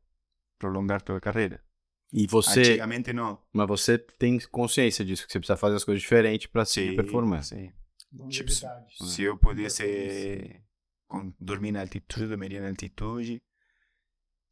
prolongar 0.58 1.00
tua 1.00 1.18
carreira. 1.18 1.64
E 2.12 2.26
você. 2.26 2.60
Antigamente 2.60 3.14
não. 3.14 3.40
Mas 3.50 3.66
você 3.66 3.96
tem 3.96 4.38
consciência 4.50 5.02
disso, 5.02 5.26
que 5.26 5.32
você 5.32 5.38
precisa 5.38 5.56
fazer 5.56 5.76
as 5.76 5.84
coisas 5.84 6.02
diferentes 6.02 6.48
pra 6.48 6.66
seguir 6.66 6.90
Sim, 6.90 6.96
performance. 6.96 7.48
sim. 7.48 7.72
Longevidade. 8.12 8.94
Se 9.10 9.22
eu 9.22 9.38
pudesse 9.38 10.60
com, 11.08 11.32
dormir 11.40 11.72
na 11.72 11.80
altitude, 11.80 12.26
dormiria 12.26 12.60
na 12.60 12.68
altitude. 12.68 13.40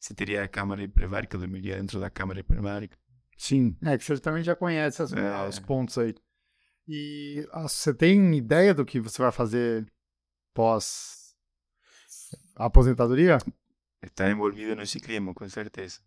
Se 0.04 0.12
teria 0.12 0.42
a 0.44 0.48
câmara 0.48 0.82
hiperbárica, 0.82 1.38
dormiria 1.38 1.76
dentro 1.78 1.98
da 1.98 2.10
câmara 2.10 2.38
hiperbárica. 2.40 2.94
Sim, 3.38 3.74
é 3.82 3.96
que 3.96 4.04
você 4.04 4.18
também 4.18 4.42
já 4.42 4.54
conhece 4.54 5.00
as- 5.00 5.14
É. 5.14 5.48
os 5.48 5.58
pontos 5.58 5.96
aí. 5.96 6.14
E 6.86 7.48
ah, 7.50 7.62
você 7.62 7.94
tem 7.94 8.34
ideia 8.36 8.74
do 8.74 8.84
que 8.84 9.00
você 9.00 9.22
vai 9.22 9.32
fazer 9.32 9.90
pós 10.52 11.34
aposentadoria? 12.54 13.38
Estar 14.02 14.30
envolvido 14.30 14.76
no 14.76 14.86
ciclismo, 14.86 15.32
com 15.32 15.48
certeza. 15.48 16.00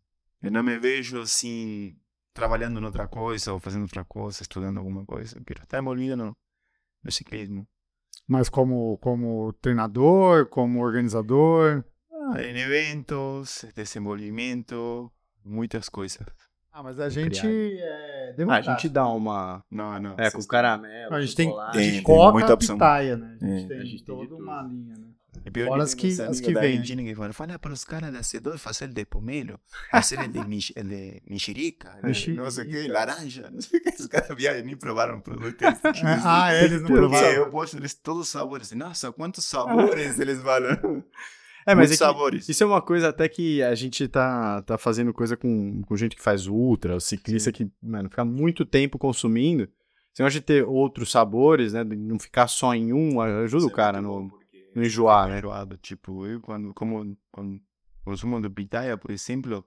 Eu 0.44 0.52
não 0.52 0.62
me 0.62 0.78
vejo 0.78 1.20
assim, 1.20 1.98
trabalhando 2.36 2.80
em 2.80 2.86
outra 2.86 3.08
coisa 3.08 3.52
ou 3.52 3.60
fazendo 3.60 3.82
outra 3.82 4.06
coisa, 4.06 4.44
estudando 4.44 4.78
alguma 4.78 5.04
coisa. 5.08 5.40
Eu 5.40 5.44
quero 5.44 5.64
estar 5.64 5.80
envolvido 5.80 6.16
no, 6.16 6.38
no 7.04 7.12
ciclismo. 7.12 7.68
Mas 8.28 8.48
como, 8.48 9.00
como 9.00 9.52
treinador, 9.54 10.46
como 10.46 10.84
organizador? 10.84 11.84
Ah, 12.34 12.42
em 12.42 12.58
eventos, 12.60 13.66
desenvolvimento, 13.76 15.12
muitas 15.46 15.88
coisas. 15.90 16.26
Ah, 16.72 16.84
mas 16.84 17.00
a 17.00 17.10
gente 17.10 17.40
é 17.46 18.36
Ah, 18.48 18.56
a 18.56 18.62
gente 18.62 18.90
dá 18.90 19.08
uma. 19.08 19.64
Não, 19.72 20.00
não. 20.00 20.16
É, 20.18 20.30
com 20.30 20.44
caramelo. 20.46 21.14
A 21.14 21.22
gente 21.22 21.36
tem, 21.36 21.48
chocolate. 21.48 21.78
Tem- 21.78 22.04
coca 22.04 22.34
muita 22.34 22.54
opção. 22.54 22.76
pitaia, 22.76 23.18
né? 23.18 23.38
A 23.42 23.46
gente 23.46 23.66
É. 23.66 23.68
tem 23.68 23.78
A 23.78 23.84
gente 23.84 23.90
tem 23.90 23.98
de 23.98 24.04
toda 24.06 24.36
uma 24.36 24.62
linha, 24.64 24.94
né? 24.96 25.08
E 25.46 25.52
pior 25.52 25.68
Fora 25.68 25.84
as 25.84 25.94
que- 25.94 26.20
as 26.22 26.40
que 26.40 26.52
né? 26.54 26.60
Argentina 26.60 27.04
que 27.04 27.16
falam, 27.16 27.32
fala 27.34 27.58
para 27.60 27.72
os 27.72 27.84
caras 27.84 28.12
da 28.12 28.22
C2 28.22 28.58
fazer 28.60 28.88
de 28.90 29.06
pomelo, 29.06 29.60
fazer 29.92 30.28
de, 30.28 30.44
mix, 30.46 30.72
de 30.76 31.22
mexerica, 31.28 31.98
não 32.04 32.14
sei 32.52 32.66
o 32.66 32.68
que, 32.70 32.88
laranja, 32.88 33.50
não 33.52 33.62
sei 33.62 33.80
o 33.80 33.84
que. 33.84 33.90
Os 33.90 34.08
caras 34.08 34.36
viajam 34.36 34.66
nem 34.66 34.76
provaram 34.76 35.18
o 35.18 35.22
produto. 35.22 35.62
Eles- 35.62 35.80
Ah, 36.26 36.54
eles 36.54 36.82
não 36.82 36.90
provaram. 36.90 37.28
eu 37.28 37.50
posto 37.50 37.78
eles 37.78 37.94
todos 37.94 38.24
os 38.24 38.30
sabores. 38.30 38.72
Nossa, 38.74 39.12
quantos 39.12 39.46
sabores 39.46 40.20
eles 40.20 40.42
falam. 40.42 41.04
É, 41.68 41.76
mas 41.76 41.90
Muitos 41.90 41.92
é 41.92 42.06
que 42.06 42.12
sabores. 42.14 42.50
isso 42.50 42.64
é 42.64 42.66
uma 42.66 42.82
coisa 42.82 43.10
até 43.10 43.28
que 43.28 43.62
a 43.62 43.76
gente 43.76 44.08
tá, 44.08 44.62
tá 44.62 44.78
fazendo 44.78 45.14
coisa 45.14 45.36
com, 45.36 45.82
com 45.82 45.98
gente 45.98 46.16
que 46.16 46.22
faz 46.22 46.48
ultra, 46.48 46.96
o 46.96 47.00
ciclista 47.02 47.52
que, 47.52 47.70
mano, 47.84 48.10
fica 48.10 48.24
muito 48.24 48.66
tempo 48.66 48.98
consumindo. 48.98 49.68
Você 50.14 50.24
gosta 50.24 50.40
de 50.40 50.46
ter 50.46 50.64
outros 50.66 51.12
sabores, 51.12 51.74
né? 51.74 51.84
de 51.84 51.96
Não 51.96 52.18
ficar 52.18 52.48
só 52.48 52.74
em 52.74 52.94
um, 52.94 53.20
ajuda 53.20 53.66
o 53.66 53.70
cara 53.72 54.02
no, 54.02 54.32
no 54.74 54.84
enjoar, 54.84 55.28
né? 55.28 55.40
enjoado. 55.40 55.76
Tipo, 55.78 56.26
eu 56.26 56.40
quando 56.40 56.74
como 56.74 57.16
quando 57.32 57.60
consumo 58.04 58.42
de 58.42 58.50
pitaia, 58.50 58.98
por 58.98 59.12
exemplo, 59.12 59.64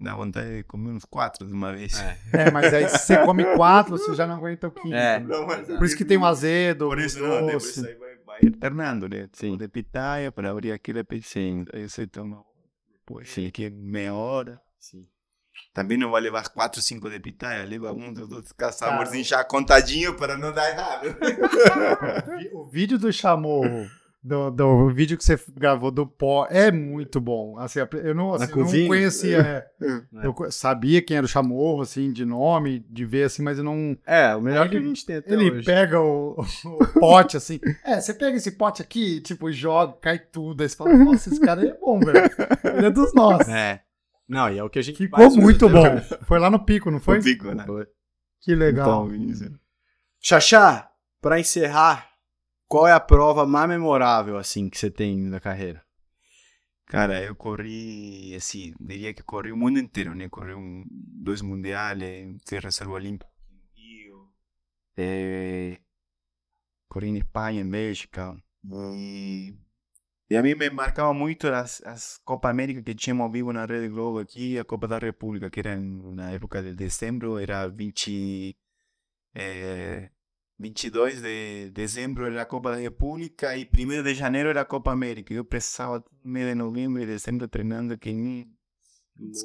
dá 0.00 0.14
vontade 0.14 0.58
de 0.58 0.62
comer 0.62 0.92
uns 0.92 1.04
quatro 1.04 1.46
de 1.46 1.52
uma 1.52 1.72
vez. 1.72 2.00
É, 2.32 2.48
mas 2.52 2.72
aí 2.72 2.88
se 2.88 2.98
você 2.98 3.18
come 3.26 3.44
quatro, 3.56 3.98
você 3.98 4.14
já 4.14 4.24
não 4.26 4.36
aguenta 4.36 4.68
o 4.68 4.70
quinto. 4.70 4.94
É. 4.94 5.18
né? 5.18 5.26
Não, 5.28 5.46
mas- 5.46 5.66
Por 5.66 5.84
isso 5.84 5.96
que 5.96 6.04
tem 6.04 6.16
o 6.16 6.24
azedo, 6.24 6.86
Por 6.88 6.98
o 6.98 7.00
isso, 7.00 7.20
não, 7.20 7.44
né, 7.44 7.52
doce. 7.54 7.80
isso 7.80 7.86
aí 7.86 7.94
vai, 8.40 8.52
alternando, 8.52 9.08
né? 9.08 9.28
Sim. 9.32 9.56
De 9.56 9.68
pitaia 9.68 10.30
para 10.32 10.50
abrir 10.50 10.72
aquele 10.72 11.02
peitinho. 11.04 11.64
Aí 11.72 11.88
você 11.88 12.06
toma, 12.06 12.44
pois, 13.06 13.30
Sim. 13.30 13.46
aqui 13.46 13.66
é 13.66 13.70
meia 13.70 14.14
hora. 14.14 14.60
Sim. 14.78 15.06
Também 15.72 15.96
não 15.96 16.10
vai 16.10 16.20
levar 16.20 16.48
quatro, 16.48 16.82
cinco 16.82 17.08
de 17.08 17.20
pitaia, 17.20 17.64
leva 17.64 17.92
um, 17.92 18.12
dois, 18.12 18.28
dois, 18.28 18.74
saborzinho 18.74 19.24
já 19.24 19.44
contadinho 19.44 20.16
para 20.16 20.36
não 20.36 20.52
dar 20.52 20.68
errado. 20.68 21.06
O 22.54 22.64
vídeo 22.64 22.98
do 22.98 23.12
chamorro, 23.12 23.88
do, 24.24 24.50
do 24.50 24.88
vídeo 24.88 25.18
que 25.18 25.22
você 25.24 25.38
gravou 25.54 25.90
do 25.90 26.06
pó, 26.06 26.46
é 26.48 26.72
muito 26.72 27.20
bom. 27.20 27.58
Assim, 27.58 27.80
eu 28.02 28.14
não, 28.14 28.32
assim, 28.32 28.52
não 28.56 28.86
conhecia. 28.86 29.38
é. 29.38 29.74
É. 29.84 30.26
Eu 30.26 30.34
sabia 30.50 31.02
quem 31.02 31.16
era 31.16 31.26
o 31.26 31.28
chamorro, 31.28 31.82
assim, 31.82 32.10
de 32.10 32.24
nome, 32.24 32.78
de 32.88 33.04
ver, 33.04 33.24
assim, 33.24 33.42
mas 33.42 33.58
eu 33.58 33.64
não. 33.64 33.96
É, 34.06 34.34
o 34.34 34.40
melhor 34.40 34.68
que 34.68 34.76
a 34.78 34.80
gente 34.80 35.04
tem 35.04 35.16
até 35.16 35.34
Ele 35.34 35.50
hoje. 35.50 35.66
pega 35.66 36.00
o, 36.00 36.36
o 36.40 37.00
pote, 37.00 37.36
assim. 37.36 37.60
É, 37.84 38.00
você 38.00 38.14
pega 38.14 38.36
esse 38.36 38.52
pote 38.52 38.80
aqui, 38.80 39.20
tipo, 39.20 39.52
joga, 39.52 39.92
cai 40.00 40.18
tudo. 40.18 40.62
Aí 40.62 40.68
você 40.68 40.76
fala, 40.76 40.96
nossa, 40.96 41.28
esse 41.28 41.40
cara 41.40 41.66
é 41.66 41.76
bom, 41.78 42.00
velho. 42.00 42.18
Ele 42.64 42.86
é 42.86 42.90
dos 42.90 43.12
nossos. 43.12 43.48
É. 43.48 43.82
Não, 44.26 44.50
e 44.50 44.58
é 44.58 44.64
o 44.64 44.70
que 44.70 44.78
a 44.78 44.82
gente 44.82 44.96
Ficou 44.96 45.30
muito 45.36 45.68
bom. 45.68 46.00
Foi 46.22 46.38
lá 46.38 46.48
no 46.48 46.64
pico, 46.64 46.90
não 46.90 47.00
foi? 47.00 47.20
Fico, 47.20 47.52
né? 47.52 47.64
Foi. 47.66 47.86
Que 48.40 48.54
legal. 48.54 49.06
Então, 49.06 49.08
Vinícius. 49.08 49.52
Xaxá, 50.20 50.90
Pra 51.24 51.40
encerrar, 51.40 52.06
qual 52.68 52.86
é 52.86 52.92
a 52.92 53.00
prova 53.00 53.46
mais 53.46 53.68
memorável, 53.68 54.36
assim, 54.36 54.68
que 54.68 54.78
você 54.78 54.90
tem 54.90 55.18
na 55.18 55.40
carreira? 55.40 55.84
Cara, 56.86 57.22
eu 57.22 57.34
corri, 57.34 58.34
assim, 58.34 58.74
diria 58.78 59.14
que 59.14 59.22
corri 59.22 59.50
o 59.50 59.56
mundo 59.56 59.78
inteiro, 59.78 60.14
né? 60.14 60.28
Corri 60.28 60.54
um, 60.54 60.84
dois 60.90 61.40
mundiais, 61.40 61.98
reserva 62.62 62.92
olímpica 62.92 63.30
no 63.50 63.60
Rio, 63.74 64.32
eh, 64.96 65.78
corri 66.88 67.08
em 67.08 67.16
Espanha, 67.16 67.62
em 67.62 67.68
Bélgica. 67.68 68.36
E, 68.96 69.54
e 70.30 70.36
a 70.36 70.42
mim 70.42 70.54
me 70.54 70.70
marcava 70.70 71.12
muito 71.14 71.48
as, 71.48 71.82
as 71.84 72.18
Copa 72.24 72.50
América 72.50 72.82
que 72.82 72.94
tínhamos 72.94 73.24
ao 73.24 73.32
vivo 73.32 73.52
na 73.52 73.66
Rede 73.66 73.88
Globo 73.88 74.18
aqui, 74.18 74.58
a 74.58 74.64
Copa 74.64 74.86
da 74.86 74.98
República, 74.98 75.50
que 75.50 75.60
era 75.60 75.76
na 75.76 76.32
época 76.32 76.62
de 76.62 76.74
dezembro, 76.74 77.38
era 77.38 77.66
20, 77.68 78.56
eh, 79.34 80.10
22 80.58 81.20
de 81.20 81.70
dezembro 81.70 82.26
era 82.26 82.42
a 82.42 82.46
Copa 82.46 82.70
da 82.70 82.76
República 82.76 83.56
e 83.56 83.68
1 83.72 84.02
de 84.02 84.14
janeiro 84.14 84.48
era 84.48 84.60
a 84.60 84.64
Copa 84.64 84.92
América. 84.92 85.34
Eu 85.34 85.44
precisava 85.44 86.04
mês 86.24 86.46
de 86.46 86.54
novembro 86.54 87.02
e 87.02 87.06
dezembro 87.06 87.48
treinando 87.48 87.98
que 87.98 88.12
nem 88.12 88.48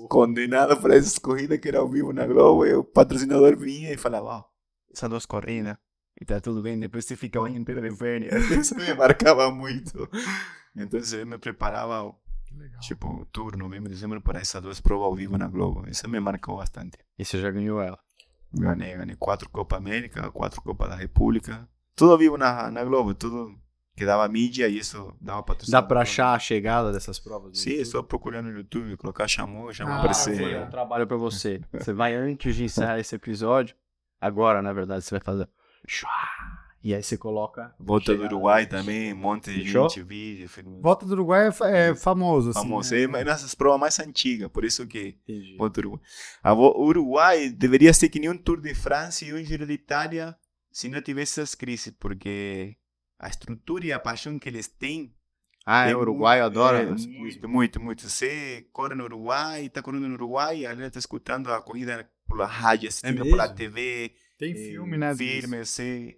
condenado 0.07 0.79
para 0.79 0.95
essas 0.95 1.17
corridas 1.17 1.59
que 1.59 1.67
era 1.67 1.79
ao 1.79 1.89
vivo 1.89 2.13
na 2.13 2.27
Globo. 2.27 2.65
E 2.65 2.73
o 2.73 2.83
patrocinador 2.83 3.57
vinha 3.57 3.91
e 3.91 3.97
falava: 3.97 4.25
Ó, 4.25 4.43
essas 4.91 5.09
duas 5.09 5.25
corridas 5.25 5.77
e 6.19 6.25
tá 6.25 6.39
tudo 6.41 6.61
bem. 6.61 6.79
Depois 6.79 7.05
você 7.05 7.15
fica 7.15 7.39
o 7.39 7.45
ano 7.45 7.57
inteiro 7.57 7.81
de 7.81 7.95
férias. 7.95 8.33
Isso 8.51 8.75
me 8.75 8.93
marcava 8.93 9.49
muito. 9.51 10.09
Então 10.75 10.99
eu 10.99 11.25
me 11.25 11.37
preparava, 11.37 12.13
tipo, 12.81 13.07
outubro, 13.07 13.57
novembro, 13.57 13.89
dezembro 13.89 14.21
para 14.21 14.39
essas 14.39 14.61
duas 14.61 14.81
provas 14.81 15.05
ao 15.05 15.15
vivo 15.15 15.37
na 15.37 15.47
Globo. 15.47 15.87
Isso 15.89 16.07
me 16.09 16.19
marcou 16.19 16.57
bastante. 16.57 16.97
E 17.17 17.23
você 17.23 17.39
já 17.39 17.49
ganhou 17.49 17.81
ela. 17.81 17.97
Ganhei, 18.53 18.97
ganhei 18.97 19.15
quatro 19.15 19.49
Copa 19.49 19.77
América, 19.77 20.31
quatro 20.31 20.61
Copa 20.61 20.87
da 20.87 20.95
República. 20.95 21.67
Tudo 21.95 22.13
ao 22.13 22.17
vivo 22.17 22.37
na, 22.37 22.71
na 22.71 22.83
Globo, 22.83 23.13
tudo 23.13 23.55
que 23.95 24.05
dava 24.05 24.27
mídia 24.29 24.67
e 24.67 24.77
isso 24.77 25.13
dava 25.19 25.43
patrocínio. 25.43 25.73
Dá 25.79 25.85
pra 25.85 26.01
achar 26.01 26.33
a 26.33 26.39
chegada 26.39 26.91
dessas 26.91 27.19
provas? 27.19 27.59
Sim, 27.59 27.71
YouTube? 27.71 27.85
só 27.85 28.01
procurar 28.01 28.41
no 28.41 28.49
YouTube, 28.49 28.95
colocar 28.97 29.27
chamou, 29.27 29.73
já 29.73 29.83
vai 29.83 29.93
Ah, 29.93 29.97
aparecer. 29.99 30.37
Foi 30.37 30.57
um 30.57 30.69
trabalho 30.69 31.05
pra 31.05 31.17
você. 31.17 31.61
Você 31.73 31.91
vai 31.91 32.15
antes 32.15 32.55
de 32.55 32.63
encerrar 32.63 32.97
esse 32.99 33.13
episódio. 33.15 33.75
Agora, 34.21 34.61
na 34.61 34.71
verdade, 34.73 35.03
você 35.03 35.11
vai 35.15 35.21
fazer. 35.21 35.49
E 36.81 36.93
aí 36.95 37.03
você 37.03 37.17
coloca. 37.17 37.75
Volta 37.77 38.15
do. 38.15 38.23
Uruguai 38.23 38.65
também, 38.65 39.11
um 39.13 39.17
monte 39.17 39.51
de 39.53 39.67
gente, 39.69 40.01
vídeo, 40.01 40.47
filme. 40.47 40.79
Volta 40.81 41.05
do 41.05 41.11
Uruguai 41.11 41.49
é, 41.63 41.89
é 41.89 41.95
famoso, 41.95 42.51
assim. 42.51 42.59
Famoso. 42.61 42.95
né? 42.95 43.01
É 43.21 43.23
nessas 43.25 43.53
provas 43.53 43.79
mais 43.81 43.99
antigas, 43.99 44.49
por 44.49 44.63
isso 44.63 44.87
que 44.87 45.17
Entendi. 45.27 45.57
Volta 45.57 45.81
do 45.81 45.87
Uruguai. 45.89 46.01
A 46.41 46.53
o 46.53 46.81
Uruguai 46.85 47.49
deveria 47.49 47.93
ser 47.93 48.07
que 48.07 48.19
nem 48.19 48.29
um 48.29 48.37
Tour 48.37 48.61
de 48.61 48.73
França 48.73 49.25
e 49.25 49.33
um 49.33 49.43
Giro 49.43 49.65
de 49.67 49.73
Itália 49.73 50.35
se 50.71 50.87
não 50.87 51.01
tivesse 51.01 51.41
essas 51.41 51.53
crises, 51.55 51.93
porque 51.99 52.77
a 53.19 53.27
estrutura 53.27 53.85
e 53.85 53.91
a 53.91 53.99
paixão 53.99 54.39
que 54.39 54.47
eles 54.47 54.67
têm 54.67 55.13
Ah, 55.65 55.87
é 55.87 55.91
É 55.91 55.95
Uruguai, 55.97 56.39
eu 56.39 56.45
muito- 56.45 56.59
adoro. 56.61 56.77
é, 56.77 56.85
muito, 56.85 57.49
muito, 57.49 57.81
muito. 57.81 58.09
Você 58.09 58.65
corre 58.71 58.95
no 58.95 59.03
Uruguai, 59.03 59.67
tá 59.69 59.81
correndo 59.81 60.07
no 60.07 60.13
Uruguai, 60.13 60.65
a 60.65 60.69
galera 60.69 60.89
tá 60.91 60.97
escutando 60.99 61.51
a 61.51 61.61
corrida 61.61 62.09
pela 62.27 62.45
rádio, 62.45 62.87
assistindo 62.87 63.15
mesmo? 63.23 63.31
pela 63.31 63.49
TV. 63.49 64.13
Tem 64.37 64.51
eh, 64.53 64.55
filme, 64.55 64.97
né? 64.97 65.13
Filme, 65.13 65.65
você 65.65 66.17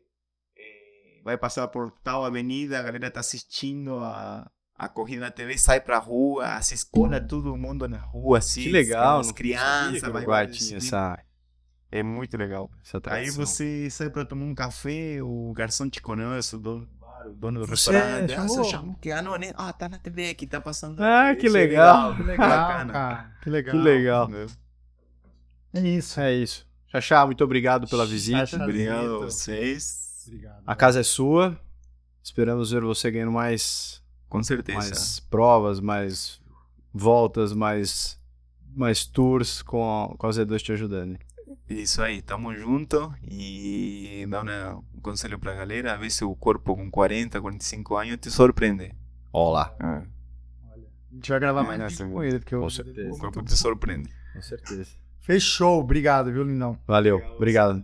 vai 1.23 1.37
passar 1.37 1.67
por 1.67 1.91
tal 2.03 2.25
avenida, 2.25 2.79
a 2.79 2.83
galera 2.83 3.11
tá 3.11 3.19
assistindo 3.19 3.97
a, 3.99 4.49
a 4.77 4.89
corrida 4.89 5.21
na 5.21 5.31
TV, 5.31 5.57
sai 5.57 5.79
pra 5.79 5.97
rua, 5.97 6.61
se 6.61 6.73
escola 6.73 7.19
todo 7.21 7.55
mundo 7.55 7.87
na 7.87 7.99
rua, 7.99 8.39
assim. 8.39 8.63
Que 8.63 8.71
legal. 8.71 9.19
As 9.19 9.31
crianças, 9.31 10.01
vai 10.01 10.23
Uruguai 10.23 10.47
tinha 10.47 10.77
essa, 10.77 11.19
É 11.91 12.01
muito 12.01 12.35
legal. 12.37 12.69
essa 12.83 12.99
Aí 13.07 13.29
você 13.29 13.89
sai 13.89 14.09
pra 14.09 14.25
tomar 14.25 14.45
um 14.45 14.55
café, 14.55 15.21
o 15.21 15.53
garçom 15.53 15.89
te 15.89 16.01
conhece, 16.01 16.55
o 16.55 16.59
dono 16.59 16.85
do 16.85 16.95
bar, 16.97 17.27
o 17.27 17.33
dono 17.33 17.59
do 17.59 17.67
Você 17.67 17.91
restaurante. 17.91 18.33
Ah, 18.33 18.35
chamou? 18.35 18.55
você 18.55 18.63
chamou 18.63 18.95
que 18.95 19.11
ah, 19.11 19.21
não, 19.21 19.37
né? 19.37 19.51
Ah, 19.55 19.71
tá 19.71 19.87
na 19.87 19.99
TV 19.99 20.29
aqui, 20.29 20.47
tá 20.47 20.59
passando. 20.59 20.99
Ah, 21.01 21.35
que 21.35 21.47
Isso 21.47 21.57
é 21.57 21.59
legal. 21.59 22.15
Que 22.15 22.23
legal, 22.23 22.87
cara. 22.87 23.31
Que 23.41 23.49
legal. 23.49 23.71
Que 23.71 23.81
legal. 23.81 24.29
É 25.73 25.79
isso. 25.79 26.19
É 26.19 26.33
isso. 26.33 26.67
Xaxá, 26.91 27.25
muito 27.25 27.41
obrigado 27.45 27.87
pela 27.87 28.05
visita. 28.05 28.45
Xaxá. 28.45 28.61
Obrigado 28.65 29.15
a 29.15 29.19
vocês. 29.19 30.00
Obrigado. 30.27 30.63
A 30.65 30.75
casa 30.75 30.99
é 30.99 31.03
sua. 31.03 31.59
Esperamos 32.23 32.71
ver 32.71 32.81
você 32.83 33.09
ganhando 33.09 33.31
mais, 33.31 34.03
Com 34.29 34.43
certeza. 34.43 34.77
mais 34.77 35.19
provas, 35.19 35.79
mais 35.79 36.39
voltas, 36.93 37.53
mais, 37.53 38.19
mais 38.75 39.05
tours 39.05 39.61
com, 39.61 40.13
com 40.17 40.27
as 40.27 40.37
E2 40.37 40.59
te 40.61 40.71
ajudando. 40.73 41.17
Isso 41.67 42.01
aí, 42.01 42.21
tamo 42.21 42.53
junto 42.55 43.13
e 43.23 44.25
dá 44.29 44.43
né, 44.43 44.73
um 44.95 45.01
conselho 45.01 45.39
pra 45.39 45.55
galera, 45.55 45.93
a 45.93 45.97
ver 45.97 46.11
se 46.11 46.23
o 46.23 46.35
corpo 46.35 46.75
com 46.75 46.91
40, 46.91 47.39
45 47.41 47.95
anos 47.95 48.17
te 48.17 48.29
surpreende. 48.29 48.93
Olá. 49.33 49.73
Ah, 49.79 50.03
A 51.11 51.15
gente 51.15 51.29
vai 51.29 51.39
gravar 51.39 51.63
mais 51.63 51.79
É, 51.79 51.83
nessa 51.83 52.05
sim. 52.05 52.11
com 52.11 52.23
ele, 52.23 52.39
porque 52.39 52.53
eu... 52.55 52.61
Com 52.61 52.69
certeza. 52.69 53.09
o 53.13 53.17
corpo 53.17 53.41
te 53.43 53.57
surpreende. 53.57 54.09
Com 54.33 54.41
certeza. 54.41 54.85
Fechou. 55.21 55.79
Obrigado, 55.79 56.31
viu, 56.31 56.43
lindão? 56.43 56.77
Valeu. 56.85 57.17
Obrigado. 57.35 57.83